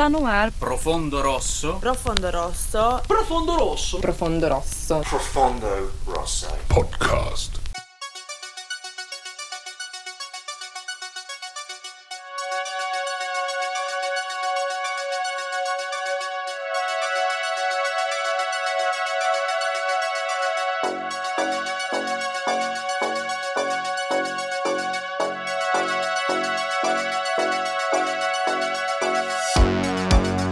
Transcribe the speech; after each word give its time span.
Está 0.00 0.08
no 0.08 0.26
ar. 0.26 0.50
Profondo 0.52 1.20
Rosso. 1.20 1.74
Profondo 1.74 2.30
Rosso. 2.30 3.02
Profondo 3.06 3.52
Rosso. 3.52 3.98
Profondo 3.98 4.48
Rosso. 4.48 5.00
Profondo 5.00 5.92
Rosso. 6.06 6.48
Podcast. 6.68 7.59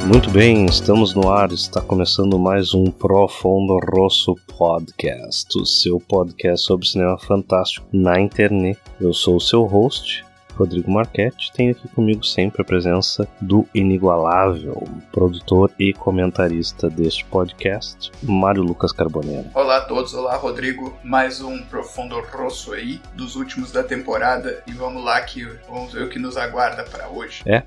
Muito 0.09 0.31
bem, 0.31 0.65
estamos 0.65 1.13
no 1.13 1.31
ar, 1.31 1.53
está 1.53 1.83
começando 1.83 2.39
mais 2.39 2.73
um 2.73 2.91
Profundo 2.91 3.79
Rosso 3.93 4.35
Podcast, 4.57 5.47
o 5.55 5.67
seu 5.67 6.01
podcast 6.01 6.65
sobre 6.65 6.89
cinema 6.89 7.19
fantástico 7.19 7.87
na 7.93 8.19
internet. 8.19 8.81
Eu 8.99 9.13
sou 9.13 9.37
o 9.37 9.41
seu 9.41 9.65
host, 9.65 10.25
Rodrigo 10.59 10.91
Marchetti, 10.91 11.53
tenho 11.53 11.73
aqui 11.73 11.87
comigo 11.89 12.25
sempre 12.25 12.63
a 12.63 12.65
presença 12.65 13.29
do 13.41 13.65
inigualável 13.75 14.83
produtor 15.13 15.71
e 15.79 15.93
comentarista 15.93 16.89
deste 16.89 17.25
podcast, 17.27 18.11
Mário 18.23 18.63
Lucas 18.63 18.91
Carbonero. 18.91 19.51
Olá 19.55 19.77
a 19.77 19.81
todos, 19.83 20.15
olá 20.15 20.37
Rodrigo, 20.37 20.99
mais 21.05 21.41
um 21.43 21.63
Profundo 21.65 22.19
Rosso 22.33 22.73
aí, 22.73 23.01
dos 23.15 23.37
últimos 23.37 23.71
da 23.71 23.85
temporada, 23.85 24.63
e 24.67 24.73
vamos 24.73 25.05
lá 25.05 25.21
que 25.21 25.45
vamos 25.69 25.93
ver 25.93 26.05
o 26.05 26.09
que 26.09 26.19
nos 26.19 26.37
aguarda 26.37 26.83
para 26.83 27.09
hoje. 27.09 27.43
É, 27.47 27.63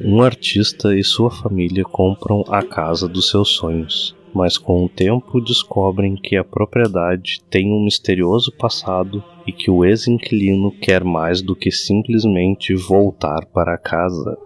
Um 0.00 0.20
artista 0.20 0.92
e 0.92 1.04
sua 1.04 1.30
família 1.30 1.84
compram 1.84 2.44
a 2.48 2.64
casa 2.64 3.06
dos 3.06 3.30
seus 3.30 3.50
sonhos, 3.50 4.16
mas 4.34 4.58
com 4.58 4.84
o 4.84 4.88
tempo 4.88 5.40
descobrem 5.40 6.16
que 6.16 6.36
a 6.36 6.42
propriedade 6.42 7.40
tem 7.48 7.72
um 7.72 7.84
misterioso 7.84 8.50
passado 8.50 9.22
e 9.46 9.52
que 9.52 9.70
o 9.70 9.84
ex-inquilino 9.84 10.72
quer 10.80 11.04
mais 11.04 11.40
do 11.40 11.54
que 11.54 11.70
simplesmente 11.70 12.74
voltar 12.74 13.46
para 13.46 13.78
casa. 13.78 14.36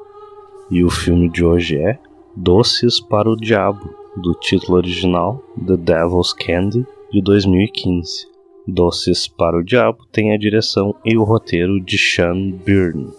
E 0.71 0.85
o 0.85 0.91
filme 0.91 1.31
de 1.31 1.43
hoje 1.43 1.79
é 1.79 1.99
Doces 2.37 3.01
para 3.01 3.31
o 3.31 3.37
Diabo, 3.37 4.02
do 4.17 4.35
título 4.35 4.79
original 4.79 5.43
The 5.67 5.77
Devil's 5.77 6.33
Candy, 6.33 6.87
de 7.11 7.23
2015. 7.23 8.31
Doces 8.67 9.27
para 9.27 9.59
o 9.59 9.65
Diabo 9.65 10.07
tem 10.13 10.33
a 10.33 10.39
direção 10.39 10.95
e 11.05 11.17
o 11.17 11.25
roteiro 11.25 11.81
de 11.81 11.99
Sean 11.99 12.51
Byrne. 12.51 13.11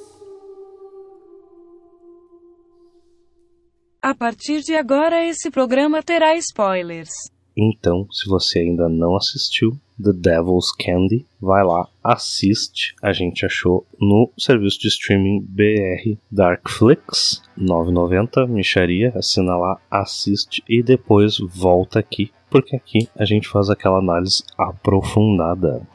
A 4.01 4.13
partir 4.13 4.61
de 4.61 4.75
agora, 4.75 5.25
esse 5.25 5.49
programa 5.49 6.03
terá 6.03 6.35
spoilers. 6.35 7.09
Então, 7.55 8.05
se 8.11 8.29
você 8.29 8.59
ainda 8.59 8.89
não 8.89 9.15
assistiu 9.15 9.71
The 10.01 10.13
Devil's 10.13 10.71
Candy, 10.71 11.25
vai 11.41 11.63
lá, 11.63 11.87
assiste. 12.03 12.95
A 13.01 13.11
gente 13.13 13.45
achou 13.45 13.85
no 13.99 14.31
serviço 14.37 14.79
de 14.79 14.87
streaming 14.87 15.45
BR 15.47 16.17
Darkflix, 16.31 17.41
9,90, 17.57 18.47
micharia, 18.47 19.11
assina 19.15 19.55
lá, 19.55 19.79
assiste 19.89 20.63
e 20.67 20.81
depois 20.81 21.37
volta 21.39 21.99
aqui, 21.99 22.31
porque 22.49 22.75
aqui 22.75 23.09
a 23.17 23.25
gente 23.25 23.47
faz 23.47 23.69
aquela 23.69 23.99
análise 23.99 24.43
aprofundada. 24.57 25.87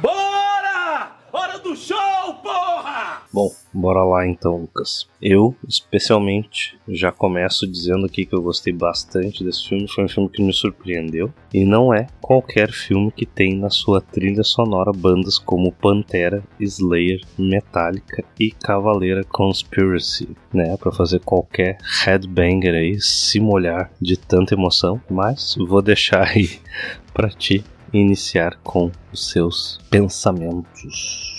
Bora! 0.00 1.16
Hora 1.32 1.58
do 1.58 1.74
show, 1.76 2.34
porra! 2.42 3.22
Bom, 3.32 3.50
bora 3.74 4.04
lá 4.04 4.26
então, 4.26 4.56
Lucas. 4.56 5.08
Eu, 5.20 5.54
especialmente, 5.66 6.78
já 6.88 7.10
começo 7.10 7.66
dizendo 7.66 8.06
aqui 8.06 8.24
que 8.24 8.34
eu 8.34 8.42
gostei 8.42 8.72
bastante 8.72 9.42
desse 9.42 9.68
filme. 9.68 9.88
Foi 9.88 10.04
um 10.04 10.08
filme 10.08 10.28
que 10.28 10.42
me 10.42 10.52
surpreendeu. 10.52 11.32
E 11.52 11.64
não 11.64 11.92
é 11.92 12.06
qualquer 12.20 12.70
filme 12.70 13.10
que 13.10 13.26
tem 13.26 13.56
na 13.56 13.70
sua 13.70 14.00
trilha 14.00 14.42
sonora 14.42 14.92
bandas 14.92 15.38
como 15.38 15.72
Pantera, 15.72 16.42
Slayer, 16.60 17.20
Metallica 17.38 18.24
e 18.38 18.50
Cavaleira 18.50 19.24
Conspiracy, 19.24 20.28
né? 20.52 20.76
Para 20.76 20.92
fazer 20.92 21.20
qualquer 21.20 21.78
headbanger 22.04 22.74
aí 22.74 23.00
se 23.00 23.40
molhar 23.40 23.90
de 24.00 24.16
tanta 24.16 24.54
emoção. 24.54 25.00
Mas 25.10 25.56
vou 25.58 25.82
deixar 25.82 26.28
aí 26.28 26.58
para 27.12 27.28
ti 27.28 27.64
iniciar 27.92 28.58
com 28.62 28.90
os 29.12 29.30
seus 29.30 29.78
pensamentos. 29.90 31.33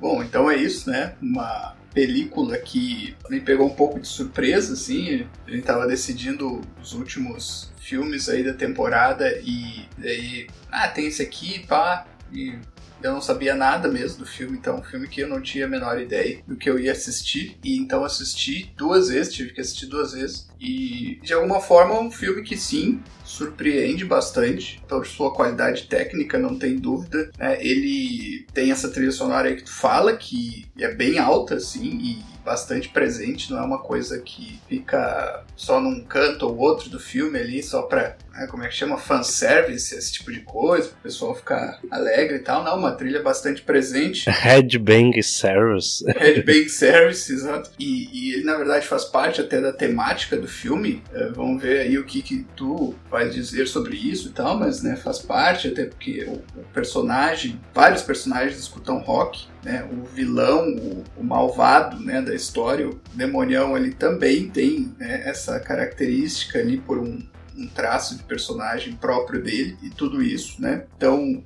Bom, 0.00 0.22
então 0.22 0.50
é 0.50 0.56
isso, 0.56 0.90
né? 0.90 1.14
Uma 1.20 1.74
película 1.94 2.58
que 2.58 3.16
me 3.30 3.40
pegou 3.40 3.66
um 3.66 3.74
pouco 3.74 3.98
de 3.98 4.06
surpresa, 4.06 4.74
assim. 4.74 5.26
A 5.46 5.50
gente 5.50 5.64
tava 5.64 5.86
decidindo 5.86 6.60
os 6.82 6.92
últimos 6.92 7.72
filmes 7.78 8.28
aí 8.28 8.42
da 8.42 8.52
temporada 8.52 9.38
e 9.42 9.88
daí, 9.96 10.46
ah, 10.70 10.88
tem 10.88 11.06
esse 11.06 11.22
aqui, 11.22 11.64
pá, 11.66 12.06
e 12.32 12.58
eu 13.06 13.12
não 13.12 13.20
sabia 13.20 13.54
nada 13.54 13.88
mesmo 13.88 14.18
do 14.18 14.26
filme, 14.26 14.56
então 14.56 14.78
um 14.78 14.82
filme 14.82 15.08
que 15.08 15.20
eu 15.20 15.28
não 15.28 15.40
tinha 15.40 15.66
a 15.66 15.68
menor 15.68 16.00
ideia 16.00 16.40
do 16.46 16.56
que 16.56 16.68
eu 16.68 16.78
ia 16.78 16.92
assistir. 16.92 17.58
E 17.64 17.76
então 17.76 18.04
assisti 18.04 18.72
duas 18.76 19.08
vezes, 19.08 19.34
tive 19.34 19.52
que 19.52 19.60
assistir 19.60 19.86
duas 19.86 20.12
vezes. 20.12 20.48
E 20.60 21.18
de 21.22 21.32
alguma 21.32 21.60
forma 21.60 21.94
é 21.94 22.00
um 22.00 22.10
filme 22.10 22.42
que 22.42 22.56
sim, 22.56 23.00
surpreende 23.24 24.04
bastante 24.04 24.82
por 24.88 25.06
sua 25.06 25.32
qualidade 25.32 25.84
técnica, 25.84 26.38
não 26.38 26.58
tem 26.58 26.76
dúvida. 26.76 27.30
Né? 27.38 27.58
Ele 27.60 28.46
tem 28.52 28.70
essa 28.70 28.88
trilha 28.88 29.12
sonora 29.12 29.48
aí 29.48 29.56
que 29.56 29.64
tu 29.64 29.72
fala, 29.72 30.16
que 30.16 30.66
é 30.78 30.92
bem 30.94 31.18
alta, 31.18 31.56
assim, 31.56 31.98
e 31.98 32.35
bastante 32.46 32.88
presente, 32.88 33.50
não 33.50 33.58
é 33.58 33.62
uma 33.62 33.80
coisa 33.80 34.20
que 34.20 34.60
fica 34.68 35.42
só 35.56 35.80
num 35.80 36.04
canto 36.04 36.46
ou 36.46 36.56
outro 36.56 36.88
do 36.88 37.00
filme 37.00 37.40
ali, 37.40 37.60
só 37.60 37.82
pra, 37.82 38.16
né, 38.32 38.46
como 38.46 38.62
é 38.62 38.68
que 38.68 38.74
chama, 38.74 38.96
fanservice, 38.96 39.96
esse 39.96 40.12
tipo 40.12 40.32
de 40.32 40.40
coisa, 40.40 40.90
o 40.90 41.02
pessoal 41.02 41.34
ficar 41.34 41.80
alegre 41.90 42.36
e 42.36 42.40
tal. 42.40 42.62
Não, 42.62 42.78
uma 42.78 42.92
trilha 42.92 43.20
bastante 43.20 43.62
presente. 43.62 44.30
Headbang 44.30 45.20
Service. 45.24 46.04
Headbang 46.06 46.68
Service, 46.68 47.32
exato. 47.32 47.70
E, 47.80 48.08
e 48.12 48.34
ele, 48.34 48.44
na 48.44 48.56
verdade, 48.56 48.86
faz 48.86 49.04
parte 49.04 49.40
até 49.40 49.60
da 49.60 49.72
temática 49.72 50.36
do 50.36 50.46
filme. 50.46 51.02
É, 51.12 51.28
vamos 51.30 51.60
ver 51.60 51.80
aí 51.80 51.98
o 51.98 52.04
que, 52.04 52.22
que 52.22 52.46
tu 52.54 52.94
vai 53.10 53.28
dizer 53.28 53.66
sobre 53.66 53.96
isso 53.96 54.28
e 54.28 54.32
tal, 54.32 54.56
mas 54.56 54.82
né, 54.84 54.94
faz 54.94 55.18
parte, 55.18 55.66
até 55.66 55.86
porque 55.86 56.24
o, 56.24 56.60
o 56.60 56.64
personagem, 56.72 57.60
vários 57.74 58.02
personagens 58.02 58.56
escutam 58.56 58.98
rock, 58.98 59.48
né, 59.66 59.84
o 59.90 60.04
vilão, 60.04 60.68
o, 60.76 61.02
o, 61.16 61.24
malvado 61.24 61.98
né, 61.98 62.22
da 62.22 62.32
história, 62.32 62.88
o 62.88 63.00
demonião, 63.14 63.76
ele 63.76 63.90
também 63.90 64.48
tem 64.48 64.94
né, 64.96 65.22
essa 65.28 65.58
característica 65.58 66.60
ali 66.60 66.78
por 66.78 67.00
um, 67.00 67.20
um, 67.58 67.66
traço 67.66 68.16
de 68.16 68.22
personagem 68.22 68.94
próprio 68.94 69.42
dele 69.42 69.76
e 69.82 69.90
tudo 69.90 70.22
isso, 70.22 70.62
né? 70.62 70.86
Então 70.96 71.42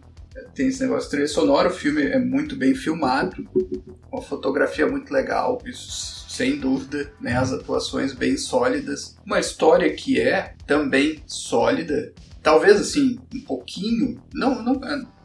tem 0.55 0.69
esse 0.69 0.83
negócio 0.83 1.05
de 1.05 1.13
trilha 1.13 1.29
sonora, 1.29 1.71
o 1.71 1.73
filme 1.73 2.03
é 2.03 2.19
muito 2.19 2.57
bem 2.57 2.75
filmado, 2.75 3.43
uma 4.13 4.21
fotografia 4.21 4.87
muito 4.87 5.11
legal, 5.11 5.59
isso 5.65 6.29
sem 6.29 6.59
dúvida, 6.59 7.11
né, 7.21 7.37
as 7.39 7.53
atuações 7.53 8.13
bem 8.13 8.37
sólidas, 8.37 9.17
uma 9.25 9.41
história 9.41 9.91
que 9.95 10.21
é 10.21 10.55
também 10.67 11.23
sólida, 11.27 12.13
talvez 12.43 12.79
assim 12.79 13.19
um 13.35 13.41
pouquinho, 13.41 14.23
não 14.35 14.63
não, 14.63 14.75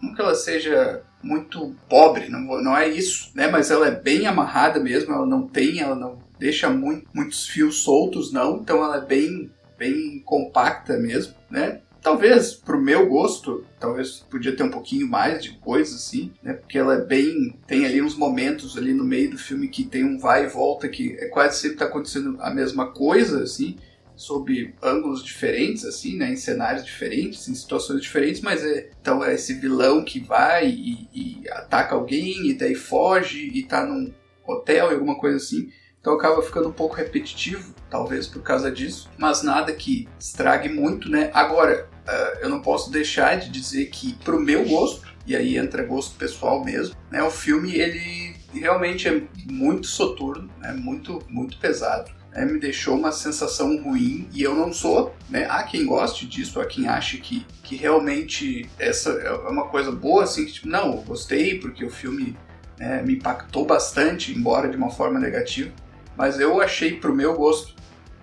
não 0.01 0.15
que 0.15 0.21
ela 0.21 0.33
seja 0.33 1.03
muito 1.25 1.75
pobre, 1.89 2.29
não, 2.29 2.39
não 2.61 2.77
é 2.77 2.87
isso, 2.87 3.31
né? 3.33 3.47
Mas 3.47 3.71
ela 3.71 3.87
é 3.87 3.91
bem 3.91 4.27
amarrada 4.27 4.79
mesmo, 4.79 5.11
ela 5.11 5.25
não 5.25 5.47
tem, 5.47 5.79
ela 5.79 5.95
não 5.95 6.19
deixa 6.37 6.69
muito, 6.69 7.07
muitos 7.13 7.47
fios 7.47 7.81
soltos, 7.81 8.31
não. 8.31 8.57
Então 8.57 8.83
ela 8.83 8.97
é 8.97 9.05
bem, 9.05 9.51
bem 9.77 10.21
compacta 10.23 10.97
mesmo, 10.97 11.33
né? 11.49 11.81
Talvez, 11.99 12.53
pro 12.53 12.79
meu 12.79 13.07
gosto, 13.09 13.65
talvez 13.79 14.23
podia 14.29 14.55
ter 14.55 14.61
um 14.61 14.69
pouquinho 14.69 15.07
mais 15.07 15.41
de 15.41 15.53
coisa, 15.57 15.95
assim, 15.95 16.31
né? 16.43 16.53
Porque 16.53 16.77
ela 16.77 16.93
é 16.93 17.01
bem. 17.01 17.57
Tem 17.65 17.83
ali 17.83 17.99
uns 17.99 18.15
momentos 18.15 18.77
ali 18.77 18.93
no 18.93 19.03
meio 19.03 19.31
do 19.31 19.39
filme 19.39 19.67
que 19.67 19.83
tem 19.83 20.05
um 20.05 20.19
vai 20.19 20.45
e 20.45 20.47
volta 20.47 20.87
que 20.87 21.17
é 21.19 21.25
quase 21.29 21.59
sempre 21.59 21.77
tá 21.77 21.85
acontecendo 21.85 22.37
a 22.39 22.53
mesma 22.53 22.91
coisa, 22.91 23.41
assim, 23.41 23.77
sob 24.15 24.73
ângulos 24.81 25.23
diferentes, 25.23 25.85
assim, 25.85 26.17
né? 26.17 26.31
Em 26.31 26.35
cenários 26.35 26.85
diferentes, 26.85 27.47
em 27.47 27.55
situações 27.55 28.01
diferentes, 28.01 28.41
mas 28.41 28.63
é. 28.63 28.89
Então 29.01 29.23
é 29.23 29.33
esse 29.33 29.53
vilão 29.53 30.03
que 30.03 30.19
vai 30.19 30.67
e, 30.67 31.09
e 31.13 31.49
ataca 31.49 31.95
alguém 31.95 32.47
e 32.49 32.53
daí 32.53 32.75
foge 32.75 33.51
e 33.53 33.63
tá 33.63 33.85
num 33.85 34.13
hotel 34.45 34.91
e 34.91 34.93
alguma 34.93 35.17
coisa 35.17 35.37
assim. 35.37 35.69
Então 35.99 36.13
acaba 36.13 36.41
ficando 36.43 36.69
um 36.69 36.73
pouco 36.73 36.95
repetitivo, 36.95 37.73
talvez 37.89 38.27
por 38.27 38.43
causa 38.43 38.71
disso, 38.71 39.09
mas 39.17 39.41
nada 39.41 39.73
que 39.73 40.07
estrague 40.19 40.69
muito, 40.69 41.09
né? 41.09 41.31
Agora, 41.33 41.89
uh, 42.07 42.39
eu 42.41 42.47
não 42.47 42.61
posso 42.61 42.91
deixar 42.91 43.39
de 43.39 43.49
dizer 43.49 43.87
que, 43.87 44.13
pro 44.23 44.39
meu 44.39 44.63
gosto, 44.65 45.07
e 45.25 45.35
aí 45.35 45.57
entra 45.57 45.83
gosto 45.83 46.15
pessoal 46.15 46.63
mesmo, 46.63 46.95
né? 47.09 47.23
O 47.23 47.31
filme 47.31 47.73
ele 47.73 48.35
realmente 48.53 49.07
é 49.07 49.23
muito 49.49 49.87
soturno, 49.87 50.47
né? 50.59 50.73
Muito, 50.73 51.23
muito 51.27 51.57
pesado. 51.57 52.11
Né? 52.35 52.45
Me 52.45 52.59
deixou 52.59 52.95
uma 52.95 53.11
sensação 53.11 53.81
ruim 53.81 54.27
e 54.31 54.43
eu 54.43 54.53
não 54.53 54.71
sou, 54.71 55.15
né? 55.29 55.47
Há 55.49 55.63
quem 55.63 55.85
goste 55.85 56.27
disso, 56.27 56.59
há 56.59 56.65
quem 56.65 56.87
ache 56.87 57.17
que, 57.17 57.47
que 57.63 57.77
realmente 57.77 58.69
essa 58.77 59.11
é 59.11 59.31
uma 59.49 59.67
coisa 59.67 59.91
boa, 59.91 60.25
assim, 60.25 60.45
que 60.45 60.51
tipo, 60.51 60.67
não, 60.67 60.97
gostei 60.97 61.57
porque 61.57 61.85
o 61.85 61.89
filme 61.89 62.37
né, 62.77 63.01
me 63.01 63.15
impactou 63.15 63.65
bastante, 63.65 64.33
embora 64.33 64.69
de 64.69 64.75
uma 64.75 64.91
forma 64.91 65.19
negativa. 65.19 65.71
Mas 66.17 66.39
eu 66.39 66.61
achei 66.61 66.97
pro 66.97 67.15
meu 67.15 67.33
gosto 67.35 67.73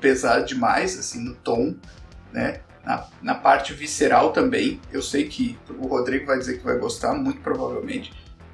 pesado 0.00 0.44
demais, 0.44 0.98
assim, 0.98 1.20
no 1.24 1.34
tom, 1.34 1.74
né? 2.32 2.60
na, 2.84 3.06
na 3.22 3.34
parte 3.34 3.72
visceral 3.72 4.32
também. 4.32 4.80
Eu 4.92 5.02
sei 5.02 5.28
que 5.28 5.58
o 5.78 5.86
Rodrigo 5.86 6.26
vai 6.26 6.38
dizer 6.38 6.58
que 6.58 6.64
vai 6.64 6.78
gostar, 6.78 7.14
muito 7.14 7.40
provavelmente. 7.40 8.12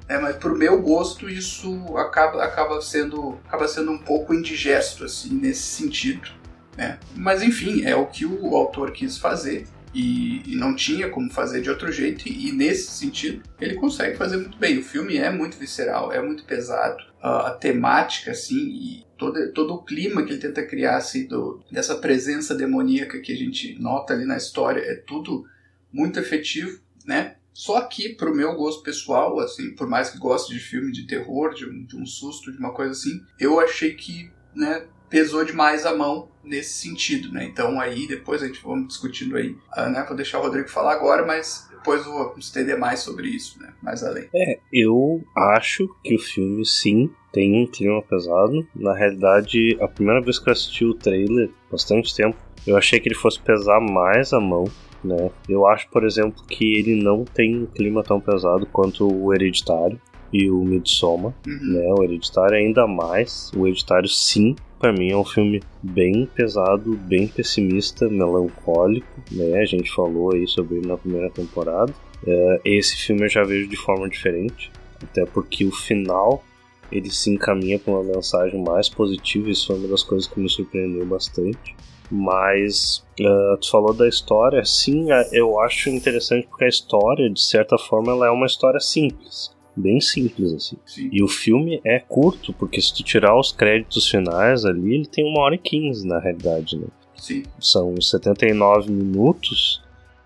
É, 0.09 0.17
mas 0.17 0.35
pro 0.37 0.57
meu 0.57 0.81
gosto 0.81 1.29
isso 1.29 1.95
acaba, 1.95 2.43
acaba, 2.43 2.81
sendo, 2.81 3.39
acaba 3.47 3.67
sendo 3.67 3.91
um 3.91 3.99
pouco 3.99 4.33
indigesto, 4.33 5.05
assim, 5.05 5.29
nesse 5.35 5.61
sentido. 5.61 6.31
Né? 6.75 6.97
Mas 7.15 7.43
enfim, 7.43 7.85
é 7.85 7.95
o 7.95 8.07
que 8.07 8.25
o 8.25 8.55
autor 8.55 8.91
quis 8.91 9.19
fazer 9.19 9.67
e, 9.93 10.41
e, 10.51 10.55
não 10.55 10.75
tinha 10.75 11.09
como 11.09 11.31
fazer 11.31 11.61
de 11.61 11.69
outro 11.69 11.91
jeito, 11.91 12.27
e, 12.27 12.49
e, 12.49 12.51
nesse 12.51 12.91
sentido 12.91 13.43
ele 13.59 13.75
consegue 13.75 14.17
fazer 14.17 14.37
muito 14.37 14.57
bem. 14.57 14.79
O 14.79 14.83
filme 14.83 15.17
é 15.17 15.29
muito 15.29 15.57
visceral, 15.57 16.11
é 16.11 16.21
muito 16.21 16.43
pesado, 16.43 17.03
a, 17.21 17.47
a 17.47 17.51
temática, 17.51 18.31
assim, 18.31 18.57
e 18.57 19.05
todo, 19.17 19.51
todo 19.51 19.73
o 19.73 19.83
clima 19.83 20.23
que 20.23 20.31
ele 20.31 20.41
tenta 20.41 20.65
criar, 20.65 20.97
assim, 20.97 21.27
do, 21.27 21.61
dessa 21.71 21.95
presença 21.95 22.55
demoníaca 22.55 23.19
que 23.19 23.33
a 23.33 23.37
gente 23.37 23.79
nota 23.79 24.13
ali 24.13 24.25
na 24.25 24.37
história, 24.37 24.81
é 24.81 24.95
tudo 24.95 25.45
muito 25.91 26.19
efetivo, 26.19 26.79
né? 27.05 27.35
Só 27.53 27.81
que, 27.81 28.09
pro 28.09 28.35
meu 28.35 28.55
gosto 28.55 28.83
pessoal, 28.83 29.39
assim, 29.39 29.75
por 29.75 29.87
mais 29.87 30.09
que 30.09 30.17
goste 30.17 30.53
de 30.53 30.59
filme 30.59 30.91
de 30.91 31.05
terror, 31.07 31.53
de 31.53 31.65
um, 31.65 31.83
de 31.85 31.97
um 31.97 32.05
susto, 32.05 32.51
de 32.51 32.57
uma 32.57 32.73
coisa 32.73 32.91
assim, 32.91 33.21
eu 33.39 33.59
achei 33.59 33.93
que, 33.93 34.31
né, 34.55 34.85
pesou 35.09 35.43
demais 35.43 35.85
a 35.85 35.95
mão 35.95 36.29
nesse 36.43 36.73
sentido, 36.73 37.31
né? 37.33 37.43
Então 37.45 37.79
aí 37.79 38.07
depois 38.07 38.41
a 38.43 38.47
gente 38.47 38.61
vamos 38.61 38.89
discutindo 38.89 39.35
aí, 39.35 39.57
uh, 39.75 39.89
né? 39.89 40.05
Vou 40.07 40.15
deixar 40.15 40.39
o 40.39 40.43
Rodrigo 40.43 40.69
falar 40.69 40.93
agora, 40.93 41.25
mas 41.25 41.69
depois 41.71 42.05
vou 42.05 42.35
estender 42.37 42.77
mais 42.77 42.99
sobre 42.99 43.27
isso, 43.27 43.59
né? 43.61 43.73
Mais 43.81 44.03
além. 44.03 44.29
É, 44.35 44.59
eu 44.71 45.23
acho 45.35 45.87
que 46.03 46.15
o 46.15 46.19
filme 46.19 46.65
sim 46.65 47.09
tem 47.31 47.63
um 47.63 47.67
clima 47.67 48.01
pesado. 48.01 48.67
Na 48.75 48.93
realidade, 48.93 49.77
a 49.81 49.87
primeira 49.87 50.21
vez 50.21 50.39
que 50.39 50.49
eu 50.49 50.53
assisti 50.53 50.85
o 50.85 50.93
trailer, 50.93 51.49
bastante 51.71 52.15
tempo, 52.15 52.37
eu 52.67 52.75
achei 52.77 52.99
que 52.99 53.07
ele 53.07 53.15
fosse 53.15 53.39
pesar 53.39 53.79
mais 53.79 54.33
a 54.33 54.39
mão. 54.39 54.65
Né? 55.03 55.29
Eu 55.47 55.65
acho, 55.65 55.89
por 55.89 56.03
exemplo, 56.03 56.43
que 56.45 56.75
ele 56.77 57.01
não 57.01 57.23
tem 57.23 57.63
um 57.63 57.65
clima 57.65 58.03
tão 58.03 58.19
pesado 58.19 58.65
quanto 58.65 59.07
o 59.07 59.33
Hereditário 59.33 59.99
e 60.31 60.49
o 60.49 60.63
Midsommar, 60.63 61.33
uhum. 61.47 61.73
né? 61.73 61.93
O 61.97 62.03
Hereditário 62.03 62.55
ainda 62.55 62.85
mais. 62.85 63.51
O 63.55 63.65
Hereditário 63.65 64.07
sim 64.07 64.55
para 64.79 64.93
mim 64.93 65.11
é 65.11 65.17
um 65.17 65.25
filme 65.25 65.61
bem 65.83 66.25
pesado, 66.25 66.95
bem 66.95 67.27
pessimista, 67.27 68.07
melancólico, 68.07 69.07
né? 69.29 69.59
A 69.59 69.65
gente 69.65 69.91
falou 69.91 70.33
aí 70.33 70.47
sobre 70.47 70.77
ele 70.77 70.87
na 70.87 70.97
primeira 70.97 71.29
temporada. 71.29 71.93
É, 72.25 72.61
esse 72.63 72.95
filme 72.95 73.23
eu 73.23 73.29
já 73.29 73.43
vejo 73.43 73.67
de 73.67 73.75
forma 73.75 74.07
diferente, 74.07 74.71
até 75.03 75.25
porque 75.25 75.65
o 75.65 75.71
final 75.71 76.43
ele 76.89 77.09
se 77.11 77.29
encaminha 77.29 77.77
para 77.77 77.93
uma 77.93 78.03
mensagem 78.03 78.63
mais 78.63 78.89
positiva, 78.89 79.49
isso 79.49 79.67
foi 79.67 79.77
uma 79.77 79.89
das 79.89 80.01
coisas 80.01 80.27
que 80.27 80.39
me 80.39 80.49
surpreendeu 80.49 81.05
bastante. 81.05 81.75
Mas 82.11 83.05
uh, 83.19 83.57
tu 83.57 83.69
falou 83.69 83.93
da 83.93 84.07
história, 84.07 84.63
sim, 84.65 85.11
é, 85.11 85.29
eu 85.31 85.59
acho 85.59 85.89
interessante 85.89 86.47
porque 86.47 86.65
a 86.65 86.69
história, 86.69 87.29
de 87.29 87.41
certa 87.41 87.77
forma, 87.77 88.11
ela 88.11 88.27
é 88.27 88.31
uma 88.31 88.47
história 88.47 88.79
simples 88.79 89.51
bem 89.79 89.99
simples, 90.01 90.53
assim. 90.53 90.77
Sim. 90.85 91.09
E 91.11 91.23
o 91.23 91.27
filme 91.27 91.79
é 91.85 91.99
curto, 91.99 92.53
porque 92.53 92.81
se 92.81 92.93
tu 92.93 93.03
tirar 93.03 93.37
os 93.39 93.51
créditos 93.51 94.07
finais 94.07 94.65
ali, 94.65 94.93
ele 94.93 95.05
tem 95.05 95.25
uma 95.25 95.41
hora 95.41 95.55
e 95.55 95.57
quinze, 95.57 96.05
na 96.05 96.19
realidade, 96.19 96.77
né? 96.77 96.87
Sim. 97.15 97.43
São 97.59 97.99
79 97.99 98.91
minutos, 98.91 99.81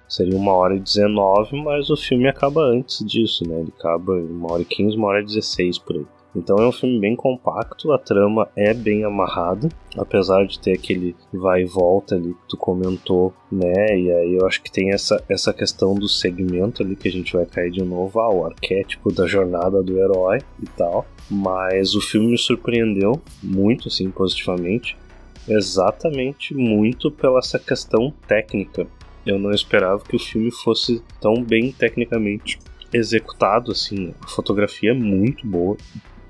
seria 0.08 0.36
uma 0.36 0.54
hora 0.54 0.76
e 0.76 0.80
19, 0.80 1.64
mas 1.64 1.90
o 1.90 1.98
filme 1.98 2.28
acaba 2.28 2.62
antes 2.62 3.06
disso, 3.06 3.48
né? 3.48 3.60
Ele 3.60 3.74
acaba 3.78 4.14
uma 4.14 4.52
hora 4.52 4.62
e 4.62 4.66
15, 4.66 4.98
uma 4.98 5.08
hora 5.08 5.22
e 5.22 5.26
16 5.26 5.78
por 5.80 5.96
aí. 5.96 6.06
Então 6.36 6.58
é 6.58 6.68
um 6.68 6.72
filme 6.72 7.00
bem 7.00 7.16
compacto, 7.16 7.92
a 7.92 8.00
trama 8.00 8.50
é 8.56 8.74
bem 8.74 9.04
amarrada, 9.04 9.70
apesar 9.96 10.46
de 10.46 10.60
ter 10.60 10.74
aquele 10.74 11.16
vai 11.32 11.62
e 11.62 11.66
volta 11.66 12.16
ali 12.16 12.34
que 12.34 12.48
tu 12.50 12.58
comentou, 12.58 13.34
né? 13.52 13.98
E 13.98 14.12
aí 14.12 14.36
eu 14.36 14.48
acho 14.48 14.62
que 14.62 14.72
tem 14.72 14.92
essa, 14.92 15.24
essa 15.30 15.54
questão 15.54 15.94
do 15.94 16.10
segmento 16.10 16.82
ali 16.82 16.96
que 16.96 17.08
a 17.08 17.12
gente 17.12 17.34
vai 17.34 17.46
cair 17.46 17.72
de 17.72 17.84
novo, 17.84 18.20
ah, 18.20 18.34
o 18.34 18.46
arquétipo 18.46 19.14
da 19.14 19.28
jornada 19.28 19.84
do 19.84 19.98
herói 19.98 20.40
e 20.62 20.66
tal. 20.76 21.06
Mas 21.30 21.94
o 21.94 22.02
filme 22.02 22.32
me 22.32 22.38
surpreendeu 22.38 23.22
muito, 23.42 23.88
assim, 23.88 24.10
positivamente, 24.10 24.98
exatamente 25.48 26.54
muito 26.54 27.12
pela 27.12 27.40
essa 27.40 27.60
questão 27.60 28.14
técnica. 28.28 28.88
Eu 29.26 29.40
não 29.40 29.52
esperava 29.52 30.04
que 30.04 30.16
o 30.16 30.20
filme 30.20 30.52
fosse 30.52 31.02
tão 31.22 31.42
bem 31.42 31.72
tecnicamente 31.72 32.60
executado, 32.92 33.72
assim, 33.72 34.14
a 34.22 34.28
fotografia 34.28 34.92
é 34.92 34.94
muito 34.94 35.48
boa, 35.48 35.76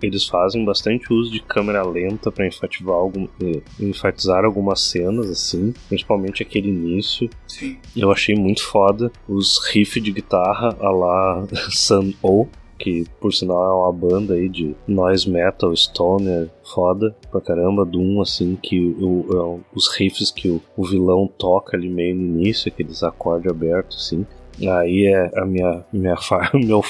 eles 0.06 0.26
fazem 0.26 0.64
bastante 0.66 1.12
uso 1.14 1.32
de 1.32 1.42
câmera 1.42 1.84
lenta 1.84 2.32
para 2.32 2.48
enfatizar, 2.48 2.96
algum, 2.96 3.28
eh, 3.42 3.62
enfatizar 3.80 4.46
algumas 4.46 4.82
cenas, 4.82 5.30
assim, 5.30 5.74
principalmente 5.88 6.44
aquele 6.44 6.70
início. 6.70 7.30
Sim. 7.48 7.78
Eu 7.96 8.12
achei 8.12 8.36
muito 8.36 8.64
foda 8.64 9.12
os 9.28 9.60
riffs 9.68 10.04
de 10.04 10.12
guitarra 10.12 10.76
a 10.80 10.92
lá 10.92 11.48
Sun 11.72 12.14
O, 12.22 12.48
que 12.78 13.06
por 13.22 13.34
sinal 13.34 13.64
é 13.64 13.74
uma 13.74 13.94
banda 13.94 14.34
aí 14.34 14.50
de 14.50 14.76
noise 14.88 15.30
metal, 15.30 15.74
stoner, 15.76 16.50
foda 16.74 17.16
pra 17.32 17.40
caramba, 17.40 17.86
Doom, 17.86 18.22
assim, 18.22 18.58
que 18.62 18.78
o, 18.80 19.26
é 19.32 19.62
os 19.74 19.88
riffs 19.96 20.32
que 20.32 20.50
o, 20.50 20.62
o, 20.76 20.86
vilão 20.86 21.28
toca 21.38 21.78
ali 21.78 21.90
meio 21.90 22.16
no 22.16 22.22
início, 22.22 22.72
aqueles 22.72 23.02
acordes 23.02 23.50
abertos, 23.50 24.06
assim. 24.06 24.26
Aí 24.70 25.08
é 25.08 25.32
a 25.40 25.46
minha, 25.46 25.86
minha 25.94 26.16
meu 26.54 26.84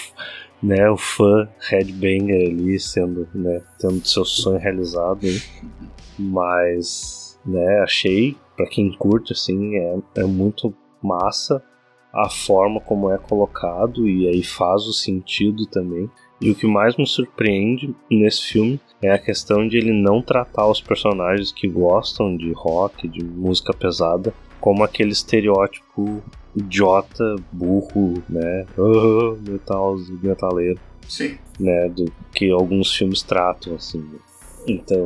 né, 0.64 0.90
o 0.90 0.96
fã 0.96 1.48
headbanger 1.70 2.50
ali 2.50 2.80
sendo, 2.80 3.28
né, 3.36 3.62
tendo 3.78 4.08
seu 4.08 4.24
sonho 4.24 4.58
realizado, 4.58 5.28
mas, 6.18 7.38
né, 7.46 7.82
achei 7.82 8.38
para 8.56 8.68
quem 8.68 8.92
curte 8.94 9.34
assim 9.34 9.76
é, 9.76 9.98
é 10.18 10.24
muito 10.24 10.74
massa 11.02 11.62
a 12.14 12.30
forma 12.30 12.80
como 12.80 13.12
é 13.12 13.18
colocado 13.18 14.08
e 14.08 14.28
aí 14.28 14.44
faz 14.44 14.86
o 14.86 14.94
sentido 14.94 15.66
também. 15.66 16.10
E 16.40 16.52
o 16.52 16.56
que 16.56 16.68
mais 16.68 16.96
me 16.96 17.08
surpreende 17.08 17.96
nesse 18.10 18.44
filme 18.44 18.80
é 19.02 19.12
a 19.12 19.18
questão 19.18 19.68
de 19.68 19.78
ele 19.78 19.92
não 19.92 20.22
tratar 20.22 20.68
os 20.68 20.80
personagens 20.80 21.52
que 21.52 21.68
gostam 21.68 22.38
de 22.38 22.52
rock, 22.52 23.08
de 23.08 23.24
música 23.24 23.74
pesada, 23.74 24.34
como 24.60 24.84
aquele 24.84 25.12
estereótipo 25.12 26.22
idiota, 26.56 27.36
burro, 27.52 28.22
né? 28.30 28.66
Oh, 28.78 29.36
metal, 29.50 29.98
metaleiro. 30.22 30.80
Sim. 31.08 31.38
Né? 31.60 31.90
Do 31.90 32.12
que 32.34 32.50
alguns 32.52 32.94
filmes 32.96 33.22
tratam, 33.22 33.76
assim. 33.76 34.04
Então, 34.68 35.06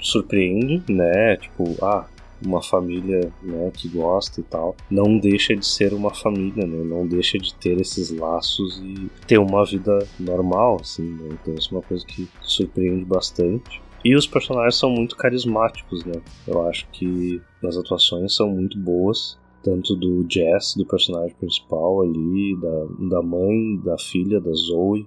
surpreende, 0.00 0.82
né? 0.92 1.36
Tipo, 1.36 1.76
ah, 1.82 2.06
uma 2.44 2.62
família 2.62 3.32
né, 3.42 3.70
que 3.72 3.88
gosta 3.88 4.40
e 4.40 4.44
tal, 4.44 4.74
não 4.90 5.18
deixa 5.18 5.54
de 5.54 5.66
ser 5.66 5.92
uma 5.92 6.12
família, 6.12 6.66
né? 6.66 6.82
Não 6.84 7.06
deixa 7.06 7.38
de 7.38 7.54
ter 7.54 7.80
esses 7.80 8.10
laços 8.10 8.80
e 8.82 9.10
ter 9.26 9.38
uma 9.38 9.64
vida 9.64 10.06
normal, 10.18 10.78
assim, 10.80 11.02
né? 11.02 11.28
Então 11.32 11.54
isso 11.54 11.74
é 11.74 11.76
uma 11.76 11.82
coisa 11.82 12.04
que 12.06 12.28
surpreende 12.42 13.04
bastante. 13.04 13.82
E 14.02 14.16
os 14.16 14.26
personagens 14.26 14.76
são 14.76 14.88
muito 14.88 15.14
carismáticos, 15.16 16.04
né? 16.04 16.20
Eu 16.46 16.66
acho 16.66 16.88
que 16.90 17.40
as 17.62 17.76
atuações 17.76 18.34
são 18.34 18.48
muito 18.48 18.78
boas 18.78 19.38
tanto 19.62 19.94
do 19.94 20.24
Jess, 20.28 20.74
do 20.76 20.86
personagem 20.86 21.34
principal 21.36 22.02
ali, 22.02 22.56
da, 22.60 23.08
da 23.16 23.22
mãe, 23.22 23.76
da 23.84 23.96
filha, 23.98 24.40
da 24.40 24.52
Zoe. 24.52 25.06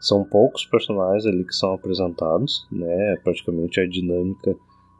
São 0.00 0.24
poucos 0.24 0.66
personagens 0.66 1.24
ali 1.26 1.44
que 1.44 1.54
são 1.54 1.72
apresentados, 1.72 2.66
né? 2.70 3.16
Praticamente 3.22 3.80
a 3.80 3.88
dinâmica 3.88 4.54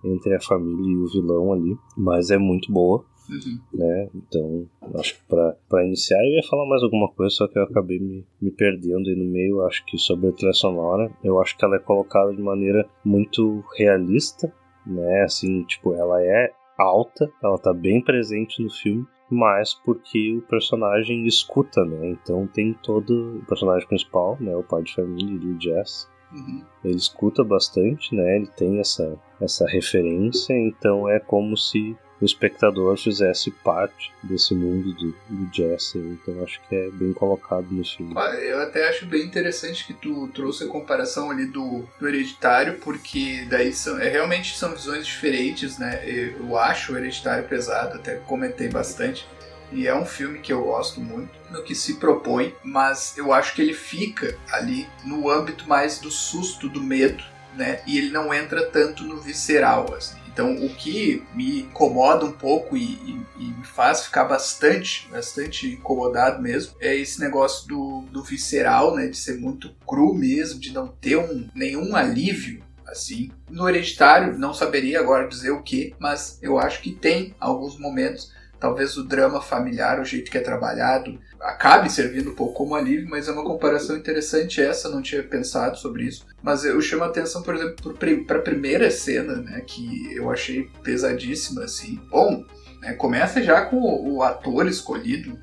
entre 0.04 0.34
a 0.34 0.40
família 0.40 0.92
e 0.92 0.96
o 0.96 1.08
vilão 1.08 1.52
ali, 1.52 1.76
mas 1.96 2.30
é 2.30 2.38
muito 2.38 2.72
boa. 2.72 3.04
Uhum. 3.28 3.58
Né? 3.72 4.10
Então, 4.14 4.68
acho 4.96 5.14
que 5.14 5.22
para 5.26 5.86
iniciar 5.86 6.18
eu 6.18 6.34
ia 6.34 6.42
falar 6.42 6.68
mais 6.68 6.82
alguma 6.82 7.08
coisa, 7.08 7.34
só 7.34 7.48
que 7.48 7.58
eu 7.58 7.62
acabei 7.62 7.98
me, 7.98 8.24
me 8.40 8.50
perdendo 8.50 9.08
aí 9.08 9.16
no 9.16 9.24
meio. 9.24 9.62
Acho 9.62 9.84
que 9.86 9.98
sobre 9.98 10.28
a 10.28 10.32
trilha 10.32 10.52
sonora, 10.52 11.10
eu 11.22 11.40
acho 11.40 11.56
que 11.56 11.64
ela 11.64 11.76
é 11.76 11.80
colocada 11.80 12.34
de 12.34 12.42
maneira 12.42 12.86
muito 13.04 13.64
realista, 13.76 14.52
né? 14.86 15.22
Assim, 15.22 15.62
tipo, 15.64 15.94
ela 15.94 16.22
é 16.22 16.52
alta, 16.78 17.30
ela 17.42 17.58
tá 17.58 17.72
bem 17.72 18.02
presente 18.02 18.62
no 18.62 18.70
filme, 18.70 19.06
mas 19.30 19.74
porque 19.74 20.36
o 20.36 20.42
personagem 20.42 21.26
escuta, 21.26 21.84
né? 21.84 22.10
Então 22.10 22.46
tem 22.46 22.74
todo 22.82 23.38
o 23.38 23.46
personagem 23.46 23.86
principal, 23.88 24.36
né? 24.40 24.54
O 24.56 24.62
pai 24.62 24.82
de 24.82 24.94
família, 24.94 25.48
o 25.48 25.60
Jess. 25.60 26.08
Uhum. 26.32 26.62
Ele 26.84 26.96
escuta 26.96 27.44
bastante, 27.44 28.14
né? 28.14 28.36
Ele 28.36 28.46
tem 28.48 28.80
essa, 28.80 29.18
essa 29.40 29.66
referência, 29.68 30.52
então 30.54 31.08
é 31.08 31.20
como 31.20 31.56
se 31.56 31.96
o 32.20 32.24
espectador 32.24 32.96
fizesse 32.96 33.50
parte 33.50 34.12
desse 34.22 34.54
mundo 34.54 34.92
do, 34.92 35.14
do 35.28 35.54
Jesse. 35.54 35.98
Então 35.98 36.42
acho 36.42 36.60
que 36.68 36.74
é 36.74 36.90
bem 36.90 37.12
colocado 37.12 37.66
no 37.70 37.84
filme. 37.84 38.14
Eu 38.42 38.62
até 38.62 38.88
acho 38.88 39.06
bem 39.06 39.22
interessante 39.22 39.86
que 39.86 39.94
tu 39.94 40.28
trouxe 40.28 40.64
a 40.64 40.68
comparação 40.68 41.30
ali 41.30 41.46
do, 41.46 41.84
do 41.98 42.08
Hereditário, 42.08 42.78
porque 42.78 43.46
daí 43.48 43.72
são, 43.72 43.98
é, 43.98 44.08
realmente 44.08 44.56
são 44.56 44.72
visões 44.72 45.06
diferentes, 45.06 45.78
né? 45.78 46.02
Eu 46.06 46.56
acho 46.56 46.92
o 46.92 46.96
Hereditário 46.96 47.48
pesado, 47.48 47.96
até 47.96 48.16
comentei 48.16 48.68
bastante. 48.68 49.26
E 49.72 49.88
é 49.88 49.94
um 49.94 50.06
filme 50.06 50.38
que 50.38 50.52
eu 50.52 50.62
gosto 50.62 51.00
muito 51.00 51.30
no 51.50 51.62
que 51.62 51.74
se 51.74 51.94
propõe, 51.94 52.54
mas 52.62 53.18
eu 53.18 53.32
acho 53.32 53.54
que 53.54 53.62
ele 53.62 53.74
fica 53.74 54.38
ali 54.52 54.86
no 55.04 55.28
âmbito 55.28 55.68
mais 55.68 55.98
do 55.98 56.10
susto, 56.10 56.68
do 56.68 56.80
medo, 56.80 57.24
né? 57.56 57.82
E 57.86 57.98
ele 57.98 58.10
não 58.10 58.32
entra 58.32 58.66
tanto 58.66 59.02
no 59.02 59.20
visceral, 59.20 59.92
assim. 59.94 60.23
Então, 60.34 60.52
o 60.66 60.68
que 60.68 61.22
me 61.32 61.60
incomoda 61.60 62.26
um 62.26 62.32
pouco 62.32 62.76
e, 62.76 62.82
e, 62.82 63.26
e, 63.38 63.44
me 63.44 63.64
faz 63.64 64.06
ficar 64.06 64.24
bastante, 64.24 65.08
bastante 65.08 65.68
incomodado 65.68 66.42
mesmo, 66.42 66.74
é 66.80 66.92
esse 66.92 67.20
negócio 67.20 67.68
do, 67.68 68.00
do 68.10 68.20
visceral, 68.20 68.96
né? 68.96 69.06
De 69.06 69.16
ser 69.16 69.38
muito 69.38 69.70
cru 69.86 70.12
mesmo, 70.12 70.58
de 70.58 70.72
não 70.72 70.88
ter 70.88 71.16
um, 71.16 71.48
nenhum 71.54 71.94
alívio 71.94 72.64
assim. 72.84 73.30
No 73.48 73.68
hereditário, 73.68 74.36
não 74.36 74.52
saberia 74.52 74.98
agora 74.98 75.28
dizer 75.28 75.52
o 75.52 75.62
que, 75.62 75.94
mas 76.00 76.36
eu 76.42 76.58
acho 76.58 76.82
que 76.82 76.90
tem 76.90 77.32
alguns 77.38 77.78
momentos 77.78 78.32
talvez 78.64 78.96
o 78.96 79.04
drama 79.04 79.42
familiar, 79.42 80.00
o 80.00 80.06
jeito 80.06 80.30
que 80.30 80.38
é 80.38 80.40
trabalhado, 80.40 81.20
acabe 81.38 81.92
servindo 81.92 82.30
um 82.30 82.34
pouco 82.34 82.54
como 82.54 82.74
alívio, 82.74 83.10
mas 83.10 83.28
é 83.28 83.30
uma 83.30 83.44
comparação 83.44 83.94
interessante 83.94 84.58
essa, 84.58 84.88
não 84.88 85.02
tinha 85.02 85.22
pensado 85.22 85.76
sobre 85.76 86.04
isso. 86.04 86.24
Mas 86.42 86.64
eu 86.64 86.80
chamo 86.80 87.04
a 87.04 87.08
atenção, 87.08 87.42
por 87.42 87.54
exemplo, 87.54 87.94
para 88.26 88.38
a 88.38 88.42
primeira 88.42 88.90
cena, 88.90 89.36
né, 89.36 89.60
que 89.66 90.14
eu 90.14 90.30
achei 90.30 90.70
pesadíssima, 90.82 91.64
assim. 91.64 92.00
Bom, 92.10 92.42
né, 92.80 92.94
começa 92.94 93.42
já 93.42 93.66
com 93.66 93.76
o, 93.76 94.14
o 94.14 94.22
ator 94.22 94.66
escolhido, 94.66 95.38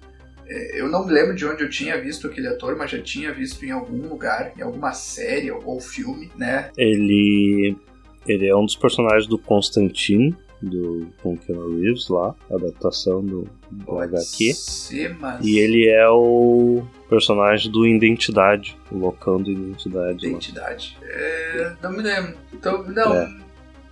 é, 0.47 0.81
eu 0.81 0.89
não 0.89 1.05
me 1.05 1.13
lembro 1.13 1.35
de 1.35 1.45
onde 1.45 1.61
eu 1.61 1.69
tinha 1.69 2.01
visto 2.01 2.25
aquele 2.25 2.47
ator, 2.47 2.75
mas 2.75 2.89
já 2.89 2.99
tinha 2.99 3.31
visto 3.31 3.63
em 3.63 3.69
algum 3.69 4.07
lugar, 4.07 4.51
em 4.57 4.63
alguma 4.63 4.93
série 4.93 5.51
ou 5.51 5.79
filme, 5.79 6.31
né? 6.35 6.71
Ele, 6.75 7.77
ele 8.25 8.47
é 8.47 8.55
um 8.55 8.65
dos 8.65 8.75
personagens 8.75 9.27
do 9.27 9.37
Constantine, 9.37 10.35
do 10.61 11.07
com 11.21 11.37
Keanu 11.37 11.79
Reeves 11.79 12.07
lá, 12.09 12.35
adaptação 12.51 13.23
do, 13.23 13.47
do 13.71 13.85
Pode 13.85 14.15
HQ. 14.15 14.53
Ser, 14.53 15.17
mas... 15.19 15.45
E 15.45 15.59
ele 15.59 15.87
é 15.89 16.07
o 16.09 16.83
personagem 17.09 17.71
do 17.71 17.87
Identidade, 17.87 18.77
o 18.91 18.97
loucão 18.97 19.41
do 19.41 19.51
Identidade. 19.51 20.27
Identidade. 20.27 20.97
É, 21.03 21.73
não 21.81 21.91
me 21.91 22.01
lembro. 22.01 22.35
Então, 22.53 22.83
não. 22.83 23.13
É, 23.13 23.33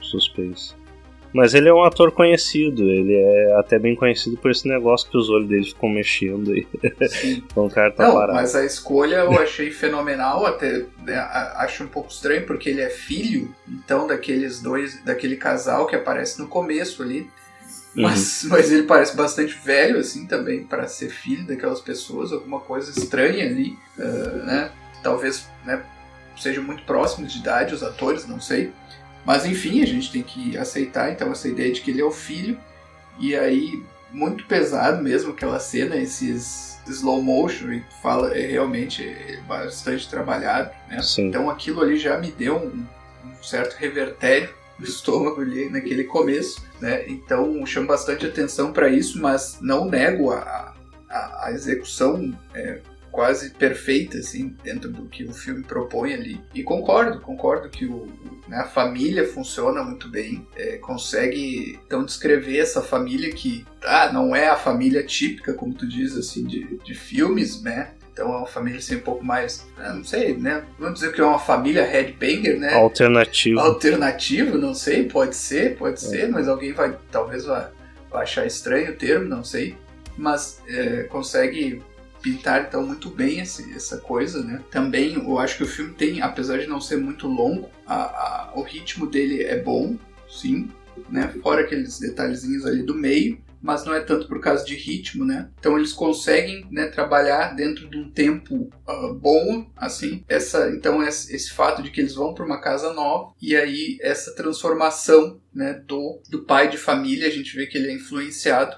suspense. 0.02 0.74
Mas 1.34 1.54
ele 1.54 1.70
é 1.70 1.74
um 1.74 1.84
ator 1.84 2.12
conhecido, 2.12 2.90
ele 2.90 3.14
é 3.14 3.54
até 3.60 3.78
bem 3.78 3.96
conhecido 3.96 4.38
por 4.38 4.50
esse 4.50 4.68
negócio 4.68 5.10
que 5.10 5.18
os 5.18 5.30
olhos 5.30 5.48
dele 5.48 5.66
ficam 5.66 5.90
mexendo 5.90 6.56
e 6.56 6.68
então 7.24 7.66
o 7.68 7.70
cara 7.70 7.92
tá 7.92 8.08
Não, 8.08 8.14
parado. 8.14 8.34
mas 8.34 8.56
a 8.56 8.66
escolha 8.66 9.18
eu 9.18 9.40
achei 9.40 9.70
fenomenal, 9.70 10.46
até 10.46 10.86
né, 11.04 11.18
acho 11.56 11.84
um 11.84 11.88
pouco 11.88 12.10
estranho 12.10 12.46
porque 12.46 12.70
ele 12.70 12.82
é 12.82 12.90
filho, 12.90 13.54
então 13.68 14.08
daqueles 14.08 14.60
dois, 14.60 15.04
daquele 15.04 15.36
casal 15.36 15.86
que 15.86 15.96
aparece 15.96 16.40
no 16.40 16.48
começo 16.48 17.04
ali. 17.04 17.30
Mas, 17.94 18.44
uhum. 18.44 18.50
mas 18.50 18.72
ele 18.72 18.84
parece 18.84 19.16
bastante 19.16 19.58
velho, 19.66 19.98
assim, 19.98 20.28
também, 20.28 20.64
para 20.64 20.88
ser 20.88 21.10
filho 21.10 21.46
daquelas 21.48 21.82
pessoas, 21.82 22.32
alguma 22.32 22.60
coisa 22.60 22.92
estranha 22.98 23.46
ali, 23.46 23.78
uh, 23.98 24.46
né? 24.46 24.72
Talvez, 25.02 25.50
né, 25.66 25.84
sejam 26.38 26.64
muito 26.64 26.84
próximos 26.84 27.34
de 27.34 27.40
idade 27.40 27.74
os 27.74 27.84
atores, 27.84 28.28
não 28.28 28.40
sei. 28.40 28.72
Mas 29.30 29.46
enfim, 29.46 29.84
a 29.84 29.86
gente 29.86 30.12
tem 30.12 30.24
que 30.24 30.58
aceitar 30.58 31.12
então 31.12 31.32
essa 31.32 31.48
ideia 31.48 31.72
de 31.72 31.82
que 31.82 31.92
ele 31.92 32.02
é 32.02 32.04
o 32.04 32.10
filho. 32.10 32.58
E 33.20 33.36
aí, 33.36 33.84
muito 34.12 34.44
pesado 34.48 35.04
mesmo 35.04 35.34
aquela 35.34 35.60
cena, 35.60 35.98
esses 35.98 36.80
slow 36.88 37.22
motion, 37.22 37.74
e 37.74 37.86
fala, 38.02 38.36
é 38.36 38.48
realmente 38.48 39.08
é 39.08 39.40
bastante 39.48 40.10
trabalhado. 40.10 40.72
Né? 40.90 41.00
Então 41.20 41.48
aquilo 41.48 41.80
ali 41.80 41.96
já 42.00 42.18
me 42.18 42.32
deu 42.32 42.56
um, 42.56 42.84
um 43.24 43.44
certo 43.44 43.76
revertério 43.76 44.50
no 44.80 44.86
estômago 44.86 45.42
ali 45.42 45.70
naquele 45.70 46.06
começo. 46.06 46.66
Né? 46.82 47.08
Então 47.08 47.64
chamo 47.68 47.86
bastante 47.86 48.26
atenção 48.26 48.74
para 48.74 48.90
isso, 48.90 49.22
mas 49.22 49.60
não 49.62 49.86
nego 49.86 50.32
a, 50.32 50.74
a, 51.08 51.46
a 51.46 51.52
execução 51.52 52.36
é, 52.56 52.80
quase 53.20 53.50
perfeita, 53.50 54.18
assim, 54.18 54.56
dentro 54.64 54.90
do 54.90 55.04
que 55.10 55.26
o 55.26 55.34
filme 55.34 55.62
propõe 55.62 56.14
ali. 56.14 56.42
E 56.56 56.64
concordo, 56.64 57.20
concordo 57.20 57.68
que 57.68 57.84
o, 57.86 58.08
né, 58.48 58.60
a 58.60 58.68
família 58.68 59.28
funciona 59.28 59.84
muito 59.84 60.08
bem, 60.08 60.48
é, 60.56 60.78
consegue 60.78 61.78
então 61.86 62.06
descrever 62.06 62.60
essa 62.60 62.82
família 62.82 63.30
que 63.30 63.66
ah, 63.84 64.10
não 64.14 64.34
é 64.34 64.48
a 64.48 64.56
família 64.56 65.04
típica, 65.04 65.54
como 65.54 65.74
tu 65.74 65.86
diz, 65.86 66.16
assim, 66.16 66.46
de, 66.46 66.78
de 66.78 66.96
filmes, 66.96 67.62
né? 67.62 67.92
Então 68.14 68.34
é 68.34 68.38
uma 68.38 68.48
família 68.48 68.80
assim 68.80 68.96
um 68.96 69.02
pouco 69.02 69.26
mais, 69.26 69.68
né, 69.78 69.92
não 69.94 70.04
sei, 70.06 70.38
né? 70.38 70.64
Vamos 70.78 71.02
dizer 71.02 71.12
que 71.12 71.20
é 71.20 71.26
uma 71.26 71.40
família 71.40 71.84
headbanger, 71.84 72.58
né? 72.58 72.74
Alternativo. 72.74 73.60
Alternativo, 73.60 74.58
não 74.58 74.74
sei, 74.74 75.10
pode 75.10 75.36
ser, 75.36 75.76
pode 75.76 75.96
é. 75.96 76.08
ser, 76.08 76.30
mas 76.30 76.48
alguém 76.48 76.72
vai, 76.72 76.98
talvez 77.12 77.44
vá 77.44 77.70
achar 78.14 78.46
estranho 78.46 78.94
o 78.94 78.96
termo, 78.96 79.28
não 79.28 79.44
sei. 79.44 79.76
Mas 80.18 80.62
é, 80.70 81.04
consegue 81.04 81.82
pintar 82.22 82.66
então 82.68 82.86
muito 82.86 83.10
bem 83.10 83.40
esse, 83.40 83.74
essa 83.74 83.98
coisa, 83.98 84.44
né? 84.44 84.64
Também 84.72 85.16
eu 85.16 85.40
acho 85.40 85.58
que 85.58 85.64
o 85.64 85.68
filme 85.68 85.94
tem, 85.94 86.22
apesar 86.22 86.58
de 86.58 86.68
não 86.68 86.82
ser 86.82 86.98
muito 86.98 87.28
longo, 87.28 87.70
a, 87.86 87.96
a, 87.96 88.52
o 88.56 88.62
ritmo 88.62 89.08
dele 89.08 89.44
é 89.44 89.62
bom, 89.62 89.98
sim, 90.30 90.70
né? 91.10 91.34
Fora 91.42 91.62
aqueles 91.62 92.00
detalhezinhos 92.00 92.66
ali 92.66 92.84
do 92.84 92.94
meio, 92.94 93.40
mas 93.62 93.84
não 93.86 93.94
é 93.94 94.00
tanto 94.00 94.28
por 94.28 94.40
causa 94.40 94.64
de 94.64 94.76
ritmo, 94.76 95.26
né? 95.26 95.50
Então 95.60 95.78
eles 95.78 95.92
conseguem 95.92 96.66
né, 96.72 96.88
trabalhar 96.88 97.56
dentro 97.56 97.90
de 97.90 97.98
um 97.98 98.10
tempo 98.10 98.70
uh, 98.88 99.14
bom, 99.14 99.70
assim. 99.76 100.24
Essa, 100.28 100.70
então 100.70 101.04
esse, 101.04 101.36
esse 101.36 101.52
fato 101.52 101.84
de 101.84 101.92
que 101.92 102.00
eles 102.00 102.16
vão 102.16 102.34
para 102.34 102.46
uma 102.46 102.62
casa 102.62 102.94
nova 102.94 103.34
e 103.42 103.56
aí 103.56 103.98
essa 104.02 104.34
transformação, 104.34 105.40
né, 105.54 105.74
do, 105.86 106.22
do 106.30 106.44
pai 106.44 106.70
de 106.70 106.78
família, 106.78 107.28
a 107.28 107.32
gente 107.32 107.56
vê 107.56 107.68
que 107.68 107.78
ele 107.78 107.90
é 107.90 107.94
influenciado 107.94 108.78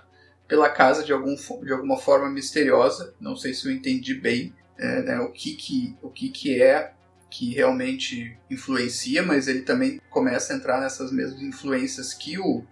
pela 0.51 0.67
casa 0.67 1.01
de, 1.01 1.13
algum, 1.13 1.33
de 1.63 1.71
alguma 1.71 1.97
forma 1.97 2.29
misteriosa. 2.29 3.13
Não 3.21 3.37
sei 3.37 3.53
se 3.53 3.65
eu 3.65 3.71
entendi 3.71 4.13
bem 4.13 4.53
é, 4.77 5.01
né, 5.01 5.19
o, 5.21 5.31
que, 5.31 5.53
que, 5.53 5.95
o 6.01 6.09
que, 6.09 6.27
que 6.27 6.61
é 6.61 6.91
que 7.29 7.53
realmente 7.53 8.37
influencia, 8.49 9.23
mas 9.23 9.47
ele 9.47 9.61
também 9.61 10.01
começa 10.09 10.51
a 10.51 10.57
entrar 10.57 10.81
nessas 10.81 11.09
mesmas 11.09 11.41
influências 11.41 12.13
que 12.13 12.37
o, 12.37 12.65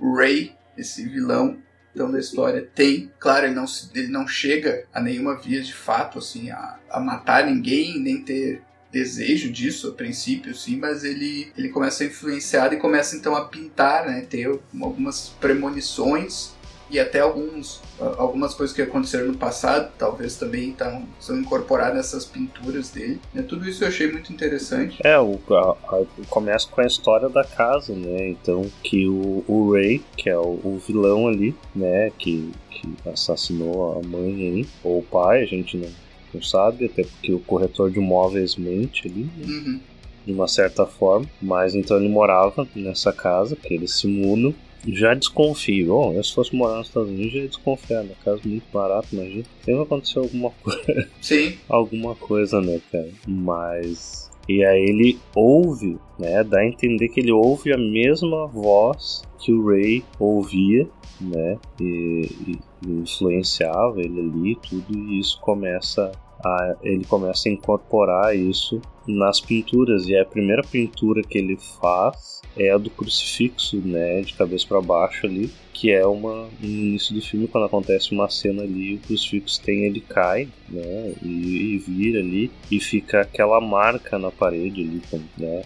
Ray, 0.00 0.54
esse 0.78 1.08
vilão 1.08 1.58
então, 1.92 2.08
da 2.08 2.20
história, 2.20 2.70
tem. 2.72 3.10
Claro, 3.18 3.46
ele 3.46 3.54
não, 3.56 3.64
ele 3.92 4.08
não 4.08 4.28
chega 4.28 4.86
a 4.94 5.00
nenhuma 5.00 5.36
via 5.36 5.60
de 5.60 5.74
fato, 5.74 6.20
assim, 6.20 6.52
a, 6.52 6.78
a 6.88 7.00
matar 7.00 7.46
ninguém, 7.46 7.98
nem 7.98 8.22
ter 8.22 8.62
desejo 8.92 9.50
disso 9.50 9.88
a 9.88 9.92
princípio, 9.92 10.54
sim, 10.54 10.76
mas 10.76 11.02
ele, 11.02 11.52
ele 11.58 11.68
começa 11.70 12.04
a 12.04 12.06
influenciar 12.06 12.72
e 12.72 12.76
começa 12.76 13.16
então 13.16 13.34
a 13.34 13.48
pintar, 13.48 14.06
né, 14.06 14.20
ter 14.20 14.46
algumas 14.80 15.30
premonições 15.40 16.53
e 16.94 17.00
até 17.00 17.18
alguns, 17.18 17.82
algumas 18.16 18.54
coisas 18.54 18.74
que 18.74 18.80
aconteceram 18.80 19.26
no 19.26 19.36
passado, 19.36 19.92
talvez 19.98 20.36
também 20.36 20.70
estão, 20.70 21.02
são 21.18 21.36
incorporadas 21.36 21.96
nessas 21.96 22.24
pinturas 22.24 22.90
dele. 22.90 23.20
Né? 23.34 23.42
Tudo 23.42 23.68
isso 23.68 23.82
eu 23.82 23.88
achei 23.88 24.12
muito 24.12 24.32
interessante. 24.32 24.96
É, 25.02 25.18
o, 25.18 25.40
a, 25.50 25.72
a, 25.72 26.04
começa 26.28 26.68
com 26.68 26.80
a 26.80 26.86
história 26.86 27.28
da 27.28 27.42
casa, 27.42 27.92
né? 27.92 28.28
Então, 28.28 28.70
que 28.84 29.08
o, 29.08 29.44
o 29.48 29.72
Ray, 29.72 30.04
que 30.16 30.30
é 30.30 30.38
o, 30.38 30.60
o 30.62 30.80
vilão 30.86 31.26
ali, 31.26 31.52
né? 31.74 32.12
Que, 32.16 32.52
que 32.70 32.94
assassinou 33.08 33.98
a 33.98 34.06
mãe 34.06 34.32
aí, 34.32 34.66
ou 34.84 35.00
o 35.00 35.02
pai, 35.02 35.42
a 35.42 35.46
gente 35.46 35.76
não, 35.76 35.90
não 36.32 36.42
sabe, 36.42 36.84
até 36.84 37.02
porque 37.02 37.32
o 37.32 37.40
corretor 37.40 37.90
de 37.90 37.98
imóveis 37.98 38.54
mente 38.54 39.08
ali, 39.08 39.28
né? 39.36 39.46
Uhum. 39.46 39.80
de 40.24 40.32
uma 40.32 40.46
certa 40.46 40.86
forma, 40.86 41.26
mas 41.42 41.74
então 41.74 41.96
ele 41.96 42.08
morava 42.08 42.68
nessa 42.72 43.12
casa, 43.12 43.56
que 43.56 43.74
eles 43.74 43.98
se 43.98 44.06
mudam 44.06 44.54
já 44.86 45.14
desconfio. 45.14 45.88
Bom, 45.88 46.12
eu 46.12 46.22
se 46.22 46.34
fosse 46.34 46.54
morar 46.54 46.78
nos 46.78 46.88
Estados 46.88 47.08
Unidos, 47.08 47.32
já 47.32 47.38
ia 47.40 47.48
desconfiar. 47.48 48.02
Né? 48.02 48.14
casa 48.24 48.40
muito 48.44 48.64
barato, 48.72 49.08
imagina. 49.12 49.44
Sempre 49.64 49.82
aconteceu 49.82 50.22
alguma 50.22 50.50
coisa. 50.62 51.08
Sim. 51.20 51.54
alguma 51.68 52.14
coisa, 52.14 52.60
né, 52.60 52.80
cara? 52.90 53.08
Mas. 53.26 54.30
E 54.46 54.62
aí 54.62 54.84
ele 54.84 55.18
ouve, 55.34 55.98
né? 56.18 56.44
Dá 56.44 56.58
a 56.58 56.66
entender 56.66 57.08
que 57.08 57.20
ele 57.20 57.32
ouve 57.32 57.72
a 57.72 57.78
mesma 57.78 58.46
voz 58.46 59.22
que 59.38 59.50
o 59.50 59.66
Ray 59.66 60.04
ouvia, 60.18 60.86
né? 61.20 61.58
E, 61.80 62.28
e 62.46 62.58
influenciava 62.86 64.00
ele 64.00 64.20
ali, 64.20 64.56
tudo, 64.56 64.98
e 64.98 65.18
isso 65.18 65.40
começa 65.40 66.12
a, 66.44 66.76
ele 66.82 67.04
começa 67.06 67.48
a 67.48 67.52
incorporar 67.52 68.36
isso 68.36 68.82
nas 69.06 69.40
pinturas 69.40 70.06
e 70.06 70.16
a 70.16 70.24
primeira 70.24 70.62
pintura 70.62 71.22
que 71.22 71.38
ele 71.38 71.56
faz 71.80 72.40
é 72.56 72.70
a 72.70 72.78
do 72.78 72.90
crucifixo, 72.90 73.78
né, 73.78 74.20
de 74.20 74.32
cabeça 74.34 74.66
para 74.68 74.80
baixo 74.80 75.26
ali, 75.26 75.50
que 75.72 75.90
é 75.90 76.06
uma 76.06 76.48
no 76.60 76.68
início 76.68 77.14
do 77.14 77.20
filme 77.20 77.48
quando 77.48 77.66
acontece 77.66 78.12
uma 78.12 78.28
cena 78.28 78.62
ali, 78.62 78.94
o 78.94 78.98
crucifixo 78.98 79.60
tem 79.60 79.84
ele 79.84 80.00
cai, 80.00 80.48
né, 80.68 81.14
e, 81.22 81.74
e 81.74 81.78
vira 81.78 82.20
ali 82.20 82.50
e 82.70 82.78
fica 82.78 83.22
aquela 83.22 83.60
marca 83.60 84.18
na 84.18 84.30
parede 84.30 84.82
ali, 84.82 85.02
como, 85.10 85.24
né, 85.36 85.62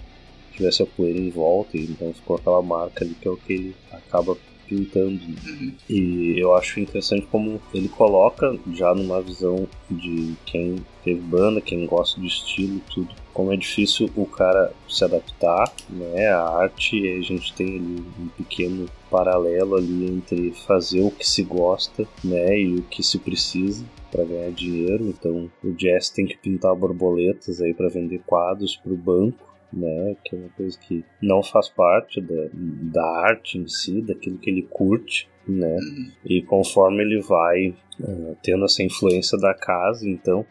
tivesse 0.52 0.83
a 0.83 0.87
poeira 0.87 1.18
em 1.18 1.30
volta, 1.30 1.76
então 1.76 2.12
ficou 2.12 2.37
aquela 2.37 2.62
marca 2.62 3.04
ali 3.04 3.14
que 3.14 3.28
é 3.28 3.30
o 3.30 3.37
que 3.37 3.52
ele 3.52 3.76
acaba 3.92 4.37
pintando. 4.68 5.21
Uhum. 5.47 5.73
E 5.88 6.35
eu 6.38 6.54
acho 6.54 6.78
interessante 6.78 7.26
como 7.30 7.61
ele 7.73 7.88
coloca 7.88 8.57
já 8.75 8.95
numa 8.95 9.21
visão 9.23 9.66
de 9.90 10.35
quem 10.45 10.76
teve 11.02 11.21
banda, 11.21 11.61
quem 11.61 11.87
gosta 11.87 12.21
do 12.21 12.26
estilo, 12.26 12.80
tudo. 12.92 13.09
Como 13.38 13.52
é 13.52 13.57
difícil 13.57 14.11
o 14.16 14.26
cara 14.26 14.73
se 14.88 15.04
adaptar, 15.04 15.73
né, 15.88 16.26
à 16.26 16.42
arte, 16.42 16.99
e 16.99 17.18
a 17.18 17.23
gente 17.23 17.54
tem 17.54 17.76
ali 17.76 18.04
um 18.18 18.28
pequeno 18.37 18.90
paralelo 19.09 19.76
ali 19.76 20.07
entre 20.07 20.50
fazer 20.66 21.02
o 21.02 21.11
que 21.12 21.25
se 21.25 21.45
gosta, 21.45 22.04
né, 22.25 22.59
e 22.59 22.75
o 22.75 22.83
que 22.83 23.00
se 23.00 23.16
precisa 23.16 23.85
para 24.11 24.25
ganhar 24.25 24.50
dinheiro. 24.50 25.04
Então, 25.04 25.49
o 25.62 25.71
Jazz 25.71 26.11
tem 26.11 26.26
que 26.26 26.37
pintar 26.37 26.75
borboletas 26.75 27.61
aí 27.61 27.73
para 27.73 27.88
vender 27.88 28.21
quadros 28.26 28.75
para 28.75 28.92
o 28.92 28.97
banco 28.97 29.47
né? 29.73 30.16
Que 30.25 30.35
é 30.35 30.38
uma 30.38 30.49
coisa 30.57 30.78
que 30.80 31.04
não 31.21 31.42
faz 31.42 31.68
parte 31.68 32.21
da, 32.21 32.49
da 32.52 33.07
arte 33.21 33.59
em 33.59 33.68
si, 33.68 34.00
daquilo 34.00 34.38
que 34.38 34.49
ele 34.49 34.62
curte, 34.62 35.28
né? 35.47 35.76
Uhum. 35.76 36.11
E 36.25 36.42
conforme 36.42 37.02
ele 37.02 37.21
vai 37.21 37.75
uh, 38.00 38.37
tendo 38.42 38.64
essa 38.64 38.83
influência 38.83 39.38
da 39.38 39.52
casa, 39.52 40.09
então 40.09 40.45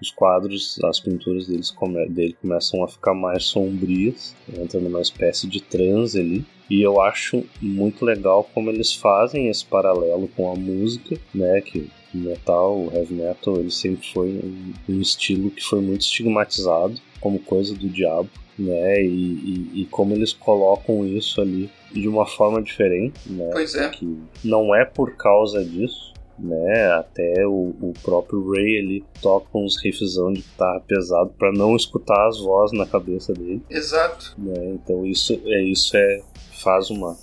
os 0.00 0.10
quadros, 0.10 0.78
as 0.84 1.00
pinturas 1.00 1.46
deles 1.46 1.70
come, 1.70 2.06
dele 2.08 2.36
começam 2.40 2.84
a 2.84 2.88
ficar 2.88 3.14
mais 3.14 3.44
sombrias, 3.44 4.34
entra 4.58 4.78
numa 4.80 5.00
espécie 5.00 5.46
de 5.46 5.62
transe 5.62 6.20
ali. 6.20 6.44
E 6.68 6.82
eu 6.82 7.00
acho 7.00 7.44
muito 7.62 8.04
legal 8.04 8.48
como 8.52 8.70
eles 8.70 8.92
fazem 8.92 9.48
esse 9.48 9.64
paralelo 9.64 10.28
com 10.36 10.50
a 10.50 10.56
música, 10.56 11.16
né? 11.34 11.60
Que 11.60 11.88
o 12.12 12.18
metal, 12.18 12.76
o 12.76 12.92
heavy 12.92 13.14
metal, 13.14 13.56
ele 13.56 13.70
sempre 13.70 14.06
foi 14.12 14.28
um, 14.28 14.72
um 14.88 15.00
estilo 15.00 15.50
que 15.50 15.62
foi 15.62 15.80
muito 15.80 16.00
estigmatizado 16.00 17.00
como 17.20 17.38
coisa 17.38 17.74
do 17.74 17.88
diabo 17.88 18.28
né? 18.58 19.02
E, 19.02 19.06
e, 19.06 19.82
e, 19.82 19.86
como 19.86 20.14
eles 20.14 20.32
colocam 20.32 21.06
isso 21.06 21.40
ali 21.40 21.70
de 21.92 22.08
uma 22.08 22.26
forma 22.26 22.62
diferente, 22.62 23.20
né? 23.26 23.50
Pois 23.52 23.74
é. 23.74 23.88
Que 23.90 24.18
não 24.42 24.74
é 24.74 24.84
por 24.84 25.14
causa 25.16 25.64
disso, 25.64 26.12
né? 26.38 26.92
Até 26.92 27.46
o, 27.46 27.74
o 27.80 27.92
próprio 28.02 28.50
Ray 28.50 28.76
ele 28.76 29.04
toca 29.20 29.46
uns 29.54 29.82
riffzão 29.82 30.32
de 30.32 30.40
guitarra 30.40 30.80
pesado 30.80 31.30
para 31.38 31.52
não 31.52 31.74
escutar 31.74 32.26
as 32.26 32.38
vozes 32.38 32.76
na 32.76 32.86
cabeça 32.86 33.32
dele. 33.32 33.62
Exato. 33.70 34.34
Né? 34.38 34.74
Então 34.74 35.06
isso 35.06 35.40
é 35.44 35.62
isso 35.62 35.96
é 35.96 36.22
faz 36.62 36.90
uma 36.90 37.16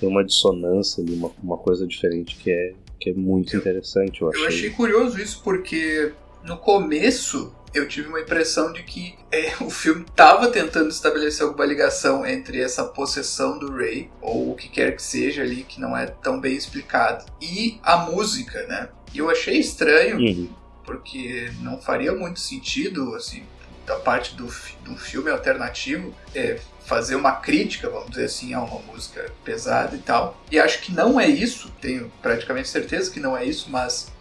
tem 0.00 0.08
uma 0.08 0.24
dissonância 0.24 1.02
ali, 1.02 1.14
uma, 1.14 1.30
uma 1.42 1.58
coisa 1.58 1.86
diferente 1.86 2.36
que 2.36 2.50
é 2.50 2.72
que 3.00 3.10
é 3.10 3.14
muito 3.14 3.54
eu, 3.54 3.60
interessante. 3.60 4.22
Eu 4.22 4.28
achei. 4.28 4.42
eu 4.42 4.48
achei 4.48 4.70
curioso 4.70 5.20
isso 5.20 5.40
porque 5.42 6.12
no 6.44 6.56
começo 6.56 7.54
eu 7.74 7.86
tive 7.86 8.08
uma 8.08 8.20
impressão 8.20 8.72
de 8.72 8.82
que 8.82 9.16
é, 9.30 9.52
o 9.60 9.70
filme 9.70 10.04
estava 10.08 10.48
tentando 10.48 10.88
estabelecer 10.88 11.44
alguma 11.44 11.64
ligação 11.64 12.26
entre 12.26 12.60
essa 12.60 12.84
possessão 12.84 13.58
do 13.58 13.74
Ray, 13.74 14.10
ou 14.20 14.52
o 14.52 14.54
que 14.54 14.68
quer 14.68 14.94
que 14.94 15.02
seja 15.02 15.42
ali, 15.42 15.64
que 15.64 15.80
não 15.80 15.96
é 15.96 16.06
tão 16.06 16.40
bem 16.40 16.54
explicado, 16.54 17.24
e 17.40 17.78
a 17.82 17.98
música, 17.98 18.66
né? 18.66 18.88
E 19.12 19.18
eu 19.18 19.30
achei 19.30 19.58
estranho, 19.58 20.18
uhum. 20.18 20.48
porque 20.84 21.50
não 21.60 21.80
faria 21.80 22.12
muito 22.12 22.40
sentido, 22.40 23.14
assim, 23.14 23.42
da 23.86 23.96
parte 23.96 24.34
do, 24.34 24.44
do 24.84 24.96
filme 24.96 25.30
alternativo, 25.30 26.14
é, 26.34 26.60
fazer 26.84 27.16
uma 27.16 27.32
crítica, 27.32 27.88
vamos 27.88 28.10
dizer 28.10 28.24
assim, 28.24 28.52
a 28.52 28.60
uma 28.60 28.80
música 28.80 29.30
pesada 29.44 29.96
e 29.96 29.98
tal. 29.98 30.42
E 30.50 30.58
acho 30.58 30.80
que 30.80 30.92
não 30.92 31.18
é 31.18 31.26
isso, 31.26 31.70
tenho 31.80 32.12
praticamente 32.20 32.68
certeza 32.68 33.10
que 33.10 33.18
não 33.18 33.36
é 33.36 33.44
isso, 33.44 33.70
mas 33.70 34.12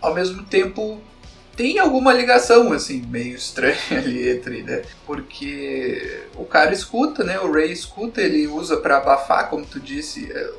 ao 0.00 0.14
mesmo 0.14 0.42
tempo 0.44 1.00
tem 1.56 1.78
alguma 1.78 2.12
ligação, 2.12 2.72
assim, 2.72 3.02
meio 3.08 3.34
estranha 3.34 3.76
ali 3.90 4.28
entre, 4.28 4.62
né? 4.62 4.82
Porque 5.06 6.24
o 6.36 6.44
cara 6.44 6.72
escuta, 6.72 7.24
né? 7.24 7.38
O 7.40 7.52
Ray 7.52 7.72
escuta, 7.72 8.20
ele 8.20 8.46
usa 8.46 8.76
para 8.76 8.98
abafar, 8.98 9.48
como 9.48 9.64
tu 9.64 9.80
disse, 9.80 10.30
é, 10.32 10.50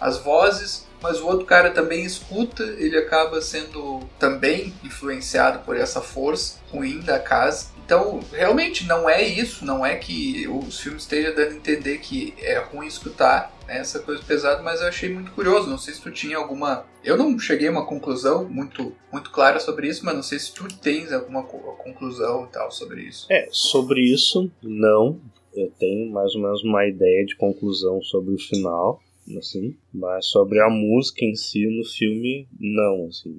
as 0.00 0.18
vozes, 0.18 0.86
mas 1.02 1.20
o 1.20 1.26
outro 1.26 1.44
cara 1.44 1.70
também 1.70 2.04
escuta, 2.04 2.62
ele 2.62 2.96
acaba 2.96 3.40
sendo 3.42 4.00
também 4.18 4.72
influenciado 4.84 5.58
por 5.60 5.76
essa 5.76 6.00
força 6.00 6.60
ruim 6.70 7.00
da 7.00 7.18
casa. 7.18 7.66
Então, 7.84 8.20
realmente 8.32 8.86
não 8.86 9.08
é 9.08 9.22
isso, 9.22 9.64
não 9.64 9.84
é 9.84 9.96
que 9.96 10.46
os 10.48 10.80
filmes 10.80 11.02
estejam 11.02 11.34
dando 11.34 11.52
a 11.52 11.56
entender 11.56 11.98
que 11.98 12.34
é 12.38 12.58
ruim 12.58 12.86
escutar 12.86 13.54
né, 13.66 13.78
essa 13.78 14.00
coisa 14.00 14.22
pesada, 14.22 14.62
mas 14.62 14.80
eu 14.80 14.88
achei 14.88 15.12
muito 15.12 15.32
curioso. 15.32 15.68
Não 15.68 15.78
sei 15.78 15.94
se 15.94 16.00
tu 16.00 16.10
tinha 16.10 16.36
alguma. 16.36 16.86
Eu 17.04 17.16
não 17.16 17.38
cheguei 17.38 17.68
a 17.68 17.70
uma 17.70 17.86
conclusão 17.86 18.48
muito, 18.48 18.94
muito 19.12 19.30
clara 19.30 19.60
sobre 19.60 19.88
isso, 19.88 20.04
mas 20.04 20.14
não 20.14 20.22
sei 20.22 20.38
se 20.38 20.52
tu 20.52 20.66
tens 20.78 21.12
alguma 21.12 21.42
conclusão 21.42 22.44
e 22.44 22.52
tal 22.52 22.70
sobre 22.70 23.02
isso. 23.02 23.26
É, 23.30 23.48
sobre 23.50 24.00
isso, 24.00 24.50
não. 24.62 25.20
Eu 25.54 25.70
tenho 25.78 26.10
mais 26.10 26.34
ou 26.34 26.40
menos 26.40 26.64
uma 26.64 26.86
ideia 26.86 27.26
de 27.26 27.36
conclusão 27.36 28.00
sobre 28.02 28.34
o 28.34 28.38
final 28.38 29.00
assim, 29.38 29.76
mas 29.92 30.26
sobre 30.26 30.60
a 30.60 30.68
música 30.68 31.24
em 31.24 31.34
si 31.34 31.66
no 31.66 31.84
filme, 31.84 32.48
não, 32.58 33.06
assim, 33.08 33.34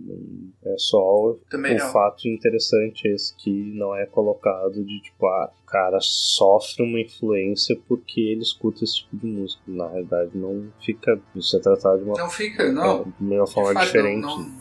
é 0.66 0.76
só 0.78 1.36
Também 1.50 1.76
o 1.76 1.80
não. 1.80 1.92
fato 1.92 2.28
interessante 2.28 3.08
esse 3.08 3.36
que 3.36 3.50
não 3.52 3.96
é 3.96 4.06
colocado 4.06 4.84
de 4.84 5.02
tipo, 5.02 5.26
ah, 5.26 5.52
o 5.62 5.66
cara 5.66 5.98
sofre 6.02 6.84
uma 6.84 7.00
influência 7.00 7.76
porque 7.88 8.22
ele 8.22 8.42
escuta 8.42 8.84
esse 8.84 8.98
tipo 8.98 9.18
de 9.18 9.26
música. 9.26 9.62
Na 9.68 9.88
realidade, 9.90 10.32
não 10.36 10.72
fica, 10.80 11.20
isso 11.36 11.58
é 11.58 11.60
tratado 11.60 12.00
de 12.00 12.04
uma, 12.06 12.18
não 12.18 12.30
fica, 12.30 12.72
não, 12.72 13.04
de 13.20 13.36
uma 13.36 13.48
forma 13.48 13.80
de 13.80 13.86
diferente. 13.86 14.22
Não, 14.22 14.40
não, 14.40 14.56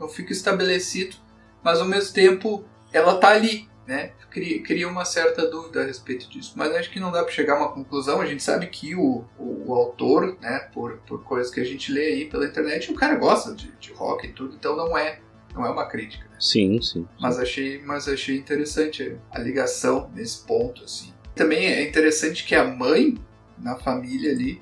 não 0.00 0.08
fica 0.08 0.32
estabelecido, 0.32 1.16
mas 1.62 1.80
ao 1.80 1.86
mesmo 1.86 2.12
tempo 2.14 2.64
ela 2.92 3.16
tá 3.18 3.28
ali, 3.30 3.68
né? 3.86 4.12
Cria, 4.30 4.62
cria 4.62 4.88
uma 4.88 5.04
certa 5.04 5.48
dúvida 5.48 5.82
a 5.82 5.86
respeito 5.86 6.28
disso. 6.28 6.52
Mas 6.56 6.74
acho 6.74 6.90
que 6.90 7.00
não 7.00 7.12
dá 7.12 7.22
para 7.22 7.32
chegar 7.32 7.54
a 7.54 7.58
uma 7.58 7.72
conclusão. 7.72 8.20
A 8.20 8.26
gente 8.26 8.42
sabe 8.42 8.66
que 8.66 8.94
o, 8.94 9.24
o, 9.38 9.64
o, 9.66 9.74
autor, 9.74 10.36
né, 10.40 10.68
por, 10.72 10.98
por 11.06 11.22
coisas 11.22 11.52
que 11.52 11.60
a 11.60 11.64
gente 11.64 11.92
lê 11.92 12.06
aí 12.06 12.24
pela 12.26 12.46
internet, 12.46 12.90
o 12.90 12.94
cara 12.94 13.14
gosta 13.14 13.54
de, 13.54 13.70
de 13.78 13.92
rock 13.92 14.26
e 14.26 14.32
tudo, 14.32 14.54
então 14.54 14.76
não 14.76 14.96
é 14.96 15.20
não 15.54 15.64
é 15.64 15.70
uma 15.70 15.86
crítica. 15.86 16.24
Né? 16.24 16.36
Sim, 16.38 16.82
sim, 16.82 17.08
Mas 17.18 17.38
achei, 17.38 17.80
mas 17.82 18.06
achei 18.06 18.36
interessante 18.36 19.16
a 19.30 19.38
ligação 19.38 20.10
nesse 20.14 20.44
ponto, 20.44 20.84
assim. 20.84 21.14
Também 21.34 21.66
é 21.66 21.88
interessante 21.88 22.44
que 22.44 22.54
a 22.54 22.64
mãe 22.64 23.16
na 23.56 23.76
família 23.76 24.32
ali, 24.32 24.60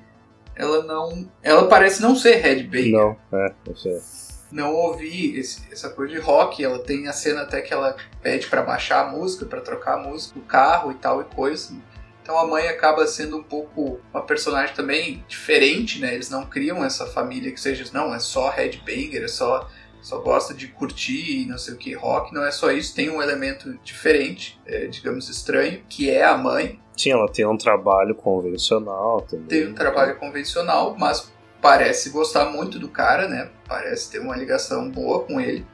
ela 0.55 0.83
não, 0.85 1.29
ela 1.43 1.67
parece 1.67 2.01
não 2.01 2.15
ser 2.15 2.35
headbanger. 2.35 2.93
Não, 2.93 3.17
é, 3.33 3.53
eu 3.67 3.75
sei 3.75 3.99
não 4.51 4.73
ouvi 4.73 5.37
esse, 5.37 5.61
essa 5.71 5.89
coisa 5.89 6.13
de 6.13 6.19
rock. 6.19 6.63
Ela 6.63 6.79
tem 6.79 7.07
a 7.07 7.13
cena 7.13 7.41
até 7.41 7.61
que 7.61 7.73
ela 7.73 7.95
pede 8.21 8.47
para 8.47 8.61
baixar 8.61 9.05
a 9.05 9.11
música, 9.11 9.45
para 9.45 9.61
trocar 9.61 9.95
a 9.95 10.03
música 10.03 10.39
do 10.39 10.45
carro 10.45 10.91
e 10.91 10.95
tal 10.95 11.21
e 11.21 11.25
coisa. 11.25 11.73
Então 12.21 12.37
a 12.39 12.47
mãe 12.47 12.67
acaba 12.67 13.05
sendo 13.05 13.37
um 13.37 13.43
pouco 13.43 13.99
uma 14.11 14.23
personagem 14.23 14.73
também 14.73 15.23
diferente, 15.27 15.99
né? 15.99 16.13
Eles 16.13 16.29
não 16.29 16.45
criam 16.45 16.83
essa 16.83 17.05
família 17.05 17.51
que 17.51 17.59
seja, 17.59 17.85
não, 17.93 18.13
é 18.13 18.19
só 18.19 18.49
headbanger, 18.49 19.23
é 19.23 19.27
só 19.27 19.69
só 20.05 20.19
gosta 20.19 20.53
de 20.53 20.67
curtir 20.67 21.41
e 21.41 21.45
não 21.47 21.57
sei 21.57 21.73
o 21.73 21.77
que 21.77 21.91
rock, 21.93 22.31
não 22.31 22.45
é 22.45 22.51
só 22.51 22.69
isso, 22.71 22.93
tem 22.93 23.09
um 23.09 23.23
elemento 23.23 23.75
diferente, 23.83 24.59
é, 24.63 24.85
digamos 24.85 25.29
estranho, 25.29 25.81
que 25.89 26.11
é 26.11 26.23
a 26.23 26.37
mãe. 26.37 26.79
Sim, 26.95 27.13
ela 27.13 27.27
tem 27.27 27.43
um 27.43 27.57
trabalho 27.57 28.13
convencional 28.13 29.21
também. 29.21 29.47
Tem 29.47 29.67
um 29.67 29.73
trabalho 29.73 30.15
convencional, 30.17 30.95
mas 30.97 31.33
parece 31.65 32.11
gostar 32.11 32.51
muito 32.51 32.77
do 32.77 32.87
cara, 32.87 33.27
né? 33.27 33.49
Parece 33.67 34.11
ter 34.11 34.19
uma 34.19 34.35
ligação 34.35 34.87
boa 34.87 35.23
com 35.23 35.41
ele. 35.41 35.65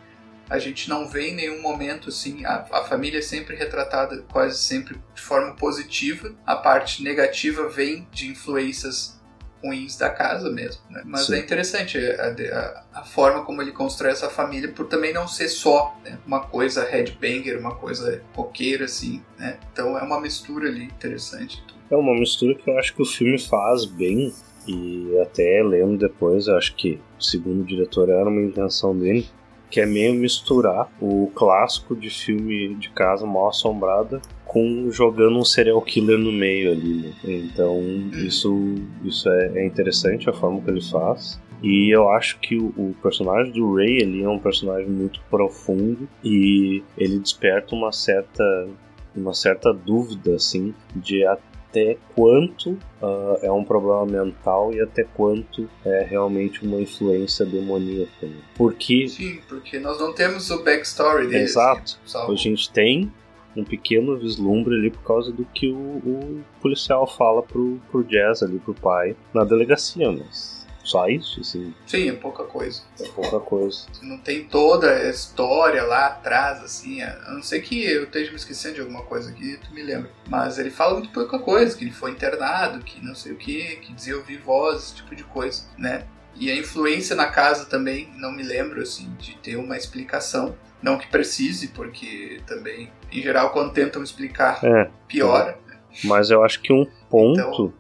A 0.50 0.58
gente 0.58 0.90
não 0.90 1.06
vê 1.06 1.32
em 1.32 1.36
nenhum 1.36 1.62
momento 1.62 2.08
assim, 2.08 2.46
a, 2.46 2.66
a 2.72 2.84
família 2.86 3.20
é 3.20 3.22
sempre 3.22 3.58
retratada 3.58 4.24
quase 4.32 4.58
sempre 4.58 4.98
de 5.14 5.22
forma 5.22 5.54
positiva. 5.54 6.34
A 6.46 6.56
parte 6.56 7.04
negativa 7.04 7.68
vem 7.68 8.08
de 8.10 8.30
influências 8.30 9.20
ruins 9.62 9.98
da 9.98 10.10
casa 10.10 10.50
mesmo, 10.50 10.82
né? 10.90 11.02
Mas 11.06 11.26
Sim. 11.26 11.36
é 11.36 11.40
interessante 11.40 11.98
a, 11.98 12.84
a, 12.94 13.02
a, 13.02 13.04
forma 13.04 13.44
como 13.44 13.62
ele 13.62 13.74
constrói 13.74 14.12
essa 14.12 14.30
família 14.30 14.72
por 14.72 14.88
também 14.88 15.12
não 15.12 15.28
ser 15.28 15.50
só 15.50 15.94
né? 16.06 16.18
uma 16.26 16.40
coisa 16.40 16.86
headbanger, 16.86 17.60
uma 17.60 17.76
coisa 17.76 18.24
roqueira 18.34 18.86
assim, 18.86 19.22
né? 19.38 19.60
Então 19.74 20.00
é 20.00 20.02
uma 20.02 20.22
mistura 20.22 20.70
ali 20.70 20.86
interessante. 20.86 21.62
É 21.92 21.96
uma 21.98 22.18
mistura 22.18 22.56
que 22.56 22.70
eu 22.70 22.80
acho 22.80 22.96
que 22.96 23.02
o 23.02 23.06
filme 23.06 23.38
faz 23.38 23.84
bem 23.84 24.34
e 24.68 25.18
até 25.22 25.64
lendo 25.64 25.98
depois, 25.98 26.48
acho 26.48 26.76
que, 26.76 27.00
segundo 27.20 27.62
o 27.62 27.66
diretor, 27.66 28.10
era 28.10 28.30
uma 28.30 28.42
intenção 28.42 28.98
dele, 28.98 29.28
que 29.70 29.80
é 29.80 29.86
meio 29.86 30.14
misturar 30.14 30.92
o 31.02 31.32
clássico 31.34 31.96
de 31.96 32.10
filme 32.10 32.76
de 32.76 32.90
casa 32.90 33.26
mal 33.26 33.50
assombrada 33.50 34.22
com 34.52 34.92
jogando 34.92 35.40
um 35.40 35.46
serial 35.46 35.82
killer 35.82 36.18
no 36.18 36.32
meio 36.32 36.74
ali. 36.74 36.96
Né? 37.04 37.14
Então 37.24 37.82
isso, 38.12 38.76
isso 39.02 39.30
é, 39.30 39.52
é, 39.56 39.66
interessante 39.66 40.30
a 40.30 40.34
forma 40.34 40.60
que 40.62 40.70
ele 40.70 40.82
faz. 40.82 41.40
E 41.64 41.90
eu 41.90 42.10
acho 42.10 42.38
que 42.40 42.58
o, 42.58 42.74
o, 42.76 42.96
personagem 43.02 43.54
do 43.54 43.76
Ray 43.76 44.02
ele 44.02 44.22
é 44.22 44.28
um 44.28 44.40
personagem 44.40 44.90
muito 44.90 45.22
profundo 45.30 46.10
e 46.22 46.84
ele 46.98 47.20
desperta 47.20 47.74
uma 47.74 47.94
certa 47.94 48.68
uma 49.16 49.34
certa 49.34 49.74
dúvida 49.74 50.36
assim 50.36 50.74
de 50.96 51.24
até 51.72 51.98
quanto 52.14 52.72
uh, 53.02 53.40
é 53.42 53.50
um 53.50 53.64
problema 53.64 54.06
mental 54.06 54.74
e 54.74 54.82
até 54.82 55.06
quanto 55.06 55.70
é 55.86 56.04
realmente 56.04 56.64
uma 56.66 56.82
influência 56.82 57.46
demoníaca. 57.46 58.28
Né? 58.28 58.36
Porque 58.56 59.08
sim, 59.08 59.40
porque 59.48 59.80
nós 59.80 59.98
não 59.98 60.14
temos 60.14 60.52
o 60.52 60.62
backstory 60.64 61.28
dele. 61.28 61.44
Exato. 61.46 61.98
Assim, 62.06 62.32
a 62.32 62.36
gente 62.36 62.70
tem 62.72 63.12
um 63.56 63.64
pequeno 63.64 64.18
vislumbre 64.18 64.76
ali 64.76 64.92
por 64.92 65.04
causa 65.04 65.32
do 65.32 65.46
que 65.46 65.72
o, 65.72 65.78
o 65.78 66.44
policial 66.62 67.08
fala 67.08 67.42
pro, 67.42 67.80
pro 67.90 68.04
Jazz 68.04 68.44
ali, 68.44 68.60
pro 68.60 68.74
pai, 68.74 69.16
na 69.34 69.44
delegacia, 69.44 70.12
mas 70.12 70.61
só 70.84 71.08
isso, 71.08 71.42
assim. 71.42 71.74
Sim, 71.86 72.10
é 72.10 72.14
pouca 72.14 72.44
coisa. 72.44 72.82
É 73.00 73.08
pouca 73.10 73.40
coisa. 73.40 73.86
Não 74.02 74.18
tem 74.18 74.46
toda 74.46 74.90
a 74.90 75.10
história 75.10 75.84
lá 75.84 76.08
atrás, 76.08 76.64
assim. 76.64 77.02
A 77.02 77.32
não 77.32 77.42
ser 77.42 77.62
que 77.62 77.84
eu 77.84 78.04
esteja 78.04 78.32
me 78.32 78.38
esquecendo 78.38 78.76
de 78.76 78.82
alguma 78.82 79.04
coisa 79.04 79.30
aqui, 79.30 79.58
tu 79.58 79.74
me 79.74 79.82
lembra. 79.82 80.10
Mas 80.28 80.58
ele 80.58 80.70
fala 80.70 80.94
muito 80.94 81.10
pouca 81.10 81.40
coisa, 81.40 81.78
que 81.78 81.84
ele 81.84 81.92
foi 81.92 82.12
internado, 82.12 82.84
que 82.84 83.04
não 83.04 83.16
sei 83.16 83.32
o 83.32 83.38
que, 83.38 83.78
que 83.78 83.94
dizia 83.94 84.18
ouvir 84.18 84.38
vozes, 84.38 84.86
esse 84.86 84.96
tipo 84.96 85.16
de 85.16 85.24
coisa, 85.24 85.64
né? 85.78 86.06
E 86.36 86.50
a 86.50 86.56
influência 86.56 87.16
na 87.16 87.28
casa 87.28 87.66
também, 87.66 88.10
não 88.16 88.32
me 88.32 88.44
lembro, 88.44 88.82
assim, 88.82 89.14
de 89.20 89.36
ter 89.38 89.58
uma 89.58 89.78
explicação. 89.78 90.56
Não 90.82 90.98
que 90.98 91.08
precise, 91.08 91.68
porque 91.68 92.42
também, 92.48 92.92
em 93.12 93.22
geral, 93.22 93.52
quando 93.52 93.72
tentam 93.72 94.02
explicar, 94.02 94.60
é, 94.64 94.90
piora. 95.08 95.60
É. 95.70 96.08
Mas 96.08 96.32
eu 96.32 96.44
acho 96.44 96.62
que 96.62 96.74
um 96.74 96.88
ponto. 97.10 97.40
Então, 97.40 97.74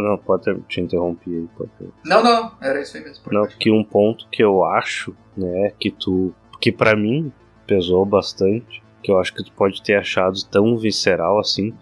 não, 0.00 0.18
pode 0.18 0.44
ter, 0.44 0.58
te 0.68 0.80
interromper 0.80 1.30
aí. 1.30 1.48
Pode 1.56 1.70
ter. 1.78 1.88
Não, 2.04 2.22
não, 2.22 2.52
era 2.60 2.80
isso 2.80 2.96
aí 2.96 3.02
mesmo. 3.02 3.24
Não, 3.30 3.46
que 3.46 3.70
um 3.70 3.84
ponto 3.84 4.28
que 4.30 4.42
eu 4.42 4.64
acho, 4.64 5.14
né, 5.36 5.72
que 5.78 5.90
tu. 5.90 6.34
que 6.60 6.72
para 6.72 6.96
mim 6.96 7.32
pesou 7.66 8.04
bastante, 8.04 8.82
que 9.02 9.10
eu 9.10 9.18
acho 9.18 9.34
que 9.34 9.44
tu 9.44 9.52
pode 9.52 9.82
ter 9.82 9.94
achado 9.94 10.36
tão 10.50 10.76
visceral 10.76 11.38
assim, 11.38 11.72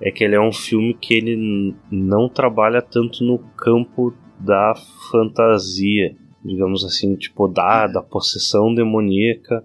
é 0.00 0.10
que 0.10 0.22
ele 0.22 0.34
é 0.34 0.40
um 0.40 0.52
filme 0.52 0.94
que 0.94 1.14
ele 1.14 1.74
não 1.90 2.28
trabalha 2.28 2.82
tanto 2.82 3.24
no 3.24 3.38
campo 3.38 4.14
da 4.38 4.74
fantasia, 5.10 6.14
digamos 6.44 6.84
assim, 6.84 7.16
tipo, 7.16 7.48
da, 7.48 7.86
da 7.86 8.02
possessão 8.02 8.74
demoníaca 8.74 9.64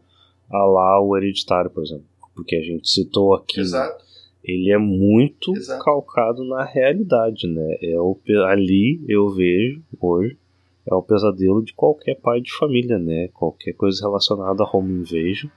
a 0.50 0.58
lá 0.58 1.02
o 1.02 1.16
Hereditário, 1.18 1.70
por 1.70 1.84
exemplo. 1.84 2.06
Porque 2.34 2.56
a 2.56 2.62
gente 2.62 2.90
citou 2.90 3.34
aqui. 3.34 3.60
Exato. 3.60 4.04
Ele 4.44 4.72
é 4.72 4.78
muito 4.78 5.56
Exato. 5.56 5.84
calcado 5.84 6.44
na 6.44 6.64
realidade, 6.64 7.48
né? 7.48 7.78
É 7.82 8.00
o, 8.00 8.18
ali 8.48 9.04
eu 9.08 9.30
vejo 9.30 9.82
hoje 10.00 10.38
é 10.86 10.96
o 10.96 11.02
pesadelo 11.02 11.64
de 11.64 11.74
qualquer 11.74 12.16
pai 12.16 12.42
de 12.42 12.52
família, 12.54 12.98
né? 12.98 13.28
Qualquer 13.34 13.74
coisa 13.74 14.02
relacionada 14.02 14.64
a 14.64 14.70
home 14.76 14.94
invasion, 14.94 15.50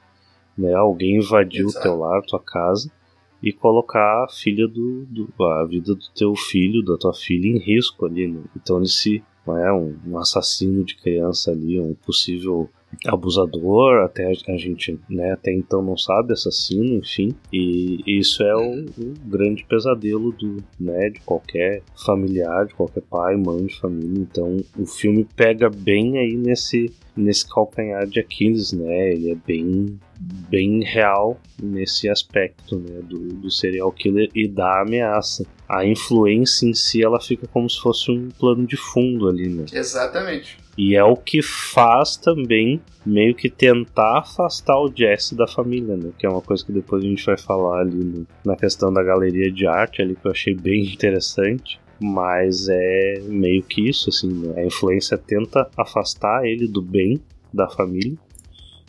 né? 0.57 0.75
Alguém 0.75 1.16
invadir 1.16 1.64
o 1.64 1.73
teu 1.73 1.97
lar, 1.97 2.23
tua 2.23 2.40
casa 2.40 2.90
e 3.42 3.53
colocar 3.53 4.25
a 4.25 4.29
filha 4.29 4.68
do, 4.68 5.07
do, 5.07 5.44
a 5.44 5.64
vida 5.64 5.94
do 5.94 6.11
teu 6.14 6.35
filho, 6.35 6.85
da 6.85 6.97
tua 6.97 7.14
filha 7.14 7.47
em 7.49 7.59
risco 7.59 8.07
ali, 8.07 8.29
né? 8.29 8.42
Então 8.57 8.79
ele 8.79 8.88
se 8.88 9.23
é 9.47 9.73
um, 9.73 9.97
um 10.07 10.18
assassino 10.18 10.85
de 10.85 10.97
criança 10.97 11.51
ali, 11.51 11.79
um 11.79 11.94
possível 11.94 12.68
abusador, 13.07 14.04
até 14.04 14.26
a 14.26 14.57
gente 14.57 14.98
né, 15.09 15.33
até 15.33 15.52
então 15.52 15.83
não 15.83 15.96
sabe, 15.96 16.33
assassino, 16.33 16.96
enfim. 16.96 17.35
E 17.52 18.02
isso 18.07 18.42
é 18.42 18.54
o, 18.57 18.85
grande 19.24 19.64
pesadelo 19.64 20.33
do, 20.33 20.62
né, 20.78 21.11
de 21.11 21.20
qualquer 21.20 21.83
familiar, 22.04 22.66
de 22.66 22.74
qualquer 22.74 23.02
pai, 23.02 23.37
mãe 23.37 23.66
de 23.66 23.78
família. 23.78 24.20
Então 24.20 24.57
o 24.78 24.87
filme 24.87 25.26
pega 25.37 25.68
bem 25.70 26.18
aí 26.18 26.37
nesse, 26.37 26.92
nesse 27.16 27.48
calcanhar 27.48 28.07
de 28.07 28.20
Aquiles, 28.20 28.72
né? 28.72 29.12
Ele 29.12 29.30
é 29.30 29.35
bem 29.35 29.98
bem 30.48 30.83
real 30.85 31.38
nesse 31.61 32.09
aspecto 32.09 32.78
né, 32.78 33.00
do, 33.02 33.18
do 33.18 33.50
serial 33.50 33.92
killer 33.92 34.30
e 34.35 34.48
da 34.48 34.80
ameaça. 34.80 35.44
A 35.68 35.85
influência 35.85 36.66
em 36.66 36.74
si 36.74 37.02
ela 37.02 37.20
fica 37.20 37.46
como 37.48 37.68
se 37.68 37.80
fosse 37.80 38.11
um 38.11 38.28
plano 38.30 38.66
de 38.66 38.76
fundo 38.76 39.28
ali, 39.28 39.48
né? 39.48 39.64
Exatamente. 39.72 40.59
E 40.77 40.97
é 40.97 41.05
o 41.05 41.17
que 41.17 41.41
faz 41.41 42.17
também 42.17 42.81
meio 43.07 43.35
que 43.35 43.49
tentar 43.49 44.19
afastar 44.19 44.79
o 44.79 44.93
Jesse 44.95 45.35
da 45.35 45.47
família, 45.47 45.97
né? 45.97 46.11
Que 46.19 46.27
é 46.27 46.29
uma 46.29 46.41
coisa 46.41 46.65
que 46.65 46.73
depois 46.73 47.05
a 47.05 47.07
gente 47.07 47.25
vai 47.25 47.37
falar 47.37 47.81
ali 47.81 48.05
no, 48.05 48.27
na 48.45 48.57
questão 48.57 48.93
da 48.93 49.03
galeria 49.03 49.53
de 49.53 49.67
arte 49.67 50.03
ali 50.03 50.17
que 50.17 50.27
eu 50.27 50.33
achei 50.33 50.55
bem 50.55 50.83
interessante. 50.93 51.81
Mas 52.01 52.69
é 52.69 53.21
meio 53.29 53.63
que 53.63 53.89
isso, 53.89 54.11
assim, 54.11 54.29
né? 54.29 54.61
A 54.61 54.67
influência 54.67 55.17
tenta 55.17 55.69
afastar 55.77 56.45
ele 56.45 56.67
do 56.67 56.83
bem 56.83 57.21
da 57.53 57.69
família 57.69 58.19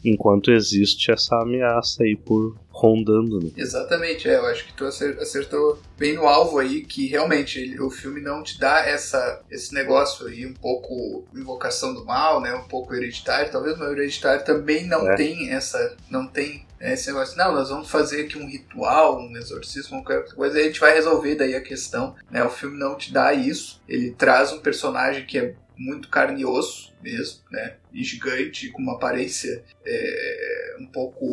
enquanto 0.04 0.52
existe 0.52 1.12
essa 1.12 1.42
ameaça 1.42 2.04
aí 2.04 2.16
por 2.16 2.56
rondando. 2.76 3.40
Né? 3.40 3.52
Exatamente, 3.56 4.28
é, 4.28 4.36
eu 4.36 4.46
acho 4.48 4.66
que 4.66 4.74
tu 4.74 4.86
acertou 4.86 5.80
bem 5.98 6.14
no 6.14 6.28
alvo 6.28 6.60
aí, 6.60 6.82
que 6.82 7.08
realmente 7.08 7.58
ele, 7.58 7.80
o 7.80 7.90
filme 7.90 8.20
não 8.20 8.44
te 8.44 8.60
dá 8.60 8.86
essa, 8.86 9.42
esse 9.50 9.74
negócio 9.74 10.28
aí 10.28 10.46
um 10.46 10.54
pouco 10.54 11.24
invocação 11.34 11.94
do 11.94 12.04
mal, 12.04 12.42
né, 12.42 12.54
um 12.54 12.68
pouco 12.68 12.94
hereditário, 12.94 13.50
talvez 13.50 13.78
no 13.78 13.90
hereditário 13.90 14.44
também 14.44 14.86
não 14.86 15.10
é. 15.10 15.16
tem 15.16 15.52
essa, 15.52 15.96
não 16.10 16.28
tem 16.28 16.66
esse 16.82 17.08
negócio, 17.08 17.38
não, 17.38 17.54
nós 17.54 17.70
vamos 17.70 17.90
fazer 17.90 18.26
aqui 18.26 18.38
um 18.38 18.46
ritual, 18.46 19.22
um 19.22 19.38
exorcismo, 19.38 20.04
qualquer 20.04 20.36
coisa, 20.36 20.58
aí 20.58 20.64
a 20.64 20.68
gente 20.68 20.80
vai 20.82 20.94
resolver 20.94 21.36
daí 21.36 21.56
a 21.56 21.62
questão, 21.62 22.14
né, 22.30 22.44
o 22.44 22.50
filme 22.50 22.78
não 22.78 22.96
te 22.96 23.14
dá 23.14 23.34
isso, 23.34 23.82
ele 23.88 24.12
traz 24.12 24.52
um 24.52 24.60
personagem 24.60 25.26
que 25.26 25.38
é 25.38 25.56
muito 25.78 26.10
carne 26.10 26.42
e 26.42 26.46
osso 26.46 26.94
mesmo, 27.02 27.42
né? 27.52 27.76
E 27.94 28.04
gigante, 28.04 28.70
com 28.70 28.82
uma 28.82 28.94
aparência 28.94 29.64
é, 29.86 30.76
um 30.80 30.86
pouco 30.88 31.26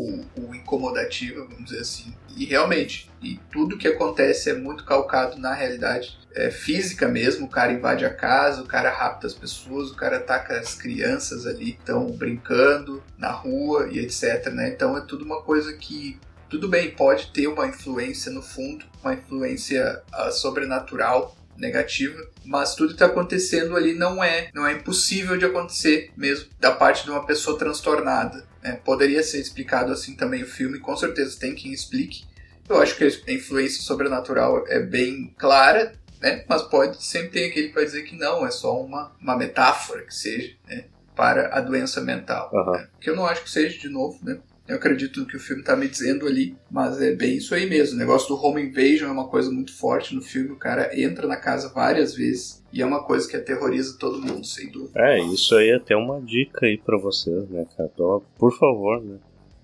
incomodativa, 0.55 1.44
vamos 1.44 1.66
dizer 1.66 1.81
assim. 1.81 2.14
E 2.37 2.44
realmente, 2.44 3.11
e 3.22 3.38
tudo 3.50 3.78
que 3.78 3.88
acontece 3.88 4.50
é 4.50 4.55
muito 4.55 4.85
calcado 4.85 5.38
na 5.38 5.55
realidade 5.55 6.18
é, 6.35 6.50
física 6.50 7.09
mesmo. 7.09 7.46
O 7.46 7.50
cara 7.50 7.72
invade 7.72 8.05
a 8.05 8.12
casa, 8.12 8.62
o 8.62 8.66
cara 8.66 8.90
rapta 8.90 9.26
as 9.26 9.35
pessoas, 9.35 9.90
o 9.90 9.96
cara 9.96 10.18
ataca 10.18 10.59
as 10.59 10.74
crianças 10.74 11.46
ali 11.46 11.70
estão 11.70 12.07
brincando 12.07 13.02
na 13.18 13.31
rua 13.31 13.88
e 13.90 13.98
etc. 13.98 14.48
Né? 14.52 14.68
Então 14.68 14.96
é 14.96 15.00
tudo 15.02 15.24
uma 15.24 15.42
coisa 15.42 15.72
que 15.74 16.18
tudo 16.52 16.68
bem, 16.68 16.90
pode 16.90 17.28
ter 17.28 17.46
uma 17.46 17.66
influência 17.66 18.31
no 18.31 18.42
fundo, 18.42 18.85
uma 19.02 19.14
influência 19.14 20.02
uh, 20.12 20.31
sobrenatural, 20.31 21.35
negativa, 21.62 22.20
mas 22.44 22.75
tudo 22.75 22.88
que 22.88 22.94
está 22.94 23.07
acontecendo 23.07 23.77
ali 23.77 23.94
não 23.94 24.22
é, 24.22 24.51
não 24.53 24.66
é 24.66 24.72
impossível 24.72 25.38
de 25.38 25.44
acontecer 25.44 26.11
mesmo 26.16 26.51
da 26.59 26.72
parte 26.72 27.05
de 27.05 27.11
uma 27.11 27.25
pessoa 27.25 27.57
transtornada. 27.57 28.44
Né? 28.61 28.81
Poderia 28.85 29.22
ser 29.22 29.40
explicado 29.40 29.92
assim 29.92 30.16
também 30.16 30.42
o 30.42 30.46
filme, 30.46 30.81
com 30.81 30.96
certeza 30.96 31.38
tem 31.38 31.55
quem 31.55 31.72
explique. 31.72 32.25
Eu 32.68 32.81
acho 32.81 32.96
que 32.96 33.05
a 33.05 33.33
influência 33.33 33.81
sobrenatural 33.83 34.64
é 34.66 34.81
bem 34.81 35.33
clara, 35.38 35.94
né? 36.20 36.44
mas 36.48 36.62
pode 36.62 37.03
sempre 37.05 37.29
ter 37.29 37.46
aquele 37.46 37.68
que 37.68 37.75
vai 37.75 37.85
dizer 37.85 38.03
que 38.03 38.16
não, 38.16 38.44
é 38.44 38.51
só 38.51 38.83
uma, 38.83 39.12
uma 39.20 39.37
metáfora 39.37 40.03
que 40.03 40.14
seja 40.14 40.55
né? 40.66 40.87
para 41.14 41.57
a 41.57 41.61
doença 41.61 42.01
mental. 42.01 42.51
Uhum. 42.53 42.72
Né? 42.72 42.88
Que 43.01 43.11
eu 43.11 43.16
não 43.16 43.25
acho 43.25 43.44
que 43.44 43.51
seja, 43.51 43.79
de 43.79 43.88
novo, 43.88 44.18
né? 44.22 44.40
Eu 44.72 44.78
acredito 44.78 45.20
no 45.20 45.26
que 45.26 45.37
o 45.37 45.40
filme 45.40 45.61
está 45.61 45.76
me 45.76 45.87
dizendo 45.87 46.26
ali, 46.26 46.56
mas 46.70 46.98
é 46.98 47.14
bem 47.14 47.37
isso 47.37 47.54
aí 47.54 47.68
mesmo. 47.68 47.94
O 47.94 47.98
negócio 47.98 48.26
do 48.28 48.42
home 48.42 48.62
invasion 48.62 49.06
é 49.06 49.12
uma 49.12 49.28
coisa 49.28 49.50
muito 49.50 49.76
forte 49.76 50.14
no 50.14 50.22
filme. 50.22 50.50
O 50.50 50.56
cara 50.56 50.98
entra 50.98 51.28
na 51.28 51.37
casa 51.37 51.68
várias 51.68 52.14
vezes 52.14 52.64
e 52.72 52.80
é 52.80 52.87
uma 52.87 53.04
coisa 53.04 53.28
que 53.28 53.37
aterroriza 53.37 53.98
todo 53.98 54.18
mundo, 54.18 54.46
sem 54.46 54.70
dúvida. 54.70 54.98
É, 54.98 55.20
isso 55.24 55.54
aí 55.56 55.68
é 55.68 55.74
até 55.74 55.94
uma 55.94 56.22
dica 56.22 56.64
aí 56.64 56.78
para 56.78 56.96
vocês, 56.96 57.46
né, 57.50 57.66
cara? 57.76 57.90
Por 58.38 58.56
favor, 58.56 59.02
né? 59.02 59.18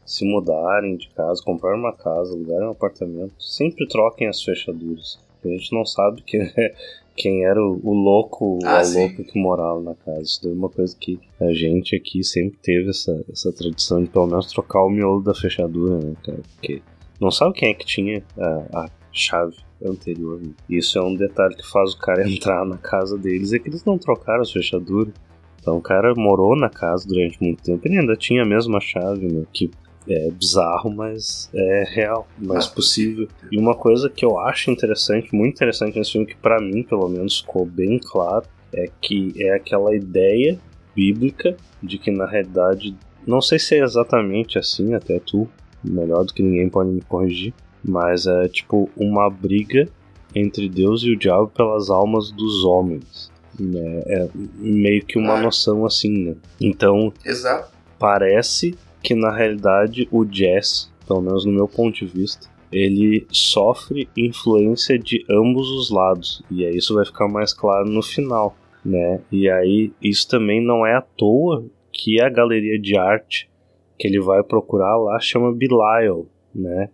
Se 0.05 0.27
mudarem 0.27 0.99
de 0.99 1.09
casa, 1.17 1.43
comprar 1.43 1.75
uma 1.75 1.95
casa, 1.95 2.35
alugar 2.35 2.61
um 2.61 2.73
apartamento, 2.73 3.33
sempre 3.43 3.89
troquem 3.89 4.29
as 4.29 4.43
fechaduras. 4.43 5.19
A 5.43 5.49
gente 5.49 5.73
não 5.73 5.87
sabe 5.87 6.21
que 6.21 6.37
quem 7.19 7.45
era 7.45 7.61
o, 7.61 7.81
o 7.83 7.93
louco, 7.93 8.59
ah, 8.65 8.81
o 8.81 8.99
louco 8.99 9.25
que 9.25 9.39
morava 9.39 9.83
na 9.83 9.95
casa. 9.95 10.23
Isso 10.23 10.49
é 10.49 10.53
uma 10.53 10.69
coisa 10.69 10.97
que 10.99 11.19
a 11.41 11.53
gente 11.53 11.97
aqui 11.97 12.23
sempre 12.23 12.57
teve 12.63 12.91
essa, 12.91 13.25
essa 13.31 13.53
tradição 13.53 14.03
de 14.03 14.09
pelo 14.09 14.29
menos 14.29 14.47
trocar 14.47 14.85
o 14.85 14.89
miolo 14.89 15.21
da 15.21 15.35
fechadura, 15.35 15.99
né, 15.99 16.15
cara? 16.25 16.41
Porque 16.55 16.81
não 17.21 17.31
sabe 17.31 17.55
quem 17.55 17.71
é 17.71 17.75
que 17.75 17.85
tinha 17.85 18.23
a, 18.39 18.85
a 18.85 18.91
chave 19.13 19.57
anterior. 19.85 20.41
Né? 20.41 20.53
Isso 20.71 20.97
é 20.97 21.03
um 21.03 21.15
detalhe 21.15 21.57
que 21.57 21.69
faz 21.69 21.93
o 21.93 21.99
cara 21.99 22.23
entrar 22.31 22.65
na 22.65 22.79
casa 22.79 23.19
deles, 23.19 23.53
é 23.53 23.59
que 23.59 23.69
eles 23.69 23.85
não 23.85 23.99
trocaram 23.99 24.43
as 24.43 24.53
fechaduras. 24.53 25.13
Então 25.61 25.77
o 25.77 25.83
cara 25.83 26.15
morou 26.15 26.57
na 26.57 26.71
casa 26.71 27.07
durante 27.07 27.43
muito 27.43 27.63
tempo 27.63 27.87
e 27.87 27.99
ainda 27.99 28.17
tinha 28.17 28.43
a 28.43 28.47
mesma 28.47 28.81
chave, 28.81 29.27
né? 29.27 29.45
Que 29.53 29.69
é 30.09 30.31
bizarro, 30.31 30.91
mas 30.91 31.51
é 31.55 31.85
real, 31.89 32.27
mais 32.39 32.67
possível. 32.67 33.29
E 33.53 33.59
uma 33.59 33.75
coisa 33.75 34.09
que 34.09 34.25
eu 34.25 34.39
acho 34.39 34.71
interessante, 34.71 35.35
muito 35.35 35.55
interessante 35.55 35.99
nesse 35.99 36.13
filme, 36.13 36.27
que 36.27 36.37
para 36.37 36.61
mim, 36.61 36.83
pelo 36.83 37.09
menos, 37.09 37.41
ficou 37.41 37.67
bem 37.67 37.99
claro, 37.99 38.47
é 38.73 38.89
que 39.01 39.33
é 39.39 39.55
aquela 39.55 39.95
ideia 39.95 40.59
bíblica 40.95 41.57
de 41.83 41.99
que 41.99 42.11
na 42.11 42.27
realidade, 42.27 42.97
não 43.27 43.41
sei 43.41 43.59
se 43.59 43.77
é 43.77 43.83
exatamente 43.83 44.59
assim, 44.59 44.95
até 44.95 45.19
tu, 45.21 45.49
melhor 45.83 46.25
do 46.25 46.35
que 46.35 46.43
ninguém 46.43 46.69
pode 46.69 46.91
me 46.91 47.01
corrigir, 47.01 47.55
Mas 47.85 48.27
é 48.27 48.49
tipo 48.49 48.91
uma 48.97 49.31
briga 49.31 49.89
entre 50.35 50.69
Deus 50.69 51.03
e 51.03 51.13
o 51.13 51.17
diabo 51.17 51.49
pelas 51.49 51.91
almas 51.91 52.31
dos 52.31 52.65
homens. 52.65 53.31
Né? 53.59 54.03
É 54.07 54.29
meio 54.35 55.05
que 55.05 55.19
uma 55.19 55.41
noção 55.41 55.87
assim, 55.87 56.25
né? 56.25 56.35
Então, 56.61 57.13
Exato. 57.25 57.73
parece 57.99 58.77
que 59.03 59.15
na 59.15 59.31
realidade 59.31 60.09
o 60.11 60.25
jazz, 60.25 60.93
pelo 61.07 61.21
menos 61.21 61.45
no 61.45 61.53
meu 61.53 61.69
ponto 61.69 61.95
de 61.99 62.07
vista, 62.07 62.49
ele 62.71 63.27
sofre 63.31 64.09
influência 64.17 64.99
de 64.99 65.25
ambos 65.31 65.71
os 65.71 65.91
lados. 65.91 66.43
E 66.51 66.65
aí 66.65 66.77
isso 66.77 66.95
vai 66.95 67.05
ficar 67.05 67.29
mais 67.29 67.53
claro 67.53 67.89
no 67.89 68.03
final, 68.03 68.57
né? 68.85 69.21
E 69.33 69.49
aí 69.49 69.93
isso 70.03 70.29
também 70.29 70.63
não 70.65 70.87
é 70.87 70.95
à 70.95 71.01
toa 71.01 71.65
que 71.93 72.21
a 72.21 72.29
galeria 72.29 72.79
de 72.79 72.97
arte 72.97 73.51
que 73.99 74.07
ele 74.07 74.21
vai 74.21 74.43
procurar 74.43 74.97
lá 74.97 75.19
chama 75.19 75.53
Belial, 75.53 76.27
né? 76.55 76.91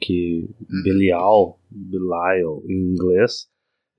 Que 0.00 0.48
Belial, 0.84 1.58
Belial 1.70 2.62
em 2.66 2.92
inglês, 2.92 3.48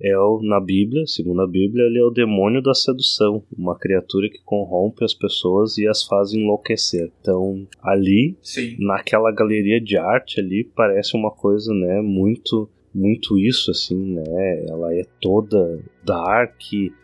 é 0.02 0.18
o, 0.18 0.40
na 0.42 0.60
Bíblia, 0.60 1.06
segundo 1.06 1.42
a 1.42 1.48
Bíblia, 1.48 1.86
ele 1.86 2.00
é 2.00 2.04
o 2.04 2.10
demônio 2.10 2.62
da 2.62 2.74
sedução, 2.74 3.44
uma 3.58 3.78
criatura 3.78 4.30
que 4.30 4.40
corrompe 4.46 5.04
as 5.04 5.14
pessoas 5.14 5.78
e 5.78 5.88
as 5.88 6.04
faz 6.06 6.34
enlouquecer. 6.34 7.12
Então, 7.22 7.68
ali, 7.82 8.38
Sim. 8.42 8.76
naquela 8.80 9.32
galeria 9.32 9.80
de 9.82 9.98
arte 9.98 10.40
ali, 10.40 10.64
parece 10.76 11.16
uma 11.18 11.32
coisa, 11.32 11.74
né, 11.74 12.02
muito 12.02 12.70
muito 12.92 13.38
isso 13.38 13.70
assim, 13.70 14.16
né? 14.16 14.66
Ela 14.68 14.92
é 14.96 15.04
toda 15.22 15.80
dark, 16.04 16.60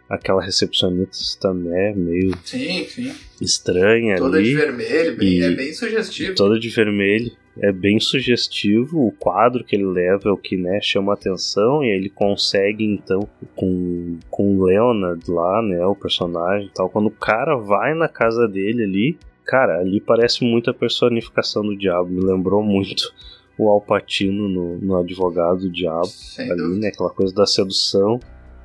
aquela 0.10 0.44
recepcionista, 0.44 1.54
né, 1.54 1.94
meio 1.96 2.32
Sim, 2.44 2.86
sim. 2.86 3.12
estranha 3.40 4.16
Toda 4.18 4.38
ali. 4.38 4.48
de 4.50 4.56
vermelho, 4.56 5.16
bem- 5.16 5.28
e- 5.38 5.42
é 5.44 5.52
bem 5.52 5.72
sugestivo. 5.74 6.34
Toda 6.36 6.58
de 6.60 6.70
vermelho. 6.70 7.32
É 7.62 7.72
bem 7.72 8.00
sugestivo. 8.00 9.08
O 9.08 9.12
quadro 9.12 9.64
que 9.64 9.76
ele 9.76 9.86
leva 9.86 10.30
é 10.30 10.32
o 10.32 10.38
que 10.38 10.58
né, 10.58 10.80
chama 10.82 11.14
a 11.14 11.16
atenção. 11.16 11.84
E 11.84 11.88
ele 11.88 12.10
consegue, 12.10 12.84
então, 12.84 13.28
com, 13.56 14.18
com 14.30 14.58
o 14.58 14.64
Leonard 14.66 15.24
lá, 15.32 15.62
né? 15.62 15.86
O 15.86 15.96
personagem 15.96 16.68
e 16.68 16.72
tal. 16.72 16.90
Quando 16.90 17.08
o 17.08 17.12
cara 17.12 17.56
vai 17.56 17.94
na 17.94 18.08
casa 18.10 18.48
dele 18.48 18.84
ali, 18.84 19.18
cara, 19.46 19.80
ali 19.80 20.02
parece 20.02 20.44
muito 20.44 20.70
a 20.70 20.74
personificação 20.74 21.64
do 21.64 21.78
diabo. 21.78 22.10
Me 22.10 22.22
lembrou 22.22 22.62
muito 22.62 23.14
o 23.58 23.70
Alpatino 23.70 24.50
no, 24.50 24.78
no 24.78 24.98
Advogado 24.98 25.60
do 25.62 25.72
Diabo 25.72 26.08
Sem 26.08 26.52
ali, 26.52 26.62
dúvida. 26.62 26.82
né? 26.82 26.88
Aquela 26.90 27.10
coisa 27.10 27.34
da 27.34 27.46
sedução. 27.46 28.20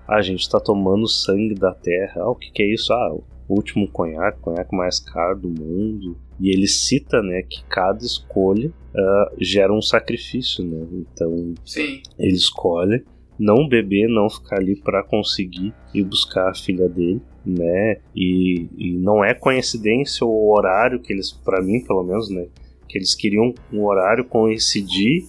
Ah, 0.06 0.16
a 0.16 0.22
gente 0.22 0.50
tá 0.50 0.58
tomando 0.58 1.06
sangue 1.06 1.54
da 1.54 1.72
terra. 1.72 2.22
Ah, 2.22 2.30
o 2.30 2.34
que, 2.34 2.50
que 2.50 2.62
é 2.62 2.66
isso? 2.66 2.92
Ah, 2.92 3.16
último 3.54 3.88
conhaque, 3.90 4.38
o 4.38 4.42
conhaque 4.42 4.74
mais 4.76 4.98
caro 5.00 5.38
do 5.38 5.48
mundo. 5.48 6.16
E 6.38 6.50
ele 6.50 6.66
cita, 6.66 7.20
né, 7.22 7.42
que 7.42 7.62
cada 7.64 7.98
escolha 8.04 8.72
ah, 8.96 9.32
gera 9.40 9.72
um 9.72 9.82
sacrifício, 9.82 10.64
né? 10.64 10.86
Então 10.92 11.54
Sim, 11.64 12.00
ele 12.18 12.34
escolhe 12.36 13.04
não 13.38 13.66
beber, 13.68 14.06
não 14.08 14.28
ficar 14.28 14.56
ali 14.56 14.76
para 14.76 15.02
conseguir 15.02 15.72
ir 15.94 16.04
buscar 16.04 16.50
a 16.50 16.54
filha 16.54 16.88
dele, 16.88 17.20
né? 17.44 17.96
E, 18.14 18.68
e 18.76 18.92
não 18.98 19.24
é 19.24 19.32
coincidência 19.34 20.26
o 20.26 20.50
horário 20.52 21.00
que 21.00 21.12
eles, 21.12 21.30
para 21.32 21.62
mim 21.62 21.82
pelo 21.84 22.02
menos, 22.02 22.28
né? 22.30 22.46
Que 22.88 22.98
eles 22.98 23.14
queriam 23.14 23.54
um 23.72 23.84
horário 23.84 24.24
coincidir 24.24 25.22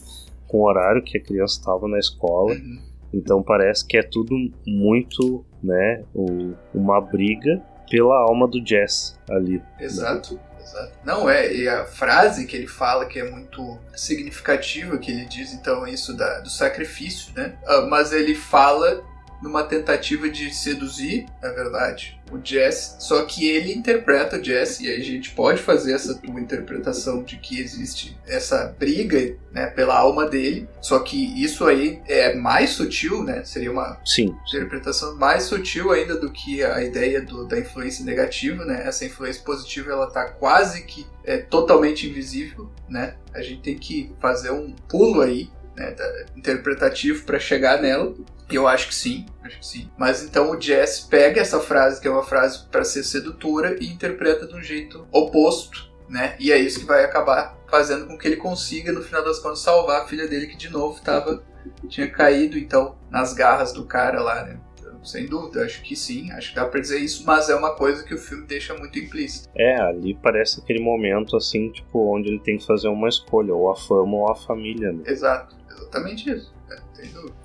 com 0.48 0.60
o 0.60 0.68
horário 0.68 1.02
que 1.04 1.18
a 1.18 1.22
criança 1.22 1.60
estava 1.60 1.88
na 1.88 2.00
escola. 2.00 2.54
Uhum. 2.54 2.80
Então 3.14 3.42
parece 3.44 3.86
que 3.86 3.98
é 3.98 4.04
tudo 4.04 4.36
muito, 4.66 5.46
né? 5.64 6.04
o- 6.14 6.54
uma 6.74 7.00
briga 7.00 7.62
pela 7.92 8.16
alma 8.16 8.48
do 8.48 8.64
Jazz 8.64 9.20
ali. 9.30 9.62
Exato, 9.78 10.40
exato. 10.64 10.94
Não, 11.04 11.30
é, 11.30 11.54
e 11.54 11.68
a 11.68 11.84
frase 11.84 12.48
que 12.48 12.56
ele 12.56 12.68
fala 12.68 13.06
que 13.06 13.20
é 13.20 13.30
muito 13.30 13.78
significativa, 13.94 14.98
que 14.98 15.12
ele 15.12 15.26
diz 15.26 15.52
então 15.52 15.86
isso 15.86 16.16
da, 16.16 16.40
do 16.40 16.50
sacrifício, 16.50 17.34
né? 17.36 17.58
Ah, 17.68 17.82
mas 17.82 18.14
ele 18.14 18.34
fala 18.34 19.04
numa 19.42 19.64
tentativa 19.64 20.30
de 20.30 20.54
seduzir, 20.54 21.26
na 21.42 21.50
verdade, 21.52 22.20
o 22.32 22.40
Jess, 22.42 22.96
só 23.00 23.26
que 23.26 23.50
ele 23.50 23.74
interpreta 23.74 24.38
o 24.38 24.44
Jess, 24.44 24.80
e 24.80 24.88
aí 24.88 25.02
a 25.02 25.04
gente 25.04 25.32
pode 25.32 25.62
fazer 25.62 25.94
essa 25.94 26.16
tua 26.16 26.40
interpretação 26.40 27.24
de 27.24 27.38
que 27.38 27.60
existe 27.60 28.18
essa 28.26 28.74
briga, 28.80 29.36
né, 29.52 29.68
pela 29.68 29.98
alma 29.98 30.26
dele, 30.28 30.68
só 30.80 31.00
que 31.00 31.18
isso 31.44 31.66
aí 31.66 32.02
é 32.08 32.34
mais 32.36 32.70
sutil, 32.70 33.24
né, 33.24 33.44
seria 33.44 33.72
uma 33.72 34.00
Sim, 34.06 34.34
interpretação 34.48 35.18
mais 35.18 35.44
sutil 35.44 35.92
ainda 35.92 36.16
do 36.18 36.32
que 36.32 36.64
a 36.64 36.82
ideia 36.84 37.22
do- 37.22 37.46
da 37.48 37.60
influência 37.60 38.06
negativa, 38.06 38.64
né? 38.64 38.84
Essa 38.86 39.04
influência 39.06 39.42
positiva 39.44 39.92
ela 39.92 40.10
tá 40.10 40.26
quase 40.30 40.84
que 40.84 41.06
é, 41.24 41.38
totalmente 41.38 42.08
invisível, 42.10 42.72
né? 42.90 43.16
A 43.34 43.42
gente 43.42 43.62
tem 43.62 43.78
que 43.78 44.12
fazer 44.20 44.52
um 44.52 44.74
pulo 44.90 45.22
aí, 45.22 45.50
né, 45.76 45.96
interpretativo 46.36 47.26
para 47.26 47.40
chegar 47.40 47.82
nela. 47.82 48.14
Eu 48.52 48.68
acho 48.68 48.90
que 48.90 48.96
sim, 48.96 49.26
acho 49.44 49.60
que 49.60 49.66
sim. 49.66 49.90
Mas 49.98 50.24
então 50.24 50.52
o 50.52 50.60
Jess 50.60 51.02
pega 51.02 51.40
essa 51.40 51.60
frase 51.60 52.02
que 52.02 52.08
é 52.08 52.12
uma 52.12 52.24
frase 52.24 52.66
para 52.70 52.84
ser 52.84 53.04
sedutora 53.04 53.78
e 53.80 53.88
interpreta 53.88 54.46
de 54.46 54.56
um 54.56 54.62
jeito 54.62 55.08
oposto, 55.12 55.90
né? 56.10 56.36
E 56.38 56.52
é 56.52 56.58
isso 56.58 56.82
que 56.82 56.86
vai 56.86 57.06
acabar 57.06 57.58
fazendo 57.70 58.08
com 58.08 58.18
que 58.18 58.28
ele 58.28 58.36
consiga 58.36 58.92
no 58.92 59.02
final 59.02 59.24
das 59.24 59.40
contas 59.40 59.60
salvar 59.60 60.02
a 60.02 60.08
filha 60.08 60.28
dele 60.28 60.48
que 60.48 60.58
de 60.58 60.70
novo 60.70 61.02
tava 61.02 61.42
tinha 61.88 62.10
caído 62.10 62.58
então 62.58 62.96
nas 63.10 63.34
garras 63.34 63.72
do 63.72 63.86
cara 63.86 64.22
lá, 64.22 64.44
né? 64.44 64.60
Então, 64.80 65.04
sem 65.04 65.26
dúvida, 65.26 65.64
acho 65.64 65.82
que 65.82 65.96
sim, 65.96 66.32
acho 66.32 66.50
que 66.50 66.56
dá 66.56 66.66
pra 66.66 66.80
dizer 66.80 67.00
isso, 67.00 67.24
mas 67.26 67.50
é 67.50 67.56
uma 67.56 67.76
coisa 67.76 68.04
que 68.04 68.14
o 68.14 68.18
filme 68.18 68.46
deixa 68.46 68.74
muito 68.76 68.98
implícita. 69.00 69.50
É, 69.56 69.80
ali 69.82 70.18
parece 70.22 70.60
aquele 70.60 70.80
momento 70.80 71.36
assim, 71.36 71.72
tipo, 71.72 72.16
onde 72.16 72.30
ele 72.30 72.40
tem 72.40 72.58
que 72.58 72.66
fazer 72.66 72.88
uma 72.88 73.08
escolha, 73.08 73.54
ou 73.54 73.70
a 73.70 73.76
fama 73.76 74.18
ou 74.18 74.32
a 74.32 74.36
família, 74.36 74.92
né? 74.92 75.04
Exato, 75.06 75.56
exatamente 75.72 76.30
isso. 76.30 76.54
É. 76.70 76.80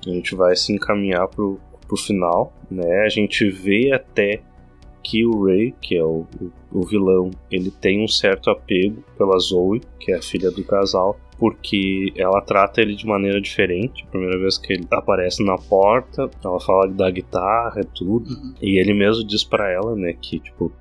A 0.07 0.11
gente 0.11 0.35
vai 0.35 0.55
se 0.55 0.73
encaminhar 0.73 1.27
pro, 1.29 1.59
pro 1.87 1.97
final, 1.97 2.53
né? 2.71 3.03
A 3.05 3.09
gente 3.09 3.49
vê 3.51 3.93
até 3.93 4.43
que 5.03 5.25
o 5.25 5.45
Ray, 5.45 5.73
que 5.81 5.97
é 5.97 6.03
o, 6.03 6.27
o, 6.41 6.53
o 6.73 6.83
vilão, 6.85 7.31
ele 7.51 7.71
tem 7.71 8.03
um 8.03 8.09
certo 8.09 8.51
apego 8.51 9.05
pela 9.17 9.39
Zoe, 9.39 9.81
que 10.01 10.11
é 10.11 10.17
a 10.17 10.23
filha 10.23 10.51
do 10.51 10.65
casal, 10.65 11.17
porque 11.39 12.13
ela 12.17 12.41
trata 12.41 12.81
ele 12.81 12.97
de 12.97 13.07
maneira 13.07 13.41
diferente. 13.41 14.05
A 14.05 14.11
primeira 14.11 14.39
vez 14.39 14.59
que 14.59 14.73
ele 14.73 14.87
aparece 14.91 15.45
na 15.45 15.57
porta, 15.57 16.29
ela 16.45 16.61
fala 16.61 16.89
da 16.89 17.09
guitarra 17.11 17.81
e 17.81 17.85
tudo. 17.85 18.31
Uhum. 18.31 18.55
E 18.61 18.81
ele 18.81 18.95
mesmo 18.95 19.25
diz 19.25 19.45
pra 19.45 19.71
ela, 19.71 19.95
né, 19.95 20.13
que 20.21 20.41
tipo, 20.41 20.73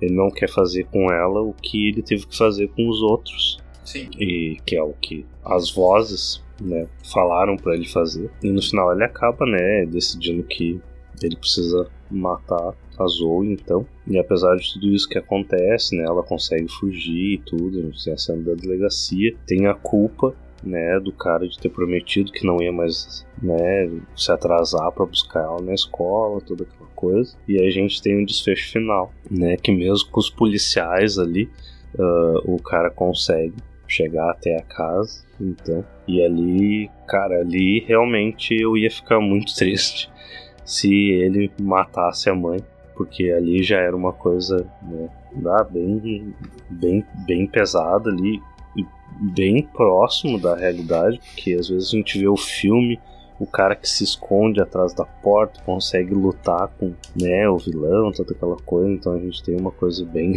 ele 0.00 0.14
não 0.14 0.30
quer 0.30 0.48
fazer 0.48 0.84
com 0.84 1.10
ela 1.10 1.40
o 1.40 1.52
que 1.52 1.88
ele 1.88 2.02
teve 2.02 2.26
que 2.26 2.36
fazer 2.36 2.68
com 2.68 2.88
os 2.88 3.02
outros 3.02 3.58
Sim, 3.84 4.08
e 4.18 4.58
que 4.64 4.76
é 4.76 4.82
o 4.82 4.92
que 4.92 5.26
as 5.44 5.70
vozes 5.72 6.42
né, 6.64 6.86
falaram 7.12 7.56
pra 7.56 7.74
ele 7.74 7.86
fazer. 7.86 8.30
E 8.42 8.50
no 8.50 8.62
final 8.62 8.92
ele 8.92 9.04
acaba, 9.04 9.44
né, 9.46 9.86
decidindo 9.86 10.42
que 10.42 10.80
ele 11.22 11.36
precisa 11.36 11.88
matar 12.10 12.74
a 12.98 13.06
Zoe, 13.06 13.52
então. 13.52 13.86
E 14.06 14.18
apesar 14.18 14.56
de 14.56 14.72
tudo 14.72 14.88
isso 14.88 15.08
que 15.08 15.18
acontece, 15.18 15.96
né, 15.96 16.04
ela 16.04 16.22
consegue 16.22 16.68
fugir 16.68 17.34
e 17.34 17.38
tudo, 17.38 17.78
a 17.78 17.82
gente 17.82 18.04
tem 18.04 18.12
a 18.12 18.18
cena 18.18 18.42
da 18.42 18.54
delegacia, 18.54 19.34
tem 19.46 19.66
a 19.66 19.74
culpa 19.74 20.34
né, 20.62 21.00
do 21.00 21.12
cara 21.12 21.46
de 21.48 21.58
ter 21.58 21.68
prometido 21.68 22.30
que 22.30 22.46
não 22.46 22.62
ia 22.62 22.72
mais, 22.72 23.26
né, 23.42 23.90
se 24.16 24.30
atrasar 24.30 24.92
pra 24.92 25.04
buscar 25.04 25.42
ela 25.42 25.60
na 25.60 25.74
escola, 25.74 26.40
toda 26.40 26.64
aquela 26.64 26.88
coisa. 26.94 27.36
E 27.48 27.58
aí 27.58 27.66
a 27.66 27.72
gente 27.72 28.00
tem 28.00 28.16
um 28.16 28.24
desfecho 28.24 28.70
final, 28.70 29.12
né, 29.30 29.56
que 29.56 29.72
mesmo 29.72 30.08
com 30.10 30.20
os 30.20 30.30
policiais 30.30 31.18
ali, 31.18 31.50
ah, 31.98 32.40
o 32.44 32.62
cara 32.62 32.90
consegue 32.90 33.54
chegar 33.92 34.30
até 34.30 34.56
a 34.56 34.62
casa, 34.62 35.24
então. 35.40 35.84
E 36.06 36.24
ali, 36.24 36.90
cara, 37.06 37.40
ali 37.40 37.80
realmente 37.80 38.54
eu 38.54 38.76
ia 38.76 38.90
ficar 38.90 39.20
muito 39.20 39.54
triste 39.54 40.10
se 40.64 40.92
ele 41.10 41.50
matasse 41.60 42.30
a 42.30 42.34
mãe, 42.34 42.60
porque 42.96 43.30
ali 43.30 43.62
já 43.62 43.78
era 43.78 43.96
uma 43.96 44.12
coisa, 44.12 44.66
né, 44.82 45.08
bem, 45.70 46.34
bem, 46.70 47.04
bem 47.26 47.46
pesada 47.46 48.10
ali 48.10 48.40
bem 49.34 49.62
próximo 49.62 50.40
da 50.40 50.56
realidade, 50.56 51.20
porque 51.20 51.54
às 51.54 51.68
vezes 51.68 51.88
a 51.88 51.96
gente 51.96 52.18
vê 52.18 52.26
o 52.26 52.36
filme 52.36 52.98
o 53.38 53.46
cara 53.46 53.74
que 53.74 53.88
se 53.88 54.04
esconde 54.04 54.60
atrás 54.60 54.94
da 54.94 55.04
porta 55.04 55.60
consegue 55.64 56.14
lutar 56.14 56.68
com 56.78 56.92
né, 57.20 57.48
o 57.48 57.58
vilão, 57.58 58.12
toda 58.12 58.32
aquela 58.32 58.56
coisa, 58.56 58.90
então 58.92 59.12
a 59.14 59.18
gente 59.18 59.42
tem 59.42 59.56
uma 59.56 59.72
coisa 59.72 60.04
bem 60.04 60.34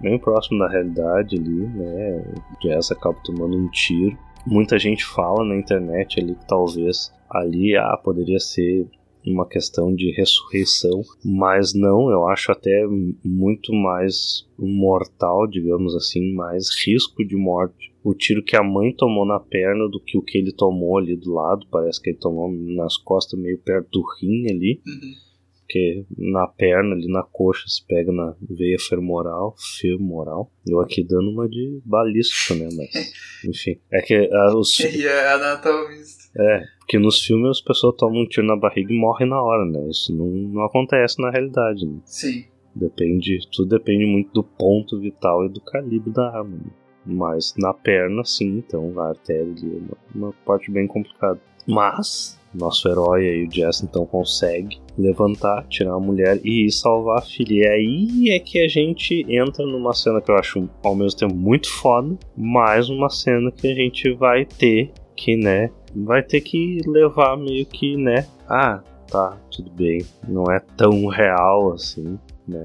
bem 0.00 0.18
próximo 0.18 0.58
da 0.58 0.68
realidade 0.68 1.36
ali, 1.36 1.66
né? 1.66 2.24
O 2.54 2.60
Jazz 2.60 2.90
acaba 2.90 3.18
tomando 3.24 3.56
um 3.56 3.68
tiro. 3.68 4.16
Muita 4.46 4.78
gente 4.78 5.04
fala 5.04 5.44
na 5.44 5.56
internet 5.56 6.20
ali 6.20 6.34
que 6.34 6.46
talvez 6.46 7.12
ali 7.28 7.76
ah, 7.76 7.96
poderia 8.02 8.40
ser 8.40 8.86
uma 9.26 9.46
questão 9.46 9.94
de 9.94 10.10
ressurreição, 10.12 11.02
mas 11.22 11.74
não, 11.74 12.10
eu 12.10 12.26
acho 12.28 12.50
até 12.50 12.86
muito 13.22 13.72
mais 13.72 14.46
mortal, 14.58 15.46
digamos 15.46 15.94
assim, 15.94 16.32
mais 16.32 16.70
risco 16.84 17.24
de 17.24 17.36
morte. 17.36 17.92
O 18.02 18.14
tiro 18.14 18.42
que 18.42 18.56
a 18.56 18.62
mãe 18.62 18.94
tomou 18.94 19.26
na 19.26 19.38
perna 19.38 19.86
do 19.88 20.00
que 20.00 20.16
o 20.16 20.22
que 20.22 20.38
ele 20.38 20.52
tomou 20.52 20.96
ali 20.96 21.16
do 21.16 21.34
lado, 21.34 21.66
parece 21.70 22.00
que 22.00 22.10
ele 22.10 22.18
tomou 22.18 22.50
nas 22.50 22.96
costas 22.96 23.38
meio 23.38 23.58
perto 23.58 23.88
do 23.92 24.04
rim 24.18 24.46
ali 24.50 24.80
Uhum. 24.86 25.29
Porque 25.70 26.04
na 26.18 26.48
perna, 26.48 26.96
ali 26.96 27.06
na 27.06 27.22
coxa, 27.22 27.68
se 27.68 27.86
pega 27.86 28.10
na 28.10 28.34
veia 28.40 28.76
femoral, 28.76 29.54
femoral. 29.78 30.50
Eu 30.66 30.80
aqui 30.80 31.04
dando 31.04 31.30
uma 31.30 31.48
de 31.48 31.80
balístico, 31.84 32.54
né? 32.58 32.68
Mas, 32.76 33.12
enfim. 33.46 33.78
É 33.92 34.02
que 34.02 34.18
uh, 34.18 34.58
os. 34.58 34.78
E 34.80 35.06
é 35.06 35.32
anatomista. 35.32 36.28
É, 36.36 36.64
porque 36.80 36.98
nos 36.98 37.24
filmes 37.24 37.50
as 37.50 37.60
pessoas 37.60 37.94
tomam 37.96 38.22
um 38.22 38.26
tiro 38.26 38.46
na 38.46 38.56
barriga 38.56 38.92
e 38.92 38.98
morrem 38.98 39.28
na 39.28 39.40
hora, 39.40 39.64
né? 39.64 39.88
Isso 39.88 40.14
não, 40.14 40.26
não 40.26 40.64
acontece 40.64 41.22
na 41.22 41.30
realidade, 41.30 41.86
né? 41.86 42.00
Sim. 42.04 42.44
Depende, 42.74 43.38
tudo 43.52 43.68
depende 43.68 44.06
muito 44.06 44.32
do 44.32 44.42
ponto 44.42 44.98
vital 44.98 45.46
e 45.46 45.48
do 45.48 45.60
calibre 45.60 46.10
da 46.12 46.28
arma. 46.36 46.56
Né? 46.56 46.70
Mas 47.06 47.54
na 47.56 47.72
perna, 47.72 48.24
sim, 48.24 48.58
então 48.58 48.92
a 49.00 49.08
artéria 49.08 49.42
ali 49.42 49.76
é 49.76 49.78
uma, 49.78 50.26
uma 50.26 50.32
parte 50.44 50.70
bem 50.70 50.86
complicada. 50.86 51.40
Mas 51.66 52.40
nosso 52.52 52.88
herói 52.88 53.28
aí, 53.28 53.46
o 53.46 53.50
Jess, 53.50 53.82
então 53.82 54.04
consegue 54.04 54.80
levantar, 55.00 55.66
tirar 55.68 55.94
a 55.94 56.00
mulher 56.00 56.40
e 56.44 56.66
ir 56.66 56.70
salvar 56.70 57.18
a 57.18 57.22
filha. 57.22 57.54
E 57.54 57.66
aí 57.66 58.30
é 58.30 58.38
que 58.38 58.60
a 58.60 58.68
gente 58.68 59.24
entra 59.28 59.64
numa 59.66 59.92
cena 59.92 60.20
que 60.20 60.30
eu 60.30 60.36
acho 60.36 60.68
ao 60.82 60.94
mesmo 60.94 61.18
tempo 61.18 61.34
muito 61.34 61.70
foda, 61.70 62.16
mais 62.36 62.88
uma 62.88 63.08
cena 63.08 63.50
que 63.50 63.66
a 63.66 63.74
gente 63.74 64.12
vai 64.12 64.44
ter 64.44 64.92
que, 65.16 65.36
né, 65.36 65.70
vai 65.94 66.22
ter 66.22 66.40
que 66.40 66.80
levar 66.86 67.36
meio 67.36 67.66
que, 67.66 67.96
né, 67.96 68.26
ah, 68.48 68.82
tá, 69.10 69.38
tudo 69.50 69.70
bem, 69.70 70.00
não 70.26 70.44
é 70.50 70.60
tão 70.76 71.06
real 71.06 71.72
assim, 71.72 72.18
né? 72.46 72.64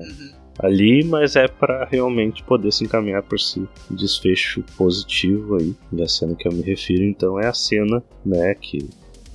Ali, 0.59 1.03
mas 1.03 1.35
é 1.35 1.49
para 1.49 1.83
realmente 1.83 2.41
poder 2.43 2.71
se 2.71 2.85
encaminhar 2.85 3.21
por 3.23 3.37
si 3.37 3.67
desfecho 3.91 4.63
positivo 4.77 5.57
aí. 5.57 5.75
E 5.91 6.01
a 6.01 6.07
cena 6.07 6.33
que 6.33 6.47
eu 6.47 6.53
me 6.53 6.61
refiro, 6.61 7.03
então, 7.03 7.37
é 7.37 7.47
a 7.47 7.53
cena, 7.53 8.01
né, 8.25 8.55
que 8.55 8.87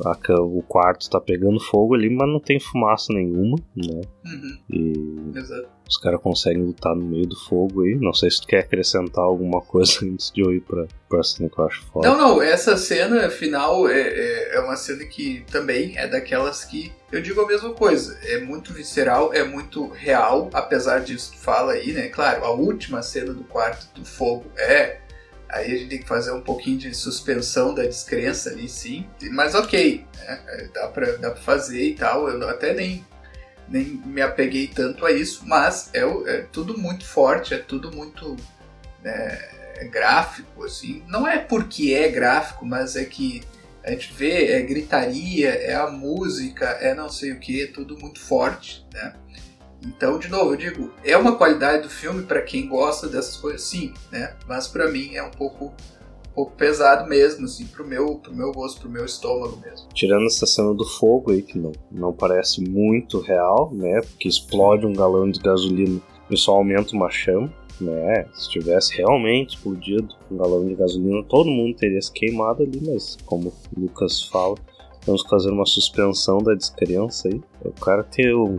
a, 0.05 0.41
o 0.43 0.63
quarto 0.63 1.03
está 1.03 1.21
pegando 1.21 1.61
fogo 1.61 1.95
ali, 1.95 2.09
mas 2.11 2.29
não 2.29 2.41
tem 2.41 2.59
fumaça 2.59 3.13
nenhuma, 3.13 3.57
né? 3.77 4.01
Uhum. 4.25 4.59
E 4.71 5.39
Exato. 5.39 5.69
os 5.89 5.97
caras 5.97 6.21
conseguem 6.21 6.63
lutar 6.63 6.95
no 6.95 7.05
meio 7.05 7.27
do 7.27 7.37
fogo 7.37 7.83
aí. 7.83 7.97
Não 7.97 8.13
sei 8.13 8.31
se 8.31 8.41
tu 8.41 8.47
quer 8.47 8.61
acrescentar 8.61 9.25
alguma 9.25 9.61
coisa 9.63 10.05
antes 10.05 10.31
de 10.31 10.41
eu 10.41 10.53
ir 10.53 10.61
pra, 10.61 10.87
pra 11.09 11.23
cena 11.23 11.49
que 11.49 11.59
eu 11.59 11.67
acho 11.67 11.85
foda. 11.87 12.09
Não, 12.09 12.17
não, 12.19 12.43
essa 12.43 12.77
cena 12.77 13.29
final 13.31 13.89
é, 13.89 14.01
é, 14.01 14.57
é 14.57 14.61
uma 14.61 14.77
cena 14.77 15.05
que 15.05 15.45
também 15.51 15.97
é 15.97 16.07
daquelas 16.07 16.65
que 16.65 16.93
eu 17.13 17.21
digo 17.21 17.41
a 17.41 17.47
mesma 17.47 17.73
coisa. 17.73 18.19
É 18.23 18.41
muito 18.41 18.73
visceral, 18.73 19.33
é 19.35 19.43
muito 19.43 19.89
real, 19.89 20.49
apesar 20.53 21.01
disso 21.01 21.33
que 21.33 21.39
fala 21.39 21.73
aí, 21.73 21.93
né? 21.93 22.09
Claro, 22.09 22.45
a 22.45 22.51
última 22.51 23.03
cena 23.03 23.33
do 23.33 23.45
quarto 23.45 23.87
do 23.95 24.05
fogo 24.05 24.47
é. 24.57 25.01
Aí 25.53 25.67
a 25.73 25.79
gente 25.79 25.89
tem 25.89 25.99
que 25.99 26.09
fazer 26.09 26.33
um 26.33 26.41
pouquinho 26.41 26.79
de 26.79 26.95
suspensão 26.95 27.75
da 27.75 27.83
descrença 27.83 28.51
ali, 28.51 28.69
sim. 28.69 29.07
Mas 29.33 29.55
ok, 29.55 30.05
né? 30.19 30.71
dá, 30.73 30.89
pra, 30.89 31.13
dá 31.17 31.31
pra 31.31 31.41
fazer 31.41 31.83
e 31.83 31.95
tal. 31.95 32.29
Eu 32.29 32.49
até 32.49 32.73
nem, 32.73 33.05
nem 33.69 33.85
me 33.85 34.23
apeguei 34.23 34.69
tanto 34.69 35.05
a 35.05 35.13
isso, 35.13 35.43
mas 35.47 35.91
é, 35.93 36.01
é 36.01 36.47
tudo 36.53 36.79
muito 36.79 37.05
forte, 37.05 37.55
é 37.55 37.59
tudo 37.59 37.95
muito 37.95 38.37
é, 39.05 39.85
gráfico, 39.91 40.65
assim. 40.65 41.03
Não 41.07 41.27
é 41.27 41.39
porque 41.39 41.95
é 41.95 42.09
gráfico, 42.09 42.65
mas 42.65 42.97
é 42.97 43.05
que 43.05 43.43
a 43.83 43.91
gente 43.91 44.13
vê, 44.13 44.53
é 44.53 44.63
gritaria, 44.63 45.51
é 45.51 45.75
a 45.75 45.89
música, 45.89 46.67
é 46.81 46.95
não 46.95 47.09
sei 47.09 47.33
o 47.33 47.41
que, 47.41 47.63
é 47.63 47.67
tudo 47.67 47.99
muito 47.99 48.21
forte, 48.21 48.87
né? 48.93 49.15
Então, 49.85 50.19
de 50.19 50.29
novo, 50.29 50.53
eu 50.53 50.57
digo, 50.57 50.91
é 51.05 51.17
uma 51.17 51.37
qualidade 51.37 51.83
do 51.85 51.89
filme 51.89 52.23
para 52.23 52.43
quem 52.43 52.69
gosta 52.69 53.09
dessas 53.09 53.37
coisas, 53.37 53.63
sim, 53.63 53.93
né? 54.11 54.37
Mas 54.47 54.69
para 54.69 54.91
mim 54.91 55.15
é 55.15 55.23
um 55.23 55.31
pouco, 55.31 55.67
um 55.67 56.35
pouco 56.35 56.53
pesado 56.53 57.09
mesmo, 57.09 57.47
assim, 57.47 57.67
pro 57.67 57.87
meu, 57.87 58.17
pro 58.17 58.35
meu 58.35 58.53
gosto, 58.53 58.81
pro 58.81 58.91
meu 58.91 59.05
estômago 59.05 59.59
mesmo. 59.65 59.89
Tirando 59.95 60.27
essa 60.27 60.47
cena 60.47 60.75
do 60.75 60.85
fogo 60.85 61.33
aí, 61.33 61.43
que 61.43 61.59
não, 61.59 61.73
não 61.91 62.13
parece 62.13 62.61
muito 62.61 63.21
real, 63.21 63.71
né? 63.73 64.01
Porque 64.03 64.29
explode 64.29 64.87
um 64.87 64.93
galão 64.93 65.31
de 65.31 65.41
gasolina 65.41 66.01
e 66.31 66.37
só 66.37 66.53
aumenta 66.53 66.95
uma 66.95 67.11
chama. 67.11 67.53
Né, 67.81 68.27
se 68.35 68.51
tivesse 68.51 68.95
realmente 68.95 69.57
explodido 69.57 70.15
um 70.31 70.37
galão 70.37 70.67
de 70.67 70.75
gasolina, 70.75 71.25
todo 71.25 71.49
mundo 71.49 71.75
teria 71.75 72.03
se 72.03 72.13
queimado 72.13 72.63
ali, 72.63 72.79
mas 72.87 73.17
como 73.25 73.49
o 73.75 73.81
Lucas 73.81 74.23
fala, 74.25 74.55
Vamos 75.07 75.23
fazer 75.23 75.51
uma 75.51 75.67
suspensão 75.67 76.39
da 76.39 76.55
descrença 76.55 77.29
aí. 77.29 77.41
O 77.65 77.73
cara 77.73 78.05
ter 78.05 78.35
um, 78.35 78.59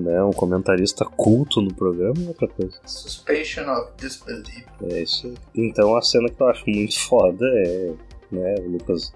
né, 0.00 0.22
um 0.22 0.32
comentarista 0.32 1.04
culto 1.04 1.60
no 1.60 1.72
programa 1.72 2.22
é 2.24 2.28
outra 2.28 2.48
coisa. 2.48 2.78
Suspension 2.84 3.64
of 3.70 3.90
disbelief. 3.96 4.64
É 4.90 5.02
isso. 5.02 5.32
Então 5.54 5.96
a 5.96 6.02
cena 6.02 6.28
que 6.28 6.40
eu 6.40 6.48
acho 6.48 6.68
muito 6.68 6.98
foda 7.00 7.46
é. 7.46 7.92
Né, 8.30 8.54
o 8.60 8.70
Lucas 8.70 9.12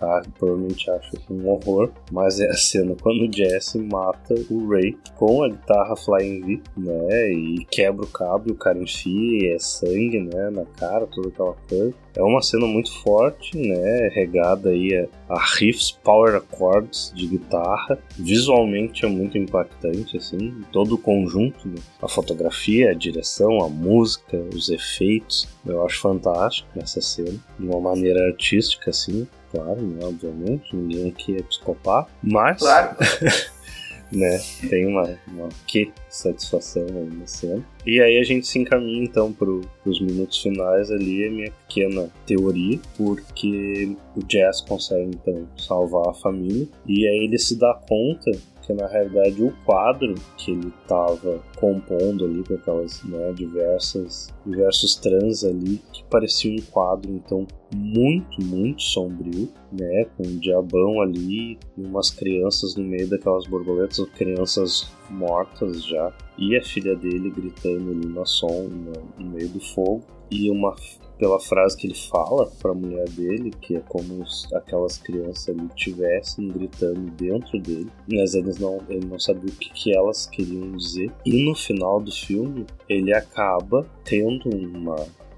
ah, 0.00 0.22
provavelmente 0.38 0.90
acha 0.90 1.10
um 1.30 1.48
horror, 1.48 1.90
mas 2.10 2.40
é 2.40 2.48
a 2.48 2.54
cena 2.54 2.94
quando 3.00 3.28
o 3.28 3.32
Jesse 3.32 3.78
mata 3.78 4.34
o 4.50 4.68
Ray 4.68 4.96
com 5.16 5.42
a 5.42 5.48
guitarra 5.48 5.96
Flying 5.96 6.40
V, 6.40 6.60
né? 6.76 7.32
E 7.32 7.64
quebra 7.70 8.04
o 8.04 8.08
cabo 8.08 8.52
o 8.52 8.54
cara 8.54 8.78
enfia, 8.78 9.54
é 9.54 9.58
sangue, 9.58 10.20
né? 10.20 10.50
Na 10.50 10.64
cara, 10.64 11.06
toda 11.06 11.28
aquela 11.28 11.54
coisa. 11.68 11.94
É 12.14 12.22
uma 12.22 12.42
cena 12.42 12.66
muito 12.66 12.92
forte, 13.02 13.56
né? 13.56 14.08
Regada 14.12 14.70
aí 14.70 14.94
a, 14.94 15.34
a 15.34 15.42
riffs 15.56 15.90
power 15.90 16.42
chords 16.56 17.12
de 17.14 17.26
guitarra. 17.26 17.98
Visualmente 18.18 19.06
é 19.06 19.08
muito 19.08 19.38
impactante, 19.38 20.16
assim, 20.16 20.54
todo 20.72 20.96
o 20.96 20.98
conjunto, 20.98 21.68
né? 21.68 21.76
a 22.02 22.08
fotografia, 22.08 22.90
a 22.90 22.94
direção, 22.94 23.62
a 23.62 23.68
música, 23.68 24.36
os 24.54 24.68
efeitos. 24.68 25.48
Eu 25.64 25.84
acho 25.86 26.00
fantástico 26.00 26.68
essa 26.76 27.00
cena, 27.00 27.38
de 27.58 27.66
uma 27.66 27.80
maneira 27.80 28.26
artística, 28.26 28.90
assim 28.90 29.26
claro, 29.52 29.80
né? 29.80 30.00
Obviamente, 30.02 30.74
ninguém 30.74 31.10
aqui 31.10 31.36
é 31.36 31.42
psicopata, 31.42 32.10
mas. 32.22 32.58
Claro. 32.58 32.96
né? 34.12 34.38
Tem 34.68 34.86
uma, 34.86 35.08
uma 35.28 35.48
que 35.66 35.90
satisfação 36.08 36.86
aí 36.86 37.16
na 37.16 37.26
cena. 37.26 37.64
E 37.86 38.00
aí 38.00 38.18
a 38.18 38.22
gente 38.22 38.46
se 38.46 38.58
encaminha 38.58 39.04
então 39.04 39.32
para 39.32 39.48
os 39.48 40.00
minutos 40.00 40.40
finais 40.40 40.90
ali, 40.90 41.26
a 41.26 41.30
minha 41.30 41.52
pequena 41.66 42.10
teoria, 42.26 42.78
porque 42.96 43.96
o 44.14 44.22
Jazz 44.24 44.60
consegue 44.60 45.10
então 45.14 45.48
salvar 45.56 46.10
a 46.10 46.14
família 46.14 46.68
e 46.86 47.06
aí 47.06 47.24
ele 47.24 47.38
se 47.38 47.58
dá 47.58 47.74
conta 47.88 48.30
que 48.62 48.72
na 48.72 48.86
realidade 48.86 49.42
o 49.42 49.52
quadro 49.64 50.14
que 50.36 50.52
ele 50.52 50.72
estava 50.82 51.40
compondo 51.56 52.24
ali 52.24 52.42
com 52.44 52.54
aquelas 52.54 53.02
né, 53.04 53.32
diversas 53.32 54.32
diversos 54.46 54.94
trans 54.96 55.44
ali 55.44 55.80
que 55.92 56.04
parecia 56.04 56.52
um 56.52 56.62
quadro 56.70 57.10
então 57.12 57.46
muito 57.74 58.44
muito 58.44 58.82
sombrio 58.82 59.48
né 59.72 60.06
com 60.16 60.24
um 60.24 60.38
diabão 60.38 61.00
ali 61.00 61.58
e 61.76 61.82
umas 61.82 62.10
crianças 62.10 62.76
no 62.76 62.84
meio 62.84 63.08
daquelas 63.08 63.46
borboletas 63.46 64.00
crianças 64.16 64.90
mortas 65.10 65.84
já 65.84 66.12
e 66.38 66.56
a 66.56 66.62
filha 66.62 66.96
dele 66.96 67.30
gritando 67.30 67.90
ali 67.90 68.06
na 68.06 68.24
som 68.24 68.68
no, 68.68 68.92
no 69.18 69.30
meio 69.30 69.48
do 69.48 69.60
fogo 69.60 70.02
e 70.30 70.50
uma 70.50 70.74
pela 71.22 71.38
frase 71.38 71.76
que 71.76 71.86
ele 71.86 71.94
fala 71.94 72.50
para 72.60 72.72
a 72.72 72.74
mulher 72.74 73.08
dele, 73.10 73.52
que 73.60 73.76
é 73.76 73.80
como 73.88 74.28
se 74.28 74.52
aquelas 74.56 74.98
crianças 74.98 75.50
ali 75.50 75.68
tivessem 75.76 76.48
gritando 76.48 77.12
dentro 77.12 77.60
dele, 77.60 77.88
mas 78.12 78.34
eles 78.34 78.58
não, 78.58 78.80
ele 78.88 79.06
não 79.06 79.20
sabia 79.20 79.48
o 79.48 79.56
que, 79.56 79.70
que 79.72 79.96
elas 79.96 80.26
queriam 80.26 80.72
dizer. 80.72 81.12
E 81.24 81.44
no 81.44 81.54
final 81.54 82.00
do 82.00 82.10
filme, 82.10 82.66
ele 82.88 83.14
acaba 83.14 83.86
tendo 84.04 84.50
uma 84.50 84.96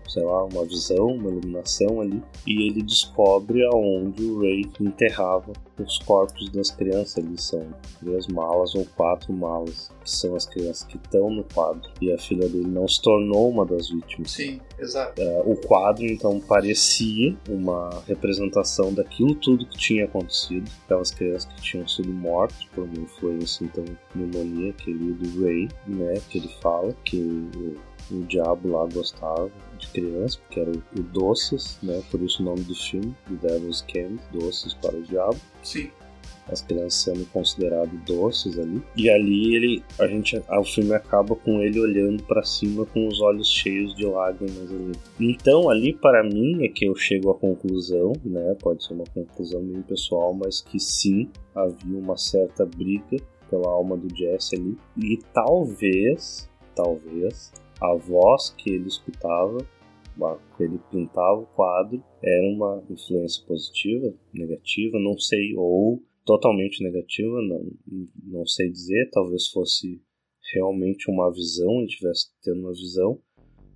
sei 0.08 0.22
lá, 0.22 0.44
uma 0.44 0.64
visão, 0.64 1.06
uma 1.06 1.30
iluminação 1.30 2.00
ali, 2.00 2.22
e 2.46 2.68
ele 2.68 2.82
descobre 2.82 3.64
aonde 3.66 4.24
o 4.24 4.40
Ray 4.40 4.66
enterrava 4.80 5.52
os 5.78 5.98
corpos 6.00 6.50
das 6.50 6.70
crianças. 6.70 7.18
Ali 7.18 7.40
são 7.40 7.66
três 8.00 8.26
malas 8.28 8.74
ou 8.74 8.84
quatro 8.96 9.32
malas, 9.32 9.90
que 10.02 10.10
são 10.10 10.34
as 10.34 10.46
crianças 10.46 10.84
que 10.84 10.96
estão 10.96 11.30
no 11.30 11.44
quadro. 11.44 11.90
E 12.00 12.12
a 12.12 12.18
filha 12.18 12.48
dele 12.48 12.66
não 12.66 12.86
se 12.86 13.00
tornou 13.02 13.50
uma 13.50 13.64
das 13.64 13.90
vítimas. 13.90 14.30
Sim, 14.30 14.60
exato. 14.78 15.20
É, 15.20 15.42
o 15.44 15.56
quadro 15.56 16.04
então 16.04 16.40
parecia 16.40 17.36
uma 17.48 17.90
representação 18.06 18.92
daquilo 18.92 19.34
tudo 19.34 19.66
que 19.66 19.78
tinha 19.78 20.04
acontecido, 20.04 20.70
aquelas 20.84 21.10
crianças 21.10 21.44
que 21.46 21.62
tinham 21.62 21.86
sido 21.86 22.12
mortas 22.12 22.64
por 22.74 22.84
uma 22.84 22.98
influência 22.98 23.64
então 23.64 23.84
demoníaca 24.14 24.90
ali 24.90 25.12
do 25.12 25.42
Ray, 25.42 25.68
né, 25.86 26.14
que 26.28 26.38
ele 26.38 26.48
fala 26.60 26.94
que 27.04 27.16
o, 27.16 27.76
o 28.14 28.20
diabo 28.24 28.70
lá 28.70 28.86
gostava 28.92 29.50
de 29.84 29.92
criança, 29.92 30.38
porque 30.38 30.60
era 30.60 30.70
o, 30.70 31.02
Doces, 31.02 31.78
né? 31.82 32.02
Por 32.10 32.20
isso 32.22 32.42
o 32.42 32.44
nome 32.44 32.62
do 32.62 32.74
filme, 32.74 33.14
The 33.28 33.48
Devil's 33.48 33.82
Candy, 33.82 34.20
Doces 34.32 34.74
para 34.74 34.96
o 34.96 35.02
Diabo. 35.02 35.36
Sim. 35.62 35.90
As 36.48 36.60
crianças 36.60 36.94
sendo 36.94 37.24
consideradas 37.32 37.98
doces 38.04 38.58
ali. 38.58 38.82
E 38.96 39.08
ali 39.08 39.56
ele, 39.56 39.84
a 39.98 40.06
gente, 40.06 40.36
o 40.36 40.64
filme 40.64 40.92
acaba 40.92 41.34
com 41.34 41.60
ele 41.62 41.80
olhando 41.80 42.22
para 42.24 42.42
cima 42.42 42.84
com 42.84 43.08
os 43.08 43.18
olhos 43.22 43.48
cheios 43.48 43.94
de 43.94 44.04
lágrimas 44.04 44.70
ali. 44.70 44.92
Então 45.18 45.70
ali 45.70 45.94
para 45.94 46.22
mim 46.22 46.62
é 46.62 46.68
que 46.68 46.86
eu 46.86 46.94
chego 46.94 47.30
à 47.30 47.34
conclusão, 47.34 48.12
né? 48.22 48.54
Pode 48.60 48.84
ser 48.84 48.92
uma 48.92 49.06
conclusão 49.14 49.62
meio 49.62 49.82
pessoal, 49.84 50.34
mas 50.34 50.60
que 50.60 50.78
sim 50.78 51.30
havia 51.54 51.98
uma 51.98 52.16
certa 52.18 52.66
briga 52.66 53.16
pela 53.48 53.68
alma 53.68 53.96
do 53.96 54.14
Jesse 54.14 54.56
ali. 54.56 54.76
E 54.98 55.18
talvez, 55.32 56.50
talvez 56.74 57.52
a 57.80 57.94
voz 57.94 58.54
que 58.56 58.70
ele 58.70 58.88
escutava, 58.88 59.58
ele 60.60 60.78
pintava 60.90 61.40
o 61.40 61.46
quadro, 61.46 62.02
era 62.22 62.48
uma 62.48 62.82
influência 62.88 63.44
positiva, 63.46 64.14
negativa, 64.32 64.98
não 64.98 65.18
sei, 65.18 65.54
ou 65.56 66.02
totalmente 66.24 66.82
negativa, 66.82 67.42
não, 67.42 67.70
não 68.22 68.46
sei 68.46 68.70
dizer, 68.70 69.10
talvez 69.10 69.48
fosse 69.48 70.00
realmente 70.52 71.10
uma 71.10 71.30
visão, 71.30 71.78
ele 71.78 71.86
estivesse 71.86 72.28
tendo 72.42 72.60
uma 72.60 72.72
visão, 72.72 73.20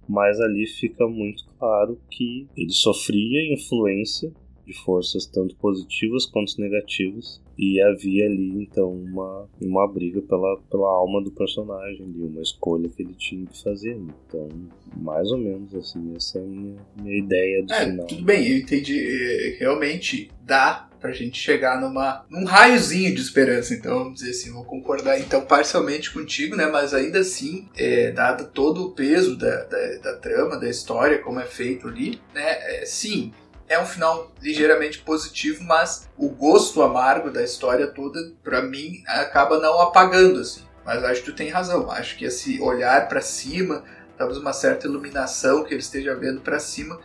mas 0.09 0.41
ali 0.41 0.66
fica 0.66 1.07
muito 1.07 1.45
claro 1.59 2.01
que 2.11 2.47
ele 2.57 2.72
sofria 2.72 3.53
influência 3.53 4.32
de 4.64 4.72
forças 4.84 5.26
tanto 5.26 5.57
positivas 5.57 6.24
quanto 6.26 6.61
negativas 6.61 7.43
e 7.59 7.82
havia 7.82 8.26
ali 8.26 8.62
então 8.62 8.88
uma, 8.92 9.48
uma 9.61 9.92
briga 9.92 10.22
pela, 10.22 10.61
pela 10.70 10.88
alma 10.88 11.20
do 11.20 11.32
personagem 11.32 12.04
ali, 12.04 12.22
uma 12.22 12.40
escolha 12.40 12.88
que 12.88 13.02
ele 13.02 13.14
tinha 13.14 13.44
que 13.46 13.61
fazer. 13.61 13.96
Então, 13.96 14.48
mais 14.96 15.28
ou 15.32 15.38
menos 15.38 15.74
assim, 15.74 16.14
essa 16.16 16.38
é 16.38 16.42
a 16.42 16.44
minha, 16.44 16.76
minha 17.02 17.18
ideia 17.18 17.64
do 17.64 17.72
é, 17.72 17.84
final. 17.84 18.06
Tudo 18.06 18.22
bem, 18.22 18.48
eu 18.48 18.59
entendi. 18.59 18.96
É, 18.96 19.56
realmente 19.59 20.30
dá 20.44 20.88
pra 21.00 21.12
gente 21.12 21.38
chegar 21.38 21.80
numa, 21.80 22.24
num 22.30 22.44
raiozinho 22.44 23.14
de 23.14 23.20
esperança. 23.20 23.74
Então, 23.74 23.98
vamos 23.98 24.20
dizer 24.20 24.30
assim, 24.30 24.52
vou 24.52 24.64
concordar 24.64 25.18
então 25.18 25.44
parcialmente 25.44 26.12
contigo, 26.12 26.54
né? 26.54 26.66
Mas 26.66 26.94
ainda 26.94 27.20
assim, 27.20 27.68
é, 27.76 28.12
dado 28.12 28.52
todo 28.52 28.84
o 28.84 28.92
peso 28.92 29.36
da, 29.36 29.64
da, 29.64 29.98
da, 29.98 30.16
trama, 30.16 30.56
da 30.56 30.68
história, 30.68 31.18
como 31.18 31.40
é 31.40 31.44
feito 31.44 31.88
ali, 31.88 32.20
né? 32.32 32.80
É, 32.80 32.86
sim, 32.86 33.32
é 33.68 33.78
um 33.78 33.86
final 33.86 34.32
ligeiramente 34.40 35.00
positivo, 35.00 35.62
mas 35.64 36.08
o 36.16 36.28
gosto 36.28 36.82
amargo 36.82 37.30
da 37.30 37.42
história 37.42 37.86
toda, 37.86 38.18
para 38.42 38.62
mim, 38.62 39.02
acaba 39.06 39.58
não 39.58 39.80
apagando, 39.80 40.40
assim. 40.40 40.62
Mas 40.84 41.04
acho 41.04 41.22
que 41.22 41.30
tu 41.30 41.36
tem 41.36 41.50
razão. 41.50 41.90
Acho 41.90 42.16
que 42.16 42.24
esse 42.24 42.60
olhar 42.60 43.08
para 43.08 43.20
cima, 43.20 43.84
talvez 44.16 44.38
uma 44.38 44.54
certa 44.54 44.86
iluminação 44.86 45.62
que 45.64 45.74
ele 45.74 45.82
esteja 45.82 46.14
vendo 46.14 46.40
para 46.40 46.58
cima, 46.58 46.98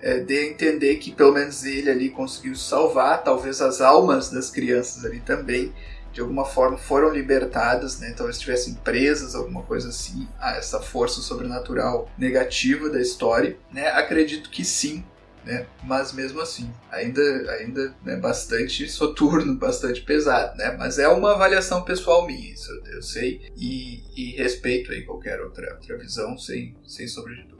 é, 0.00 0.20
dê 0.20 0.40
a 0.40 0.46
entender 0.46 0.96
que 0.96 1.10
pelo 1.10 1.32
menos 1.32 1.64
ele 1.64 1.90
ali 1.90 2.10
conseguiu 2.10 2.54
salvar, 2.54 3.24
talvez 3.24 3.60
as 3.60 3.80
almas 3.80 4.30
das 4.30 4.50
crianças 4.50 5.04
ali 5.04 5.18
também, 5.18 5.72
de 6.12 6.20
alguma 6.20 6.44
forma 6.44 6.76
foram 6.78 7.10
libertadas, 7.10 7.98
né? 7.98 8.14
talvez 8.16 8.36
estivessem 8.36 8.74
presas, 8.74 9.34
alguma 9.34 9.62
coisa 9.62 9.88
assim, 9.88 10.28
a 10.38 10.56
essa 10.56 10.78
força 10.78 11.20
sobrenatural 11.20 12.08
negativa 12.16 12.88
da 12.88 13.00
história. 13.00 13.56
Né? 13.72 13.88
Acredito 13.88 14.48
que 14.48 14.64
sim, 14.64 15.04
né? 15.44 15.66
Mas 15.84 16.12
mesmo 16.12 16.40
assim, 16.40 16.70
ainda 16.90 17.20
ainda 17.52 17.94
é 18.06 18.16
bastante 18.16 18.88
soturno, 18.88 19.56
bastante 19.58 20.00
pesado, 20.02 20.56
né? 20.56 20.74
Mas 20.78 20.98
é 20.98 21.08
uma 21.08 21.32
avaliação 21.32 21.82
pessoal 21.82 22.26
minha, 22.26 22.52
isso 22.52 22.70
eu, 22.70 22.94
eu 22.94 23.02
sei 23.02 23.52
e, 23.56 24.02
e, 24.16 24.36
respeito 24.36 24.90
aí 24.92 25.02
qualquer 25.02 25.40
outra, 25.40 25.74
outra 25.74 25.98
visão, 25.98 26.36
sem, 26.38 26.74
sem 26.86 27.06
sombra 27.06 27.34
de 27.34 27.42
dúvida. 27.42 27.54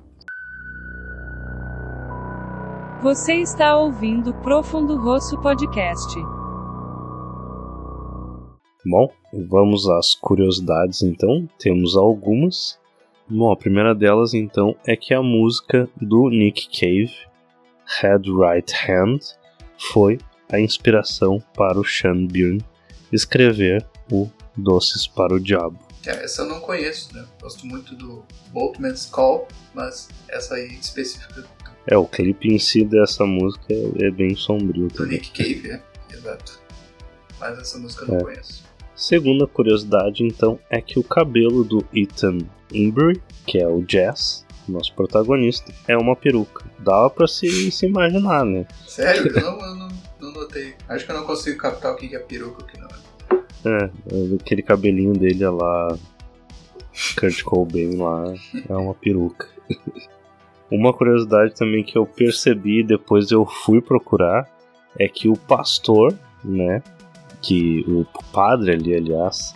Você 3.03 3.35
está 3.35 3.76
ouvindo 3.76 4.32
Profundo 4.35 4.97
Rosso 4.97 5.39
Podcast. 5.43 6.14
Bom, 8.87 9.11
vamos 9.51 9.89
às 9.89 10.14
curiosidades 10.14 11.03
então. 11.03 11.47
Temos 11.59 11.97
algumas. 11.97 12.78
Bom, 13.28 13.51
a 13.53 13.57
primeira 13.57 13.95
delas 13.95 14.32
então 14.35 14.74
é 14.87 14.97
que 14.97 15.12
a 15.12 15.22
música 15.22 15.89
do 16.01 16.28
Nick 16.28 16.68
Cave 16.68 17.14
Head 18.01 18.28
Right 18.30 18.72
Hand 18.89 19.18
foi 19.93 20.18
a 20.53 20.61
inspiração 20.61 21.43
para 21.55 21.78
o 21.78 21.85
Sean 21.85 22.26
Byrne 22.26 22.64
escrever 23.12 23.87
o 24.11 24.28
Doces 24.57 25.07
para 25.07 25.35
o 25.35 25.41
Diabo. 25.41 25.78
Essa 26.07 26.43
eu 26.43 26.47
não 26.47 26.61
conheço, 26.61 27.14
né? 27.14 27.24
Gosto 27.41 27.66
muito 27.66 27.95
do 27.95 28.24
Boatman's 28.53 29.07
Call, 29.07 29.49
mas 29.74 30.09
essa 30.28 30.55
aí 30.55 30.74
específica. 30.74 31.45
É, 31.87 31.97
o 31.97 32.07
clipe 32.07 32.49
em 32.49 32.59
si 32.59 32.85
dessa 32.85 33.24
música 33.24 33.72
é, 33.99 34.11
bem 34.11 34.35
sombrio 34.35 34.89
do 34.89 34.95
também. 34.95 35.12
Nick 35.12 35.30
Cave, 35.30 35.70
é, 35.70 35.82
exato. 36.12 36.61
Mas 37.41 37.59
essa 37.59 37.78
música 37.78 38.05
eu 38.05 38.09
não 38.09 38.16
é. 38.18 38.22
conheço. 38.22 38.64
Segunda 38.95 39.47
curiosidade, 39.47 40.22
então, 40.22 40.59
é 40.70 40.80
que 40.80 40.99
o 40.99 41.03
cabelo 41.03 41.64
do 41.64 41.85
Ethan 41.93 42.39
Embry, 42.72 43.20
que 43.47 43.59
é 43.59 43.66
o 43.66 43.82
Jazz, 43.82 44.43
nosso 44.69 44.95
protagonista, 44.95 45.73
é 45.87 45.97
uma 45.97 46.17
peruca. 46.17 46.65
Dava 46.79 47.11
pra 47.11 47.27
se, 47.27 47.71
se 47.71 47.87
imaginar, 47.87 48.45
né? 48.45 48.67
Sério? 48.87 49.27
Eu 49.29 49.43
não, 49.43 49.61
eu 49.61 49.75
não, 49.75 49.89
não 50.21 50.33
notei. 50.33 50.75
Acho 50.89 51.05
que 51.05 51.12
eu 51.12 51.17
não 51.17 51.25
consigo 51.25 51.59
captar 51.59 51.93
o 51.93 51.97
que 51.97 52.15
é 52.15 52.19
peruca 52.19 52.62
o 52.62 52.67
que 52.67 52.79
não 52.79 52.89
é. 52.89 52.95
É, 53.67 53.91
aquele 54.41 54.62
cabelinho 54.62 55.15
dele 55.15 55.47
lá, 55.49 55.97
Kurt 57.19 57.43
Cobain 57.43 57.97
lá, 57.97 58.35
é 58.69 58.75
uma 58.75 58.95
peruca. 58.95 59.49
Uma 60.71 60.93
curiosidade 60.93 61.55
também 61.55 61.85
que 61.85 61.97
eu 61.97 62.05
percebi 62.07 62.83
depois 62.83 63.31
eu 63.31 63.47
fui 63.47 63.81
procurar 63.81 64.49
é 64.99 65.09
que 65.09 65.29
o 65.29 65.37
pastor, 65.37 66.15
né, 66.43 66.83
que 67.41 67.85
o 67.87 68.07
padre 68.33 68.73
ali, 68.73 68.95
aliás, 68.95 69.55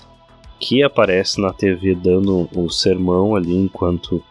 que 0.61 0.83
aparece 0.83 1.41
na 1.41 1.53
TV 1.53 1.95
dando 1.95 2.49
o 2.55 2.69
sermão 2.71 3.35
ali 3.35 3.55
enquanto 3.55 4.23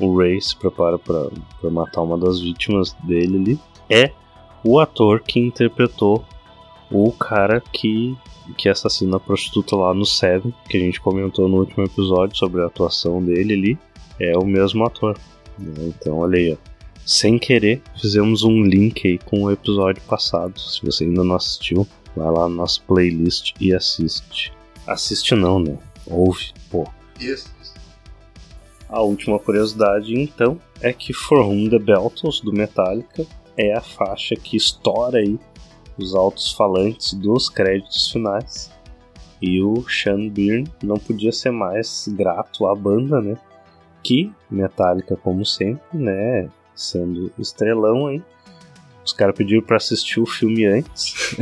o 0.00 0.16
Ray 0.16 0.40
se 0.40 0.56
prepara 0.56 0.98
para 0.98 1.30
matar 1.70 2.02
uma 2.02 2.18
das 2.18 2.40
vítimas 2.40 2.92
dele 3.04 3.38
ali, 3.38 3.58
é 3.88 4.12
o 4.64 4.78
ator 4.78 5.20
que 5.20 5.38
interpretou 5.38 6.24
o 6.90 7.12
cara 7.12 7.62
que, 7.72 8.16
que 8.56 8.68
assassina 8.68 9.16
a 9.16 9.20
prostituta 9.20 9.76
lá 9.76 9.94
no 9.94 10.04
Seven, 10.04 10.52
que 10.68 10.76
a 10.76 10.80
gente 10.80 11.00
comentou 11.00 11.48
no 11.48 11.58
último 11.58 11.84
episódio 11.84 12.36
sobre 12.36 12.62
a 12.62 12.66
atuação 12.66 13.22
dele 13.22 13.54
ali, 13.54 13.78
é 14.18 14.36
o 14.36 14.44
mesmo 14.44 14.84
ator. 14.84 15.16
Né? 15.58 15.74
Então, 15.88 16.18
olha 16.18 16.38
aí, 16.38 16.52
ó. 16.52 16.70
Sem 17.06 17.38
querer, 17.38 17.82
fizemos 18.00 18.44
um 18.44 18.62
link 18.62 19.06
aí 19.06 19.18
com 19.18 19.44
o 19.44 19.50
episódio 19.50 20.02
passado. 20.02 20.60
Se 20.60 20.84
você 20.84 21.04
ainda 21.04 21.24
não 21.24 21.34
assistiu, 21.34 21.86
vai 22.14 22.30
lá 22.30 22.48
na 22.48 22.56
nossa 22.56 22.80
playlist 22.86 23.52
e 23.60 23.74
assiste. 23.74 24.52
Assiste 24.86 25.34
não, 25.34 25.58
né? 25.58 25.76
Ouve, 26.06 26.52
pô. 26.70 26.86
Isso. 27.18 27.48
A 28.90 29.00
última 29.02 29.38
curiosidade, 29.38 30.18
então, 30.18 30.58
é 30.80 30.92
que 30.92 31.12
For 31.12 31.38
Whom 31.38 31.68
the 31.68 31.78
Beltles, 31.78 32.40
do 32.40 32.52
Metallica, 32.52 33.24
é 33.56 33.72
a 33.72 33.80
faixa 33.80 34.34
que 34.34 34.56
estoura 34.56 35.18
aí 35.18 35.38
os 35.96 36.12
altos 36.12 36.52
falantes 36.52 37.14
dos 37.14 37.48
créditos 37.48 38.10
finais. 38.10 38.72
E 39.40 39.62
o 39.62 39.88
Sean 39.88 40.28
Byrne 40.28 40.68
não 40.82 40.96
podia 40.96 41.30
ser 41.30 41.52
mais 41.52 42.08
grato 42.08 42.66
à 42.66 42.74
banda, 42.74 43.20
né? 43.20 43.38
Que 44.02 44.32
Metallica, 44.50 45.16
como 45.16 45.46
sempre, 45.46 45.96
né? 45.96 46.50
Sendo 46.74 47.32
estrelão 47.38 48.08
aí. 48.08 48.20
Os 49.04 49.12
caras 49.12 49.36
pediram 49.36 49.62
para 49.62 49.76
assistir 49.76 50.18
o 50.20 50.26
filme 50.26 50.66
antes. 50.66 51.36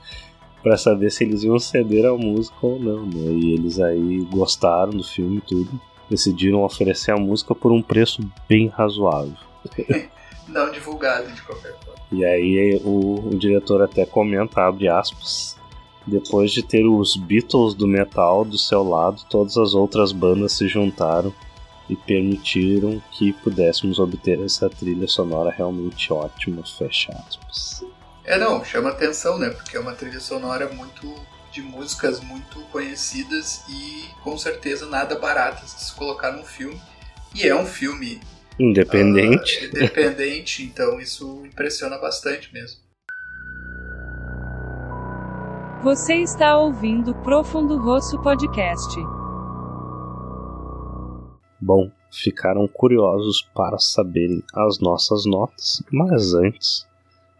para 0.62 0.78
saber 0.78 1.10
se 1.10 1.24
eles 1.24 1.42
iam 1.42 1.58
ceder 1.58 2.06
a 2.06 2.16
música 2.16 2.56
ou 2.66 2.80
não, 2.80 3.04
né? 3.04 3.32
E 3.32 3.52
eles 3.52 3.78
aí 3.78 4.26
gostaram 4.30 4.92
do 4.92 5.04
filme 5.04 5.38
e 5.38 5.42
tudo 5.42 5.80
decidiram 6.08 6.62
oferecer 6.62 7.12
a 7.12 7.16
música 7.16 7.54
por 7.54 7.72
um 7.72 7.82
preço 7.82 8.22
bem 8.48 8.68
razoável. 8.68 9.36
Não 10.48 10.70
divulgado 10.70 11.30
de 11.32 11.42
qualquer 11.42 11.74
forma. 11.78 11.96
E 12.12 12.24
aí 12.24 12.80
o, 12.84 13.30
o 13.30 13.38
diretor 13.38 13.82
até 13.82 14.06
comenta, 14.06 14.60
abre 14.62 14.88
aspas, 14.88 15.56
depois 16.06 16.52
de 16.52 16.62
ter 16.62 16.86
os 16.86 17.16
Beatles 17.16 17.74
do 17.74 17.86
metal 17.86 18.44
do 18.44 18.56
seu 18.56 18.88
lado, 18.88 19.22
todas 19.28 19.56
as 19.56 19.74
outras 19.74 20.12
bandas 20.12 20.52
se 20.52 20.68
juntaram 20.68 21.34
e 21.88 21.96
permitiram 21.96 23.02
que 23.12 23.32
pudéssemos 23.32 23.98
obter 23.98 24.40
essa 24.40 24.68
trilha 24.68 25.08
sonora 25.08 25.50
realmente 25.50 26.12
ótima, 26.12 26.62
fecha 26.64 27.12
aspas. 27.26 27.84
É, 28.24 28.38
não, 28.38 28.64
chama 28.64 28.90
atenção, 28.90 29.38
né? 29.38 29.50
Porque 29.50 29.76
é 29.76 29.80
uma 29.80 29.92
trilha 29.92 30.20
sonora 30.20 30.68
muito 30.72 31.12
de 31.56 31.62
músicas 31.62 32.20
muito 32.20 32.60
conhecidas 32.70 33.64
e 33.66 34.04
com 34.22 34.36
certeza 34.36 34.84
nada 34.86 35.18
baratas 35.18 35.74
de 35.74 35.84
se 35.84 35.94
colocar 35.94 36.30
num 36.32 36.44
filme. 36.44 36.78
E 37.34 37.48
é 37.48 37.56
um 37.56 37.64
filme 37.64 38.20
independente. 38.60 39.64
Uh, 39.64 39.68
independente, 39.68 40.62
então 40.62 41.00
isso 41.00 41.46
impressiona 41.46 41.96
bastante 41.96 42.52
mesmo. 42.52 42.78
Você 45.82 46.16
está 46.16 46.58
ouvindo 46.58 47.14
Profundo 47.22 47.78
Rosso 47.78 48.20
Podcast. 48.20 48.94
Bom, 51.58 51.90
ficaram 52.12 52.68
curiosos 52.68 53.48
para 53.54 53.78
saberem 53.78 54.42
as 54.54 54.78
nossas 54.78 55.24
notas, 55.24 55.82
mas 55.90 56.34
antes 56.34 56.86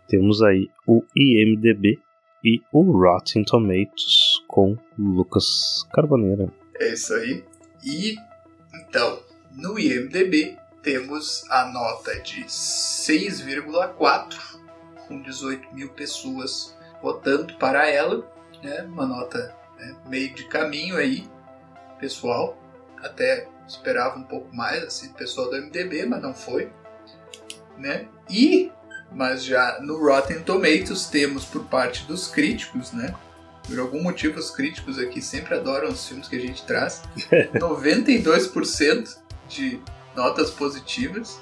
temos 0.09 0.43
aí 0.43 0.71
o 0.87 1.03
IMDB 1.15 1.99
e 2.45 2.63
o 2.73 2.83
Rotten 2.93 3.45
Tomatoes 3.45 4.41
com 4.47 4.77
Lucas 4.99 5.85
Carboneira. 5.93 6.53
É 6.79 6.93
isso 6.93 7.15
aí. 7.15 7.45
E 7.85 8.17
então, 8.75 9.21
no 9.53 9.79
IMDB 9.79 10.57
temos 10.83 11.45
a 11.51 11.67
nota 11.67 12.15
de 12.21 12.45
6,4 12.45 14.37
com 15.09 15.21
18 15.23 15.75
mil 15.75 15.89
pessoas 15.91 16.77
votando 17.03 17.55
para 17.57 17.89
ela, 17.89 18.25
né? 18.63 18.83
Uma 18.83 19.07
nota 19.07 19.55
né, 19.79 19.97
meio 20.09 20.35
de 20.35 20.47
caminho 20.49 20.97
aí, 20.97 21.29
pessoal. 21.99 22.57
Até 23.03 23.49
esperava 23.67 24.19
um 24.19 24.23
pouco 24.23 24.55
mais, 24.55 24.83
assim, 24.85 25.13
pessoal 25.13 25.51
do 25.51 25.57
MDB, 25.57 26.07
mas 26.07 26.23
não 26.23 26.35
foi, 26.35 26.71
né? 27.77 28.09
E 28.31 28.71
mas 29.13 29.45
já 29.45 29.79
no 29.81 29.99
Rotten 29.99 30.41
Tomatoes 30.43 31.07
temos 31.07 31.45
por 31.45 31.65
parte 31.65 32.05
dos 32.07 32.29
críticos, 32.29 32.93
né, 32.93 33.15
Por 33.67 33.79
algum 33.79 34.03
motivo, 34.03 34.39
os 34.39 34.51
críticos 34.51 34.99
aqui 34.99 35.21
sempre 35.21 35.55
adoram 35.55 35.89
os 35.89 36.07
filmes 36.07 36.29
que 36.29 36.37
a 36.37 36.41
gente 36.41 36.65
traz. 36.65 37.03
92% 37.55 39.17
de 39.49 39.81
notas 40.15 40.51
positivas 40.51 41.41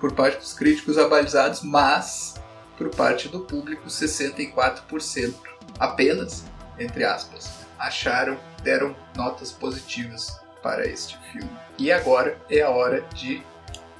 por 0.00 0.12
parte 0.12 0.38
dos 0.38 0.52
críticos 0.54 0.98
abalizados, 0.98 1.62
mas 1.62 2.34
por 2.76 2.90
parte 2.90 3.28
do 3.28 3.40
público, 3.40 3.86
64% 3.86 5.34
apenas, 5.78 6.44
entre 6.78 7.04
aspas, 7.04 7.48
acharam, 7.78 8.36
deram 8.62 8.96
notas 9.16 9.52
positivas 9.52 10.40
para 10.62 10.86
este 10.86 11.16
filme. 11.30 11.50
E 11.78 11.92
agora 11.92 12.36
é 12.50 12.62
a 12.62 12.70
hora 12.70 13.02
de 13.14 13.42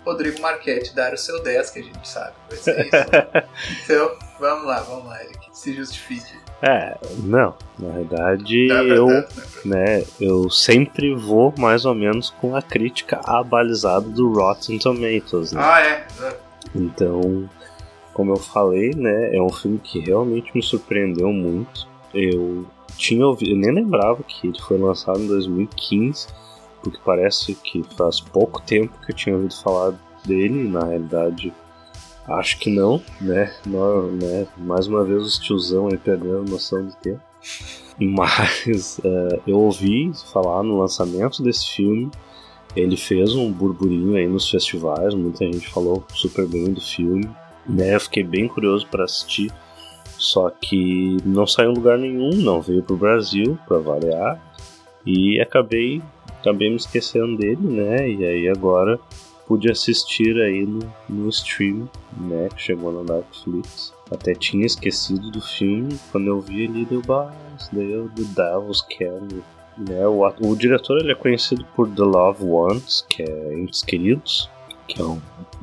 Rodrigo 0.04 0.40
Marchetti 0.40 0.94
dar 0.94 1.12
o 1.14 1.18
seu 1.18 1.42
10, 1.42 1.70
que 1.70 1.78
a 1.78 1.82
gente 1.82 2.08
sabe 2.08 2.34
vai 2.48 2.58
ser 2.58 2.86
isso. 2.86 3.84
então, 3.84 4.16
vamos 4.40 4.66
lá, 4.66 4.80
vamos 4.80 5.06
lá, 5.06 5.22
Eric. 5.22 5.38
Se 5.52 5.72
justifique. 5.72 6.42
É, 6.62 6.96
não. 7.24 7.54
Na 7.78 7.88
verdade, 7.88 8.68
eu, 8.68 9.08
né, 9.64 10.04
eu 10.20 10.48
sempre 10.48 11.14
vou 11.14 11.52
mais 11.58 11.84
ou 11.84 11.94
menos 11.94 12.30
com 12.30 12.54
a 12.54 12.62
crítica 12.62 13.20
abalizada 13.24 14.08
do 14.08 14.32
Rotten 14.32 14.78
Tomatoes. 14.78 15.52
Né? 15.52 15.60
Ah, 15.62 15.80
é. 15.84 16.06
Então, 16.74 17.50
como 18.14 18.32
eu 18.32 18.36
falei, 18.36 18.90
né, 18.94 19.34
é 19.34 19.42
um 19.42 19.50
filme 19.50 19.78
que 19.78 19.98
realmente 19.98 20.52
me 20.54 20.62
surpreendeu 20.62 21.32
muito. 21.32 21.88
Eu 22.14 22.64
tinha 22.96 23.26
ouvido, 23.26 23.52
eu 23.52 23.56
nem 23.56 23.72
lembrava 23.72 24.22
que 24.22 24.46
ele 24.46 24.60
foi 24.60 24.78
lançado 24.78 25.18
em 25.18 25.26
2015 25.26 26.28
porque 26.82 26.98
parece 27.04 27.54
que 27.54 27.82
faz 27.96 28.20
pouco 28.20 28.60
tempo 28.62 28.98
que 29.04 29.12
eu 29.12 29.16
tinha 29.16 29.36
ouvido 29.36 29.54
falar 29.54 29.94
dele, 30.24 30.68
na 30.68 30.84
realidade 30.84 31.52
acho 32.28 32.58
que 32.58 32.70
não, 32.70 33.02
né? 33.20 33.52
Né? 33.66 34.46
Mais 34.56 34.86
uma 34.86 35.04
vez 35.04 35.22
os 35.22 35.38
tiozão 35.38 35.88
aí 35.88 35.98
perdendo 35.98 36.50
noção 36.50 36.84
do 36.86 36.94
tempo. 36.96 37.20
Mas 37.98 38.98
uh, 38.98 39.42
eu 39.46 39.58
ouvi 39.58 40.12
falar 40.32 40.62
no 40.62 40.78
lançamento 40.78 41.42
desse 41.42 41.74
filme, 41.74 42.10
ele 42.76 42.96
fez 42.96 43.34
um 43.34 43.50
burburinho 43.52 44.16
aí 44.16 44.26
nos 44.26 44.48
festivais, 44.48 45.14
muita 45.14 45.44
gente 45.44 45.68
falou 45.68 46.04
super 46.14 46.46
bem 46.46 46.72
do 46.72 46.80
filme, 46.80 47.28
né? 47.68 47.94
Eu 47.94 48.00
fiquei 48.00 48.22
bem 48.22 48.48
curioso 48.48 48.86
para 48.86 49.04
assistir, 49.04 49.52
só 50.16 50.48
que 50.50 51.16
não 51.24 51.46
saiu 51.46 51.72
em 51.72 51.74
lugar 51.74 51.98
nenhum, 51.98 52.30
não 52.36 52.62
veio 52.62 52.82
pro 52.82 52.96
Brasil 52.96 53.58
para 53.66 53.78
variar, 53.78 54.40
e 55.04 55.40
acabei 55.40 56.00
acabei 56.42 56.68
me 56.68 56.76
esquecendo 56.76 57.36
dele, 57.36 57.62
né? 57.62 58.10
E 58.10 58.24
aí 58.24 58.48
agora 58.48 58.98
pude 59.46 59.70
assistir 59.70 60.36
aí 60.40 60.66
no, 60.66 60.80
no 61.08 61.28
stream, 61.28 61.88
né? 62.16 62.48
Que 62.54 62.60
chegou 62.60 62.92
na 62.92 63.14
Netflix. 63.14 63.94
Até 64.10 64.34
tinha 64.34 64.66
esquecido 64.66 65.30
do 65.30 65.40
filme, 65.40 65.98
quando 66.10 66.26
eu 66.26 66.40
vi 66.40 66.64
ele 66.64 66.84
deu 66.84 67.00
bah, 67.00 67.32
isso 67.58 67.70
daí 67.72 67.92
é 67.92 67.96
o 67.96 68.08
The. 68.34 69.42
Né, 69.78 70.06
o, 70.06 70.20
o 70.26 70.54
diretor 70.54 71.00
ele 71.00 71.12
é 71.12 71.14
conhecido 71.14 71.64
por 71.74 71.88
The 71.88 72.02
Love 72.02 72.44
Ones, 72.44 73.06
que 73.08 73.22
é 73.22 73.54
Entes 73.54 73.82
Queridos, 73.82 74.50
que 74.86 75.00
é 75.00 75.04
um, 75.04 75.18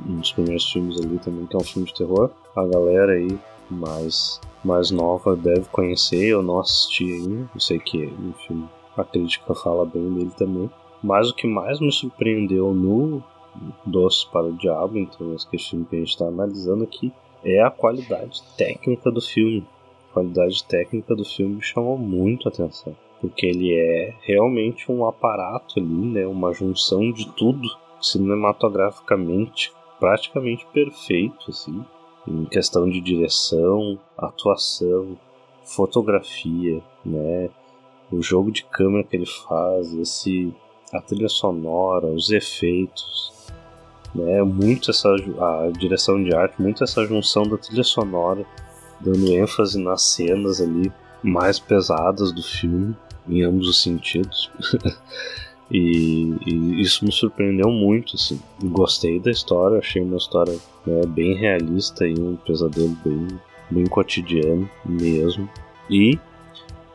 um 0.07 0.15
dos 0.15 0.31
primeiros 0.31 0.71
filmes 0.71 0.99
ali 0.99 1.19
também, 1.19 1.45
que 1.45 1.55
é 1.55 1.59
um 1.59 1.63
filme 1.63 1.87
de 1.87 1.93
terror. 1.93 2.31
A 2.55 2.65
galera 2.65 3.11
aí 3.11 3.37
mais, 3.69 4.41
mais 4.63 4.89
nova 4.89 5.35
deve 5.35 5.65
conhecer, 5.71 6.29
eu 6.29 6.41
não 6.41 6.59
assisti 6.59 7.03
ainda, 7.03 7.47
eu 7.53 7.61
sei 7.61 7.77
que 7.77 8.03
é 8.03 8.07
filme 8.47 8.67
a 8.99 9.03
crítica 9.03 9.53
fala 9.55 9.85
bem 9.85 10.13
dele 10.13 10.31
também. 10.37 10.69
Mas 11.01 11.29
o 11.29 11.35
que 11.35 11.47
mais 11.47 11.79
me 11.79 11.91
surpreendeu 11.91 12.73
no 12.73 13.23
Doce 13.85 14.29
para 14.31 14.45
o 14.45 14.53
Diabo, 14.53 14.97
então 14.97 15.33
esse 15.33 15.47
filme 15.57 15.85
que 15.85 15.95
a 15.95 15.99
gente 15.99 16.09
está 16.09 16.25
analisando 16.25 16.83
aqui, 16.83 17.11
é 17.43 17.61
a 17.61 17.71
qualidade 17.71 18.41
técnica 18.57 19.09
do 19.09 19.21
filme. 19.21 19.65
A 20.09 20.13
qualidade 20.13 20.63
técnica 20.65 21.15
do 21.15 21.23
filme 21.23 21.55
me 21.55 21.61
chamou 21.61 21.97
muito 21.97 22.47
a 22.47 22.51
atenção, 22.51 22.95
porque 23.21 23.45
ele 23.45 23.73
é 23.73 24.13
realmente 24.21 24.91
um 24.91 25.05
aparato 25.05 25.79
ali, 25.79 25.87
né, 25.87 26.27
uma 26.27 26.53
junção 26.53 27.11
de 27.11 27.29
tudo 27.33 27.67
cinematograficamente 28.01 29.71
praticamente 29.99 30.65
perfeito, 30.67 31.49
assim, 31.49 31.83
em 32.27 32.45
questão 32.45 32.89
de 32.89 33.01
direção, 33.01 33.99
atuação, 34.17 35.17
fotografia, 35.63 36.81
né, 37.05 37.49
o 38.11 38.21
jogo 38.21 38.51
de 38.51 38.63
câmera 38.65 39.03
que 39.03 39.15
ele 39.15 39.25
faz, 39.25 39.93
esse 39.93 40.53
a 40.93 41.01
trilha 41.01 41.29
sonora, 41.29 42.07
os 42.07 42.31
efeitos, 42.31 43.31
né? 44.13 44.41
Muito 44.43 44.91
essa 44.91 45.09
a 45.09 45.69
direção 45.77 46.23
de 46.23 46.33
arte, 46.33 46.61
muito 46.61 46.83
essa 46.83 47.05
junção 47.05 47.43
da 47.43 47.57
trilha 47.57 47.83
sonora, 47.83 48.45
dando 48.99 49.31
ênfase 49.31 49.81
nas 49.81 50.01
cenas 50.01 50.59
ali 50.59 50.91
mais 51.21 51.59
pesadas 51.59 52.31
do 52.31 52.41
filme, 52.41 52.95
em 53.27 53.43
ambos 53.43 53.67
os 53.67 53.81
sentidos. 53.81 54.51
e, 55.69 56.33
e, 56.45 56.81
isso 56.81 57.05
me 57.05 57.11
surpreendeu 57.11 57.69
muito, 57.69 58.15
assim. 58.15 58.39
Gostei 58.63 59.19
da 59.19 59.29
história, 59.29 59.77
achei 59.77 60.01
uma 60.01 60.17
história 60.17 60.57
né, 60.85 61.05
bem 61.07 61.35
realista 61.35 62.07
e 62.07 62.19
um 62.19 62.35
pesadelo 62.35 62.97
bem, 63.05 63.27
bem 63.69 63.85
cotidiano 63.85 64.69
mesmo. 64.85 65.47
E 65.89 66.17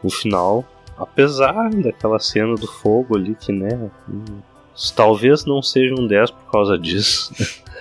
o 0.02 0.10
final 0.10 0.64
apesar 0.96 1.70
daquela 1.70 2.18
cena 2.18 2.54
do 2.54 2.66
fogo 2.66 3.16
ali, 3.16 3.34
que 3.34 3.52
né, 3.52 3.90
talvez 4.94 5.44
não 5.44 5.62
seja 5.62 5.94
um 5.94 6.06
10 6.06 6.30
por 6.30 6.50
causa 6.50 6.78
disso, 6.78 7.32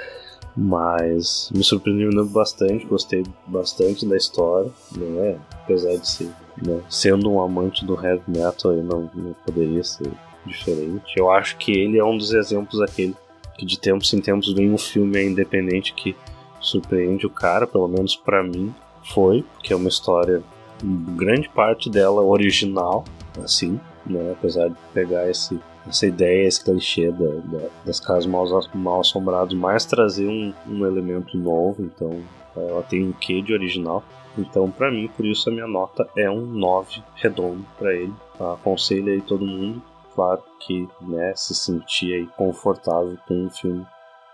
mas 0.56 1.50
me 1.54 1.64
surpreendeu 1.64 2.26
bastante, 2.26 2.86
gostei 2.86 3.24
bastante 3.48 4.06
da 4.06 4.18
história, 4.18 4.72
né, 4.96 5.38
apesar 5.64 5.96
de 5.98 6.08
ser, 6.08 6.30
né, 6.66 6.82
sendo 6.90 7.32
um 7.32 7.42
amante 7.42 7.86
do 7.86 7.94
heavy 7.94 8.24
metal, 8.28 8.74
não, 8.74 9.10
não 9.14 9.36
poderia 9.46 9.84
ser 9.84 10.12
diferente. 10.46 11.14
Eu 11.18 11.32
acho 11.32 11.58
que 11.58 11.72
ele 11.72 11.98
é 11.98 12.04
um 12.04 12.18
dos 12.18 12.34
exemplos 12.34 12.82
aquele 12.82 13.16
que 13.58 13.66
de 13.66 13.80
tempos 13.80 14.12
em 14.14 14.20
tempos 14.20 14.52
vem 14.54 14.72
um 14.72 14.78
filme 14.78 15.24
independente 15.24 15.94
que 15.94 16.16
surpreende 16.60 17.26
o 17.26 17.30
cara, 17.30 17.68
pelo 17.68 17.88
menos 17.88 18.16
para 18.16 18.42
mim 18.42 18.74
foi, 19.14 19.44
porque 19.44 19.74
é 19.74 19.76
uma 19.76 19.90
história 19.90 20.42
grande 20.84 21.50
parte 21.50 21.90
dela 21.90 22.22
original, 22.22 23.04
assim, 23.44 23.80
né? 24.06 24.32
Apesar 24.32 24.70
de 24.70 24.76
pegar 24.94 25.30
esse, 25.30 25.60
essa 25.88 26.06
ideia, 26.06 26.48
esse 26.48 26.64
clichê 26.64 27.12
da, 27.12 27.28
da, 27.46 27.68
das 27.86 28.00
casas 28.00 28.26
mal, 28.26 28.46
mal 28.74 29.00
assombradas, 29.00 29.54
mas 29.54 29.86
trazer 29.86 30.28
um, 30.28 30.54
um 30.68 30.86
elemento 30.86 31.38
novo, 31.38 31.84
então 31.84 32.22
ela 32.56 32.84
tem 32.84 33.08
um 33.08 33.14
quê 33.14 33.42
de 33.42 33.54
original. 33.54 34.04
Então, 34.38 34.70
para 34.70 34.92
mim, 34.92 35.08
por 35.16 35.26
isso 35.26 35.50
a 35.50 35.54
minha 35.54 35.68
nota 35.68 36.08
é 36.18 36.30
um 36.30 36.46
9 36.46 37.04
redondo 37.16 37.66
para 37.78 37.94
ele. 37.94 38.14
Aconselho 38.40 39.14
aí 39.14 39.22
todo 39.22 39.46
mundo, 39.46 39.82
claro 40.16 40.42
que 40.60 40.88
né, 41.02 41.34
se 41.36 41.54
sentir 41.54 42.14
aí 42.14 42.28
confortável 42.36 43.18
com 43.28 43.46
um 43.46 43.50
filme 43.50 43.86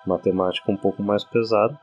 matemático 0.06 0.72
um 0.72 0.78
pouco 0.78 1.04
mais 1.04 1.24
pesado, 1.24 1.78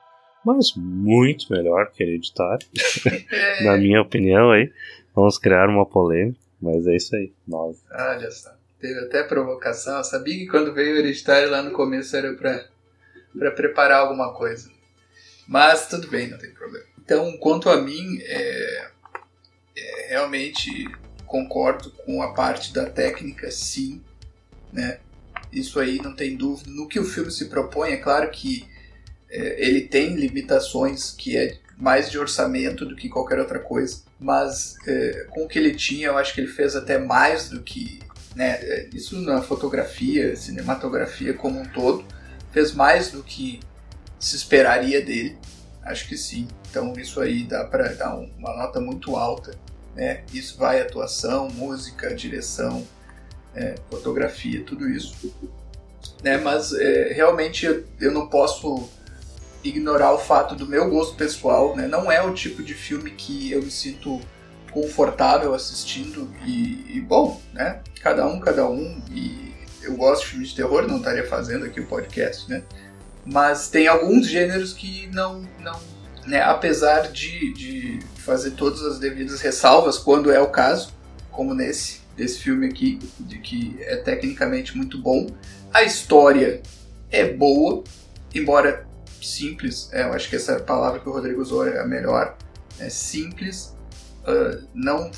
mas 0.46 0.74
muito 0.76 1.52
melhor 1.52 1.90
que 1.90 2.04
Hereditário, 2.04 2.64
na 3.64 3.76
minha 3.76 4.00
opinião 4.00 4.52
aí. 4.52 4.72
Vamos 5.12 5.38
criar 5.38 5.68
uma 5.68 5.84
polêmica, 5.84 6.38
mas 6.62 6.86
é 6.86 6.94
isso 6.94 7.16
aí, 7.16 7.32
nove. 7.48 7.78
Olha 7.90 8.30
só, 8.30 8.54
teve 8.78 9.00
até 9.00 9.24
provocação. 9.24 9.96
Eu 9.98 10.04
sabia 10.04 10.36
que 10.36 10.46
quando 10.46 10.72
veio 10.72 10.94
o 10.94 10.98
Hereditário 10.98 11.50
lá 11.50 11.62
no 11.62 11.72
começo 11.72 12.16
era 12.16 12.32
pra, 12.34 12.64
pra 13.36 13.50
preparar 13.50 14.02
alguma 14.02 14.32
coisa. 14.34 14.70
Mas 15.48 15.88
tudo 15.88 16.06
bem, 16.06 16.28
não 16.28 16.38
tem 16.38 16.52
problema. 16.52 16.86
Então, 17.00 17.36
quanto 17.38 17.68
a 17.68 17.82
mim, 17.82 18.18
é, 18.20 18.88
é, 19.76 20.06
realmente 20.10 20.88
concordo 21.26 21.90
com 21.90 22.22
a 22.22 22.32
parte 22.32 22.72
da 22.72 22.88
técnica, 22.88 23.50
sim, 23.50 24.00
né? 24.72 25.00
Isso 25.52 25.80
aí 25.80 26.00
não 26.00 26.14
tem 26.14 26.36
dúvida. 26.36 26.70
No 26.70 26.86
que 26.86 27.00
o 27.00 27.04
filme 27.04 27.32
se 27.32 27.46
propõe, 27.46 27.92
é 27.92 27.96
claro 27.96 28.30
que 28.30 28.64
ele 29.30 29.82
tem 29.82 30.14
limitações 30.14 31.10
que 31.10 31.36
é 31.36 31.58
mais 31.76 32.10
de 32.10 32.18
orçamento 32.18 32.86
do 32.86 32.96
que 32.96 33.08
qualquer 33.08 33.38
outra 33.38 33.58
coisa, 33.58 34.02
mas 34.18 34.76
é, 34.86 35.26
com 35.30 35.44
o 35.44 35.48
que 35.48 35.58
ele 35.58 35.74
tinha, 35.74 36.08
eu 36.08 36.16
acho 36.16 36.34
que 36.34 36.40
ele 36.40 36.48
fez 36.48 36.74
até 36.74 36.98
mais 36.98 37.50
do 37.50 37.62
que. 37.62 38.00
Né, 38.34 38.58
é, 38.60 38.88
isso 38.92 39.18
na 39.20 39.40
fotografia, 39.40 40.36
cinematografia 40.36 41.32
como 41.32 41.60
um 41.60 41.64
todo, 41.64 42.04
fez 42.52 42.72
mais 42.72 43.10
do 43.10 43.22
que 43.22 43.60
se 44.18 44.36
esperaria 44.36 45.02
dele. 45.02 45.38
Acho 45.82 46.08
que 46.08 46.16
sim. 46.16 46.48
Então 46.68 46.92
isso 46.98 47.20
aí 47.20 47.44
dá 47.44 47.64
para 47.64 47.94
dar 47.94 48.14
uma 48.14 48.56
nota 48.56 48.80
muito 48.80 49.16
alta. 49.16 49.54
Né? 49.94 50.24
Isso 50.32 50.58
vai 50.58 50.80
atuação, 50.80 51.48
música, 51.48 52.14
direção, 52.14 52.86
é, 53.54 53.76
fotografia, 53.88 54.62
tudo 54.64 54.88
isso. 54.88 55.34
Né? 56.22 56.36
Mas 56.36 56.72
é, 56.72 57.12
realmente 57.14 57.64
eu, 57.64 57.84
eu 58.00 58.12
não 58.12 58.28
posso 58.28 58.90
ignorar 59.68 60.12
o 60.12 60.18
fato 60.18 60.54
do 60.54 60.66
meu 60.66 60.88
gosto 60.90 61.16
pessoal, 61.16 61.74
né? 61.76 61.86
Não 61.86 62.10
é 62.10 62.22
o 62.22 62.32
tipo 62.32 62.62
de 62.62 62.74
filme 62.74 63.10
que 63.10 63.52
eu 63.52 63.62
me 63.62 63.70
sinto 63.70 64.20
confortável 64.70 65.54
assistindo 65.54 66.30
e, 66.44 66.96
e, 66.96 67.00
bom, 67.00 67.40
né? 67.52 67.80
Cada 68.02 68.26
um, 68.26 68.38
cada 68.38 68.68
um. 68.68 69.00
E 69.10 69.54
eu 69.82 69.96
gosto 69.96 70.22
de 70.22 70.30
filmes 70.30 70.48
de 70.50 70.56
terror, 70.56 70.86
não 70.86 70.98
estaria 70.98 71.26
fazendo 71.26 71.64
aqui 71.64 71.80
o 71.80 71.86
podcast, 71.86 72.50
né? 72.50 72.62
Mas 73.24 73.68
tem 73.68 73.86
alguns 73.86 74.28
gêneros 74.28 74.72
que 74.72 75.08
não, 75.08 75.48
não, 75.60 75.80
né? 76.26 76.42
Apesar 76.42 77.10
de, 77.10 77.52
de 77.54 78.00
fazer 78.18 78.52
todas 78.52 78.82
as 78.82 78.98
devidas 78.98 79.40
ressalvas 79.40 79.98
quando 79.98 80.30
é 80.30 80.40
o 80.40 80.48
caso, 80.48 80.92
como 81.30 81.54
nesse, 81.54 82.00
desse 82.16 82.38
filme 82.40 82.66
aqui, 82.66 82.98
de 83.18 83.38
que 83.38 83.76
é 83.80 83.96
tecnicamente 83.96 84.76
muito 84.76 84.98
bom. 84.98 85.26
A 85.72 85.82
história 85.82 86.62
é 87.10 87.24
boa, 87.32 87.82
embora 88.34 88.85
simples, 89.26 89.88
é, 89.92 90.02
eu 90.02 90.12
acho 90.12 90.28
que 90.28 90.36
essa 90.36 90.58
palavra 90.60 91.00
que 91.00 91.08
o 91.08 91.12
Rodrigo 91.12 91.40
usou 91.40 91.66
é 91.66 91.80
a 91.80 91.86
melhor, 91.86 92.36
é 92.78 92.88
simples, 92.88 93.76
uh, 94.22 94.66
não, 94.74 95.10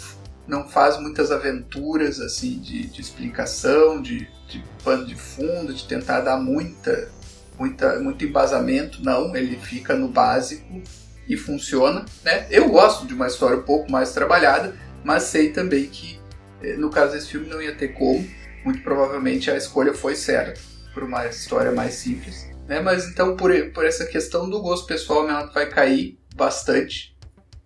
não 0.47 0.69
faz 0.69 0.99
muitas 1.01 1.31
aventuras 1.31 2.21
assim 2.21 2.59
de, 2.59 2.87
de 2.87 3.01
explicação, 3.01 4.01
de, 4.01 4.29
de 4.49 4.65
pano 4.83 5.07
de 5.07 5.15
fundo, 5.15 5.75
de 5.75 5.85
tentar 5.87 6.21
dar 6.21 6.39
muita, 6.39 7.11
muita, 7.59 7.99
muito 8.01 8.25
embasamento, 8.25 9.03
não, 9.05 9.35
ele 9.37 9.57
fica 9.57 9.95
no 9.95 10.09
básico 10.09 10.83
e 11.29 11.37
funciona. 11.37 12.05
Né? 12.25 12.47
Eu 12.51 12.69
gosto 12.71 13.07
de 13.07 13.15
uma 13.15 13.27
história 13.27 13.59
um 13.59 13.63
pouco 13.63 13.91
mais 13.91 14.13
trabalhada, 14.13 14.75
mas 15.05 15.25
sei 15.25 15.53
também 15.53 15.87
que 15.87 16.19
eh, 16.63 16.77
no 16.77 16.91
caso 16.91 17.13
desse 17.13 17.29
filme 17.29 17.49
não 17.49 17.61
ia 17.61 17.75
ter 17.75 17.89
como, 17.89 18.27
muito 18.65 18.83
provavelmente 18.83 19.51
a 19.51 19.57
escolha 19.57 19.93
foi 19.95 20.15
certa 20.15 20.61
por 20.95 21.03
uma 21.03 21.27
história 21.27 21.71
mais 21.73 21.95
simples. 21.95 22.48
Né? 22.69 22.81
Mas 22.81 23.09
então, 23.09 23.35
por, 23.35 23.51
por 23.73 23.85
essa 23.85 24.07
questão 24.07 24.49
do 24.49 24.61
gosto 24.61 24.87
pessoal, 24.87 25.25
minha 25.25 25.41
nota 25.41 25.53
vai 25.55 25.69
cair 25.69 26.19
bastante. 26.37 27.17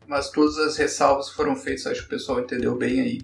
Mas 0.07 0.31
todas 0.31 0.57
as 0.59 0.77
ressalvas 0.77 1.29
foram 1.31 1.57
feitas, 1.57 1.87
acho 1.87 2.03
que 2.03 2.07
o 2.07 2.11
pessoal 2.11 2.41
entendeu 2.41 2.77
bem 2.77 3.01
aí. 3.01 3.21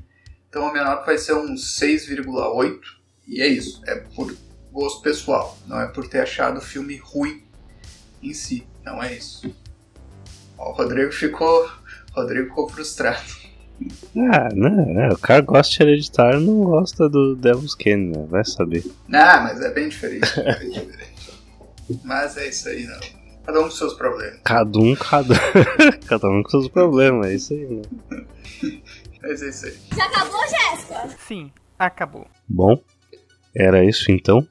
Então 0.49 0.67
a 0.67 0.73
minha 0.73 0.85
nota 0.85 1.07
vai 1.07 1.17
ser 1.17 1.35
um 1.35 1.55
6,8. 1.55 2.81
E 3.27 3.41
é 3.41 3.47
isso, 3.47 3.81
é 3.87 3.95
por 3.95 4.35
gosto 4.73 5.03
pessoal, 5.03 5.57
não 5.67 5.81
é 5.81 5.87
por 5.87 6.09
ter 6.09 6.21
achado 6.21 6.59
o 6.59 6.63
filme 6.63 6.97
ruim 6.97 7.43
em 8.23 8.33
si, 8.33 8.67
não 8.85 9.03
é 9.03 9.15
isso. 9.15 9.55
Ó, 10.57 10.71
o 10.71 10.73
Rodrigo 10.73 11.13
ficou, 11.13 11.65
o 11.65 12.21
Rodrigo 12.21 12.49
ficou 12.49 12.69
frustrado. 12.69 13.39
Ah, 14.17 14.49
né? 14.55 15.09
O 15.13 15.19
cara 15.19 15.43
gosta 15.43 15.73
de 15.73 15.83
hereditário 15.83 16.41
não 16.41 16.65
gosta 16.65 17.09
do 17.09 17.37
Devil's 17.37 17.75
Canyon, 17.75 18.23
né? 18.23 18.27
Vai 18.29 18.45
saber. 18.45 18.85
Ah, 19.13 19.41
mas 19.43 19.61
é 19.61 19.71
bem 19.71 19.89
diferente. 19.89 20.41
É 20.41 20.59
bem 20.59 20.71
diferente. 20.71 21.13
mas 22.05 22.37
é 22.37 22.49
isso 22.49 22.69
aí, 22.69 22.87
não. 22.87 23.01
Cada 23.45 23.61
um 23.61 23.65
com 23.65 23.71
seus 23.71 23.95
problemas. 23.95 24.41
Cada 24.45 24.79
um, 24.79 24.95
cada, 24.95 25.35
cada 26.07 26.29
um 26.29 26.43
com 26.43 26.51
seus 26.51 26.69
problemas, 26.69 27.27
é 27.27 27.35
isso 27.35 27.55
aí, 27.55 27.67
né? 27.67 27.83
mas 29.23 29.43
é 29.43 29.49
isso 29.49 29.67
aí. 29.67 29.77
Já 29.97 30.05
acabou, 30.05 30.41
Jéssica? 30.43 31.09
Sim, 31.27 31.51
acabou. 31.79 32.27
Bom, 32.47 32.79
era 33.55 33.83
isso 33.85 34.13
então. 34.13 34.47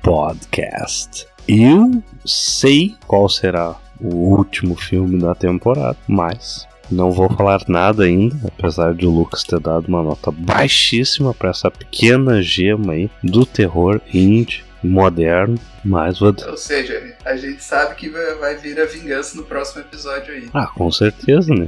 Podcast. 0.01 1.27
Eu 1.47 2.01
sei 2.23 2.95
qual 3.05 3.27
será 3.27 3.75
o 3.99 4.15
último 4.15 4.75
filme 4.75 5.19
da 5.19 5.35
temporada, 5.35 5.97
mas 6.07 6.68
não 6.91 7.11
vou 7.11 7.29
falar 7.29 7.61
nada 7.67 8.03
ainda, 8.03 8.35
apesar 8.47 8.93
de 8.93 9.05
o 9.05 9.11
Lucas 9.11 9.43
ter 9.43 9.59
dado 9.59 9.87
uma 9.87 10.01
nota 10.01 10.31
baixíssima 10.31 11.33
para 11.33 11.49
essa 11.49 11.69
pequena 11.69 12.41
gema 12.41 12.93
aí 12.93 13.09
do 13.23 13.45
terror 13.45 14.01
indie 14.13 14.63
moderno, 14.83 15.59
mas 15.83 16.19
vou... 16.19 16.33
Ou 16.47 16.57
seja, 16.57 17.15
a 17.25 17.35
gente 17.35 17.63
sabe 17.63 17.95
que 17.95 18.09
vai 18.09 18.55
vir 18.55 18.79
a 18.79 18.85
vingança 18.85 19.37
no 19.37 19.43
próximo 19.43 19.81
episódio 19.81 20.33
aí. 20.33 20.49
Ah, 20.53 20.67
com 20.67 20.91
certeza, 20.91 21.53
né? 21.53 21.67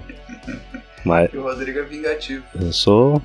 mas... 1.05 1.31
o 1.33 1.41
Rodrigo 1.41 1.79
é 1.79 1.83
vingativo. 1.83 2.43
Eu 2.59 2.71
sou 2.71 3.21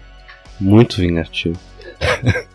muito 0.61 1.01
vingativo. 1.01 1.59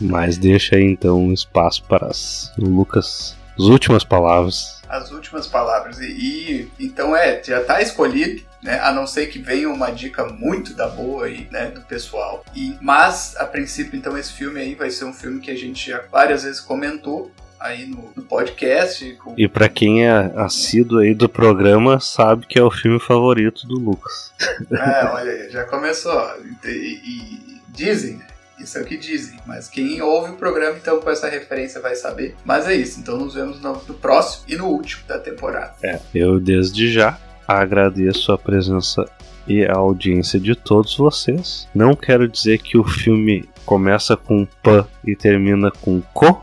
mas 0.00 0.38
deixa 0.38 0.76
aí 0.76 0.84
então 0.84 1.20
um 1.20 1.32
espaço 1.32 1.82
para 1.84 2.06
as... 2.06 2.52
o 2.58 2.64
Lucas, 2.64 3.36
as 3.58 3.64
últimas 3.64 4.04
palavras 4.04 4.75
as 4.88 5.10
últimas 5.10 5.46
palavras. 5.46 5.98
E, 6.00 6.06
e, 6.06 6.70
então 6.78 7.16
é, 7.16 7.42
já 7.42 7.62
tá 7.62 7.80
escolhido, 7.80 8.42
né? 8.62 8.80
A 8.80 8.92
não 8.92 9.06
ser 9.06 9.26
que 9.26 9.38
venha 9.38 9.68
uma 9.68 9.90
dica 9.90 10.24
muito 10.24 10.74
da 10.74 10.88
boa 10.88 11.26
aí, 11.26 11.48
né, 11.50 11.66
do 11.66 11.82
pessoal. 11.82 12.44
E 12.54 12.76
mas 12.80 13.36
a 13.36 13.44
princípio 13.44 13.96
então 13.96 14.16
esse 14.16 14.32
filme 14.32 14.60
aí 14.60 14.74
vai 14.74 14.90
ser 14.90 15.04
um 15.04 15.12
filme 15.12 15.40
que 15.40 15.50
a 15.50 15.56
gente 15.56 15.90
já 15.90 16.02
várias 16.10 16.42
vezes 16.42 16.60
comentou 16.60 17.30
aí 17.58 17.86
no, 17.86 18.12
no 18.14 18.22
podcast. 18.22 19.12
Com... 19.14 19.34
E 19.36 19.48
para 19.48 19.68
quem 19.68 20.06
é 20.06 20.32
assíduo 20.36 20.98
aí 21.00 21.14
do 21.14 21.28
programa 21.28 22.00
sabe 22.00 22.46
que 22.46 22.58
é 22.58 22.62
o 22.62 22.70
filme 22.70 23.00
favorito 23.00 23.66
do 23.66 23.78
Lucas. 23.78 24.32
É, 24.70 25.04
olha 25.06 25.32
aí, 25.32 25.50
já 25.50 25.64
começou. 25.64 26.22
E, 26.64 26.68
e 26.68 27.60
dizem, 27.68 28.16
né? 28.16 28.26
Isso 28.58 28.78
é 28.78 28.82
o 28.82 28.84
que 28.84 28.96
dizem. 28.96 29.38
Mas 29.46 29.68
quem 29.68 30.00
ouve 30.00 30.32
o 30.32 30.36
programa, 30.36 30.76
então, 30.76 31.00
com 31.00 31.10
essa 31.10 31.28
referência 31.28 31.80
vai 31.80 31.94
saber. 31.94 32.34
Mas 32.44 32.66
é 32.66 32.74
isso. 32.74 33.00
Então, 33.00 33.18
nos 33.18 33.34
vemos 33.34 33.60
no, 33.60 33.72
no 33.72 33.94
próximo 33.94 34.44
e 34.48 34.56
no 34.56 34.66
último 34.66 35.06
da 35.06 35.18
temporada. 35.18 35.74
É, 35.82 36.00
eu 36.14 36.40
desde 36.40 36.92
já 36.92 37.18
agradeço 37.46 38.32
a 38.32 38.38
presença 38.38 39.04
e 39.46 39.64
a 39.64 39.74
audiência 39.74 40.40
de 40.40 40.54
todos 40.54 40.96
vocês. 40.96 41.68
Não 41.74 41.94
quero 41.94 42.28
dizer 42.28 42.58
que 42.58 42.76
o 42.76 42.84
filme 42.84 43.48
começa 43.64 44.16
com 44.16 44.46
P 44.62 44.84
e 45.04 45.14
termina 45.14 45.70
com 45.70 46.00
Co, 46.12 46.42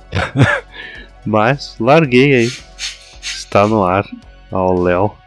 mas 1.26 1.76
larguei 1.80 2.36
aí. 2.36 2.52
Está 3.22 3.68
no 3.68 3.84
ar 3.84 4.06
ao 4.52 4.80
Léo. 4.80 5.23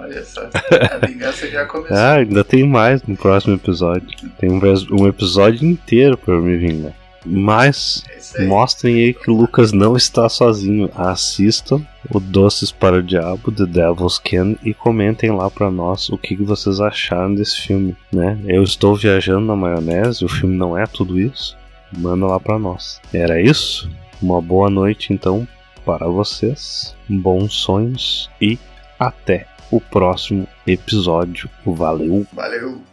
Olha 0.00 0.24
só, 0.24 0.48
a 0.92 0.96
vingança 1.06 1.48
já 1.50 1.66
começou. 1.66 1.96
ah, 1.96 2.14
ainda 2.14 2.42
tem 2.42 2.66
mais 2.66 3.02
no 3.02 3.16
próximo 3.16 3.54
episódio. 3.54 4.08
Tem 4.38 4.50
um, 4.50 4.60
um 4.92 5.06
episódio 5.06 5.68
inteiro 5.68 6.16
para 6.16 6.40
me 6.40 6.56
vingar. 6.56 6.94
Mas 7.24 8.02
é 8.34 8.46
mostrem 8.46 8.94
aí 8.94 9.14
que 9.14 9.30
o 9.30 9.36
Lucas 9.36 9.72
não 9.72 9.94
está 9.94 10.26
sozinho. 10.28 10.90
Assistam 10.94 11.82
o 12.10 12.18
Doces 12.18 12.72
para 12.72 12.96
o 12.96 13.02
Diabo, 13.02 13.52
The 13.52 13.66
Devil's 13.66 14.18
Can, 14.18 14.56
e 14.64 14.72
comentem 14.72 15.30
lá 15.30 15.50
para 15.50 15.70
nós 15.70 16.08
o 16.08 16.16
que, 16.16 16.34
que 16.34 16.42
vocês 16.42 16.80
acharam 16.80 17.34
desse 17.34 17.60
filme, 17.60 17.94
né? 18.10 18.38
Eu 18.46 18.62
estou 18.62 18.96
viajando 18.96 19.46
na 19.46 19.54
maionese, 19.54 20.24
o 20.24 20.28
filme 20.28 20.56
não 20.56 20.76
é 20.76 20.86
tudo 20.86 21.20
isso. 21.20 21.58
Manda 21.92 22.26
lá 22.26 22.40
para 22.40 22.58
nós. 22.58 23.00
Era 23.12 23.40
isso? 23.40 23.90
Uma 24.22 24.40
boa 24.40 24.70
noite 24.70 25.12
então 25.12 25.46
para 25.84 26.06
vocês. 26.06 26.96
Bons 27.06 27.52
sonhos 27.52 28.30
e 28.40 28.58
até 28.98 29.46
o 29.70 29.80
próximo 29.80 30.46
episódio. 30.66 31.48
Valeu! 31.64 32.26
Valeu! 32.32 32.89